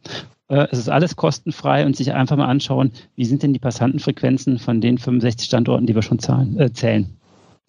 äh, 0.48 0.66
es 0.70 0.78
ist 0.78 0.88
alles 0.88 1.16
kostenfrei 1.16 1.86
und 1.86 1.96
sich 1.96 2.12
einfach 2.12 2.36
mal 2.36 2.46
anschauen, 2.46 2.92
wie 3.16 3.24
sind 3.24 3.42
denn 3.42 3.52
die 3.52 3.58
Passantenfrequenzen 3.58 4.58
von 4.58 4.80
den 4.80 4.98
65 4.98 5.46
Standorten, 5.46 5.86
die 5.86 5.94
wir 5.94 6.02
schon 6.02 6.18
zahlen, 6.18 6.58
äh, 6.58 6.72
zählen. 6.72 7.16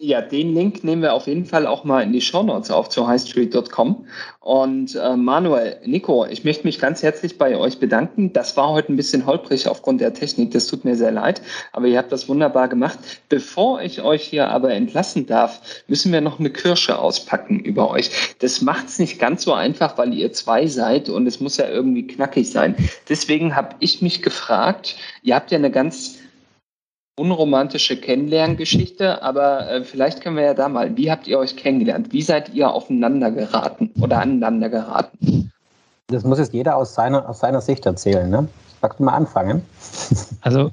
Ja, 0.00 0.20
den 0.20 0.54
Link 0.54 0.84
nehmen 0.84 1.02
wir 1.02 1.12
auf 1.12 1.26
jeden 1.26 1.44
Fall 1.44 1.66
auch 1.66 1.82
mal 1.82 2.04
in 2.04 2.12
die 2.12 2.20
Show 2.20 2.44
Notes 2.44 2.70
auf 2.70 2.88
zu 2.88 3.08
highstreet.com. 3.08 4.06
Und 4.38 4.94
äh, 4.94 5.16
Manuel, 5.16 5.80
Nico, 5.84 6.24
ich 6.24 6.44
möchte 6.44 6.68
mich 6.68 6.78
ganz 6.78 7.02
herzlich 7.02 7.36
bei 7.36 7.56
euch 7.56 7.80
bedanken. 7.80 8.32
Das 8.32 8.56
war 8.56 8.68
heute 8.68 8.92
ein 8.92 8.96
bisschen 8.96 9.26
holprig 9.26 9.66
aufgrund 9.66 10.00
der 10.00 10.14
Technik. 10.14 10.52
Das 10.52 10.68
tut 10.68 10.84
mir 10.84 10.94
sehr 10.94 11.10
leid, 11.10 11.42
aber 11.72 11.88
ihr 11.88 11.98
habt 11.98 12.12
das 12.12 12.28
wunderbar 12.28 12.68
gemacht. 12.68 12.96
Bevor 13.28 13.82
ich 13.82 14.00
euch 14.00 14.22
hier 14.22 14.50
aber 14.50 14.72
entlassen 14.72 15.26
darf, 15.26 15.82
müssen 15.88 16.12
wir 16.12 16.20
noch 16.20 16.38
eine 16.38 16.50
Kirsche 16.50 16.96
auspacken 16.96 17.58
über 17.58 17.90
euch. 17.90 18.36
Das 18.38 18.62
macht 18.62 18.86
es 18.86 19.00
nicht 19.00 19.18
ganz 19.18 19.42
so 19.42 19.52
einfach, 19.52 19.98
weil 19.98 20.14
ihr 20.14 20.32
zwei 20.32 20.68
seid 20.68 21.08
und 21.08 21.26
es 21.26 21.40
muss 21.40 21.56
ja 21.56 21.68
irgendwie 21.68 22.06
knackig 22.06 22.52
sein. 22.52 22.76
Deswegen 23.08 23.56
habe 23.56 23.74
ich 23.80 24.00
mich 24.00 24.22
gefragt, 24.22 24.94
ihr 25.24 25.34
habt 25.34 25.50
ja 25.50 25.58
eine 25.58 25.72
ganz 25.72 26.18
unromantische 27.18 27.96
Kennenlerngeschichte, 28.00 29.22
aber 29.22 29.70
äh, 29.70 29.84
vielleicht 29.84 30.20
können 30.20 30.36
wir 30.36 30.44
ja 30.44 30.54
da 30.54 30.68
mal, 30.68 30.96
wie 30.96 31.10
habt 31.10 31.26
ihr 31.26 31.38
euch 31.38 31.56
kennengelernt? 31.56 32.12
Wie 32.12 32.22
seid 32.22 32.54
ihr 32.54 32.70
aufeinander 32.70 33.30
geraten 33.30 33.90
oder 34.00 34.20
aneinander 34.20 34.68
geraten? 34.68 35.52
Das 36.08 36.24
muss 36.24 36.38
jetzt 36.38 36.54
jeder 36.54 36.76
aus 36.76 36.94
seiner, 36.94 37.28
aus 37.28 37.40
seiner 37.40 37.60
Sicht 37.60 37.84
erzählen, 37.84 38.30
ne? 38.30 38.48
Magst 38.80 38.98
du 38.98 39.04
mal 39.04 39.14
anfangen? 39.14 39.62
Also, 40.40 40.70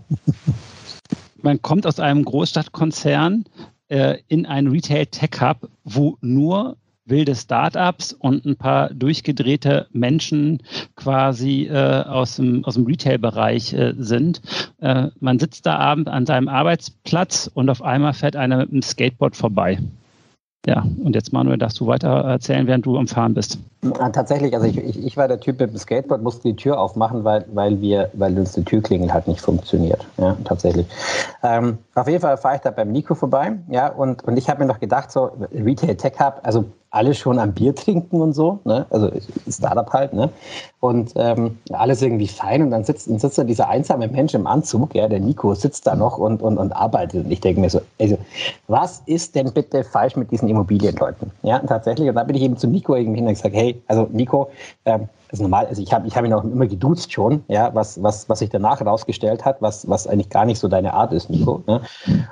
man 1.41 1.61
kommt 1.61 1.85
aus 1.85 1.99
einem 1.99 2.23
Großstadtkonzern 2.23 3.45
äh, 3.89 4.19
in 4.27 4.45
einen 4.45 4.67
Retail-Tech-Hub, 4.67 5.69
wo 5.83 6.17
nur 6.21 6.77
wilde 7.05 7.35
Startups 7.35 8.13
und 8.13 8.45
ein 8.45 8.57
paar 8.57 8.89
durchgedrehte 8.89 9.87
Menschen 9.91 10.63
quasi 10.95 11.67
äh, 11.67 12.03
aus 12.03 12.37
dem, 12.37 12.65
aus 12.65 12.73
dem 12.73 12.85
Retail-Bereich 12.85 13.73
äh, 13.73 13.93
sind. 13.97 14.41
Äh, 14.81 15.09
man 15.19 15.39
sitzt 15.39 15.65
da 15.65 15.77
abend 15.77 16.07
an 16.09 16.25
seinem 16.25 16.47
Arbeitsplatz 16.47 17.49
und 17.53 17.69
auf 17.69 17.81
einmal 17.81 18.13
fährt 18.13 18.35
einer 18.35 18.57
mit 18.57 18.71
dem 18.71 18.81
Skateboard 18.81 19.35
vorbei. 19.35 19.79
Ja, 20.67 20.83
und 21.03 21.13
jetzt 21.13 21.31
Manuel, 21.31 21.59
darfst 21.59 21.79
du 21.79 21.85
weiter 21.85 22.09
erzählen, 22.09 22.65
während 22.65 22.87
du 22.87 22.97
am 22.97 23.07
Fahren 23.07 23.35
bist. 23.35 23.59
Tatsächlich, 24.13 24.55
also 24.55 24.65
ich, 24.65 24.77
ich, 24.77 25.05
ich 25.05 25.15
war 25.15 25.27
der 25.27 25.39
Typ 25.39 25.59
mit 25.59 25.69
dem 25.69 25.77
Skateboard, 25.77 26.23
musste 26.23 26.47
die 26.47 26.55
Tür 26.55 26.79
aufmachen, 26.79 27.23
weil, 27.23 27.45
weil, 27.53 27.81
wir, 27.81 28.09
weil 28.13 28.35
uns 28.39 28.53
die 28.53 28.63
Türklingel 28.63 29.13
halt 29.13 29.27
nicht 29.27 29.41
funktioniert. 29.41 30.07
Ja, 30.17 30.35
tatsächlich. 30.43 30.87
Ähm, 31.43 31.77
auf 31.93 32.07
jeden 32.07 32.19
Fall 32.19 32.37
fahre 32.37 32.55
ich 32.55 32.61
da 32.61 32.71
beim 32.71 32.91
Nico 32.91 33.13
vorbei, 33.13 33.59
ja, 33.69 33.89
und, 33.89 34.23
und 34.23 34.37
ich 34.37 34.49
habe 34.49 34.61
mir 34.61 34.65
noch 34.65 34.79
gedacht, 34.79 35.11
so 35.11 35.29
Retail 35.53 35.97
Tech 35.97 36.13
Hub, 36.19 36.39
also 36.41 36.65
alle 36.95 37.13
schon 37.13 37.39
am 37.39 37.53
Bier 37.53 37.75
trinken 37.75 38.21
und 38.21 38.33
so, 38.33 38.59
ne? 38.63 38.85
also 38.89 39.11
Startup 39.49 39.91
halt, 39.91 40.13
ne? 40.13 40.29
Und 40.85 41.13
ähm, 41.15 41.57
alles 41.71 42.01
irgendwie 42.01 42.27
fein 42.27 42.61
und 42.61 42.71
dann 42.71 42.83
sitzt, 42.83 43.09
dann 43.09 43.17
sitzt 43.17 43.37
da 43.37 43.43
dieser 43.43 43.69
einsame 43.69 44.07
Mensch 44.07 44.33
im 44.33 44.45
Anzug, 44.45 44.93
ja, 44.93 45.07
der 45.07 45.19
Nico 45.19 45.55
sitzt 45.55 45.87
da 45.87 45.95
noch 45.95 46.17
und, 46.17 46.41
und, 46.41 46.57
und 46.57 46.71
arbeitet 46.73 47.25
und 47.25 47.31
ich 47.31 47.41
denke 47.41 47.61
mir 47.61 47.69
so, 47.69 47.81
also, 47.99 48.17
was 48.67 49.01
ist 49.05 49.35
denn 49.35 49.51
bitte 49.51 49.83
falsch 49.83 50.15
mit 50.15 50.31
diesen 50.31 50.47
Immobilienleuten? 50.47 51.31
Ja, 51.41 51.59
tatsächlich, 51.59 52.07
und 52.09 52.15
da 52.15 52.23
bin 52.23 52.35
ich 52.35 52.43
eben 52.43 52.57
zu 52.57 52.67
Nico 52.67 52.95
irgendwie 52.95 53.19
hin 53.19 53.27
und 53.27 53.33
gesagt, 53.33 53.55
hey, 53.55 53.81
also 53.87 54.07
Nico, 54.11 54.49
ähm, 54.85 55.09
ist 55.35 55.41
normal, 55.41 55.65
also 55.67 55.81
ich 55.81 55.93
habe 55.93 56.07
ich 56.07 56.15
hab 56.15 56.25
ihn 56.25 56.33
auch 56.33 56.43
immer 56.43 56.67
geduzt 56.67 57.11
schon, 57.11 57.43
ja, 57.47 57.73
was, 57.73 58.01
was, 58.01 58.29
was 58.29 58.39
sich 58.39 58.49
danach 58.49 58.79
herausgestellt 58.79 59.45
hat, 59.45 59.61
was, 59.61 59.87
was 59.89 60.07
eigentlich 60.07 60.29
gar 60.29 60.45
nicht 60.45 60.59
so 60.59 60.67
deine 60.67 60.93
Art 60.93 61.13
ist, 61.13 61.29
Nico. 61.29 61.63
Ne? 61.67 61.81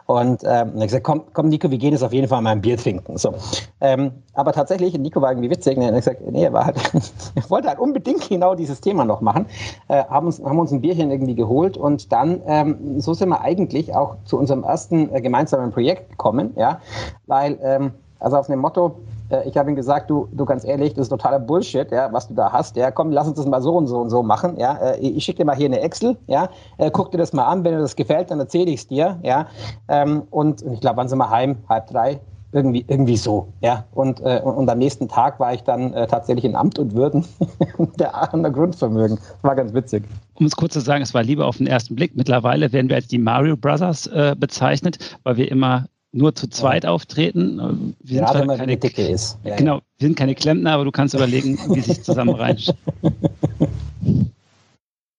Und 0.05 0.43
ähm, 0.43 0.71
dann 0.73 0.77
ich 0.77 0.87
gesagt, 0.87 1.03
komm, 1.03 1.23
komm, 1.33 1.49
Nico, 1.49 1.69
wir 1.69 1.77
gehen 1.77 1.93
jetzt 1.93 2.03
auf 2.03 2.13
jeden 2.13 2.27
Fall 2.27 2.41
mal 2.41 2.51
ein 2.51 2.61
Bier 2.61 2.77
trinken. 2.77 3.17
So. 3.17 3.33
Ähm, 3.81 4.11
aber 4.33 4.53
tatsächlich, 4.53 4.97
Nico 4.97 5.21
war 5.21 5.31
irgendwie 5.31 5.49
witzig, 5.49 5.77
und 5.77 5.83
ne? 5.83 5.89
er 5.89 5.95
hat 5.95 6.03
gesagt, 6.03 6.21
nee, 6.31 6.43
er, 6.43 6.53
war 6.53 6.65
halt, 6.65 6.77
er 7.35 7.49
wollte 7.49 7.67
halt 7.67 7.79
unbedingt 7.79 8.23
genau 8.43 8.55
dieses 8.55 8.81
Thema 8.81 9.05
noch 9.05 9.21
machen, 9.21 9.45
äh, 9.87 10.03
haben, 10.03 10.25
uns, 10.25 10.43
haben 10.43 10.59
uns 10.59 10.71
ein 10.71 10.81
Bierchen 10.81 11.11
irgendwie 11.11 11.35
geholt 11.35 11.77
und 11.77 12.11
dann, 12.11 12.41
ähm, 12.45 12.99
so 12.99 13.13
sind 13.13 13.29
wir 13.29 13.39
eigentlich 13.39 13.95
auch 13.95 14.17
zu 14.25 14.37
unserem 14.37 14.63
ersten 14.63 15.13
äh, 15.15 15.21
gemeinsamen 15.21 15.71
Projekt 15.71 16.09
gekommen, 16.09 16.51
ja, 16.57 16.79
weil, 17.25 17.57
ähm, 17.63 17.91
also 18.19 18.35
auf 18.37 18.47
dem 18.47 18.59
Motto, 18.59 18.97
äh, 19.29 19.47
ich 19.47 19.55
habe 19.55 19.69
ihm 19.69 19.77
gesagt, 19.77 20.09
du, 20.09 20.27
du 20.33 20.43
ganz 20.43 20.65
ehrlich, 20.65 20.93
das 20.93 21.03
ist 21.03 21.09
totaler 21.09 21.39
Bullshit, 21.39 21.89
ja, 21.89 22.11
was 22.11 22.27
du 22.27 22.33
da 22.33 22.51
hast. 22.51 22.75
Ja, 22.75 22.91
komm, 22.91 23.11
lass 23.11 23.27
uns 23.27 23.37
das 23.37 23.45
mal 23.45 23.61
so 23.61 23.77
und 23.77 23.87
so 23.87 23.99
und 23.99 24.09
so 24.09 24.23
machen. 24.23 24.57
Ja, 24.57 24.73
äh, 24.73 24.99
ich 24.99 25.23
schicke 25.23 25.37
dir 25.37 25.45
mal 25.45 25.55
hier 25.55 25.67
eine 25.67 25.79
Excel. 25.79 26.17
Ja, 26.27 26.49
äh, 26.77 26.91
guck 26.91 27.11
dir 27.11 27.17
das 27.17 27.33
mal 27.33 27.45
an. 27.45 27.63
Wenn 27.63 27.73
dir 27.73 27.79
das 27.79 27.95
gefällt, 27.95 28.31
dann 28.31 28.39
erzähle 28.39 28.71
ich 28.71 28.81
es 28.81 28.87
dir. 28.87 29.19
Ja, 29.23 29.47
ähm, 29.87 30.23
und 30.31 30.61
ich 30.61 30.79
glaube, 30.79 30.97
wann 30.97 31.07
sind 31.07 31.17
wir 31.17 31.29
heim? 31.29 31.57
Halb 31.67 31.87
drei. 31.87 32.19
Irgendwie, 32.53 32.85
irgendwie 32.87 33.17
so, 33.17 33.47
ja. 33.61 33.83
Und, 33.93 34.19
äh, 34.19 34.39
und 34.43 34.69
am 34.69 34.77
nächsten 34.77 35.09
Tag 35.09 35.39
war 35.39 35.53
ich 35.55 35.63
dann 35.63 35.91
äh, 35.93 36.05
tatsächlich 36.05 36.45
in 36.45 36.55
Amt 36.55 36.77
und 36.77 36.93
Würden 36.93 37.25
der 37.99 38.15
Aachener 38.15 38.51
Grundvermögen. 38.51 39.17
War 39.41 39.55
ganz 39.55 39.73
witzig. 39.73 40.03
Um 40.35 40.45
es 40.45 40.55
kurz 40.55 40.73
zu 40.73 40.79
sagen, 40.79 41.01
es 41.01 41.15
war 41.15 41.23
Liebe 41.23 41.45
auf 41.45 41.57
den 41.57 41.65
ersten 41.65 41.95
Blick. 41.95 42.15
Mittlerweile 42.15 42.71
werden 42.71 42.89
wir 42.89 42.95
als 42.95 43.07
die 43.07 43.17
Mario 43.17 43.57
Brothers 43.57 44.05
äh, 44.07 44.35
bezeichnet, 44.37 45.17
weil 45.23 45.37
wir 45.37 45.51
immer 45.51 45.87
nur 46.13 46.35
zu 46.35 46.47
zweit 46.47 46.83
ja. 46.83 46.91
auftreten. 46.91 47.95
Wir 48.03 48.21
Gerade 48.21 48.41
wenn 48.41 48.47
man 48.47 48.57
keine, 48.57 48.77
dicke 48.77 49.07
ist. 49.07 49.39
Ja, 49.43 49.55
genau, 49.55 49.81
wir 49.97 50.07
sind 50.07 50.15
keine 50.15 50.35
Klempner, 50.35 50.73
aber 50.73 50.85
du 50.85 50.91
kannst 50.91 51.15
überlegen, 51.15 51.57
wie 51.69 51.81
sich 51.81 52.03
zusammen 52.03 52.35
rein. 52.35 52.57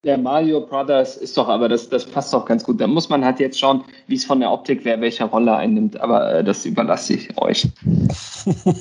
Der 0.04 0.18
Mario 0.18 0.60
Brothers 0.60 1.16
ist 1.16 1.36
doch, 1.36 1.48
aber 1.48 1.68
das, 1.68 1.88
das 1.88 2.04
passt 2.04 2.32
doch 2.34 2.44
ganz 2.44 2.62
gut. 2.62 2.80
Da 2.80 2.86
muss 2.86 3.08
man 3.08 3.24
halt 3.24 3.40
jetzt 3.40 3.58
schauen, 3.58 3.84
wie 4.06 4.16
es 4.16 4.24
von 4.24 4.40
der 4.40 4.52
Optik 4.52 4.84
wer 4.84 5.00
welche 5.00 5.24
Rolle 5.24 5.56
einnimmt, 5.56 5.98
aber 6.00 6.34
äh, 6.34 6.44
das 6.44 6.66
überlasse 6.66 7.14
ich 7.14 7.38
euch. 7.38 7.66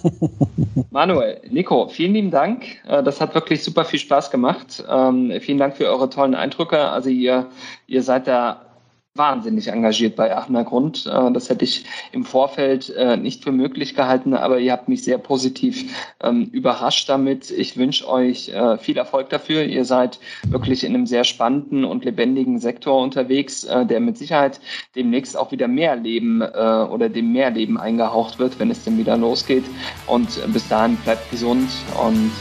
Manuel, 0.91 1.39
Nico, 1.49 1.87
vielen 1.87 2.13
lieben 2.13 2.31
Dank. 2.31 2.65
Äh, 2.87 3.01
das 3.03 3.21
hat 3.21 3.33
wirklich 3.35 3.63
super 3.63 3.85
viel 3.85 3.99
Spaß 3.99 4.31
gemacht. 4.31 4.83
Ähm, 4.89 5.31
vielen 5.39 5.59
Dank 5.59 5.77
für 5.77 5.85
eure 5.85 6.09
tollen 6.09 6.35
Eindrücke. 6.35 6.89
Also 6.89 7.09
ihr, 7.09 7.47
ihr 7.87 8.03
seid 8.03 8.27
da 8.27 8.72
wahnsinnig 9.15 9.67
engagiert 9.67 10.15
bei 10.15 10.35
Aachener 10.35 10.63
Grund. 10.63 11.05
Äh, 11.05 11.31
das 11.31 11.49
hätte 11.49 11.65
ich 11.65 11.85
im 12.11 12.23
Vorfeld 12.23 12.89
äh, 12.89 13.15
nicht 13.15 13.43
für 13.43 13.51
möglich 13.51 13.95
gehalten, 13.95 14.33
aber 14.33 14.59
ihr 14.59 14.71
habt 14.71 14.89
mich 14.89 15.03
sehr 15.03 15.19
positiv 15.19 15.85
ähm, 16.21 16.49
überrascht 16.51 17.09
damit. 17.09 17.51
Ich 17.51 17.77
wünsche 17.77 18.09
euch 18.09 18.49
äh, 18.49 18.77
viel 18.77 18.97
Erfolg 18.97 19.29
dafür. 19.29 19.63
Ihr 19.63 19.85
seid 19.85 20.19
wirklich 20.47 20.83
in 20.83 20.95
einem 20.95 21.05
sehr 21.05 21.23
spannenden 21.23 21.85
und 21.85 22.05
lebendigen 22.05 22.59
Sektor 22.59 23.01
unterwegs, 23.01 23.61
der 23.61 23.99
mit 23.99 24.17
Sicherheit 24.17 24.59
demnächst 24.95 25.37
auch 25.37 25.51
wieder 25.51 25.67
mehr 25.67 25.95
Leben 25.95 26.41
oder 26.41 27.09
dem 27.09 27.31
mehr 27.31 27.49
Leben 27.49 27.77
eingehaucht 27.77 28.39
wird, 28.39 28.59
wenn 28.59 28.71
es 28.71 28.83
denn 28.83 28.97
wieder 28.97 29.17
losgeht. 29.17 29.65
Und 30.07 30.27
bis 30.51 30.67
dahin 30.67 30.95
bleibt 30.97 31.29
gesund 31.31 31.69
und 32.03 32.31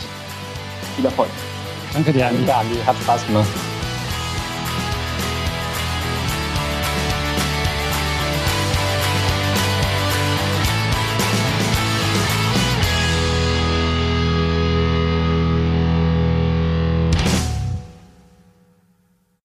viel 0.97 1.05
Erfolg. 1.05 1.31
Danke 1.93 2.13
dir, 2.13 2.27
Andi. 2.27 2.45
Danke, 2.47 2.61
Andi. 2.61 2.77
Hat 2.87 2.97
Spaß 2.97 3.27
gemacht. 3.27 3.72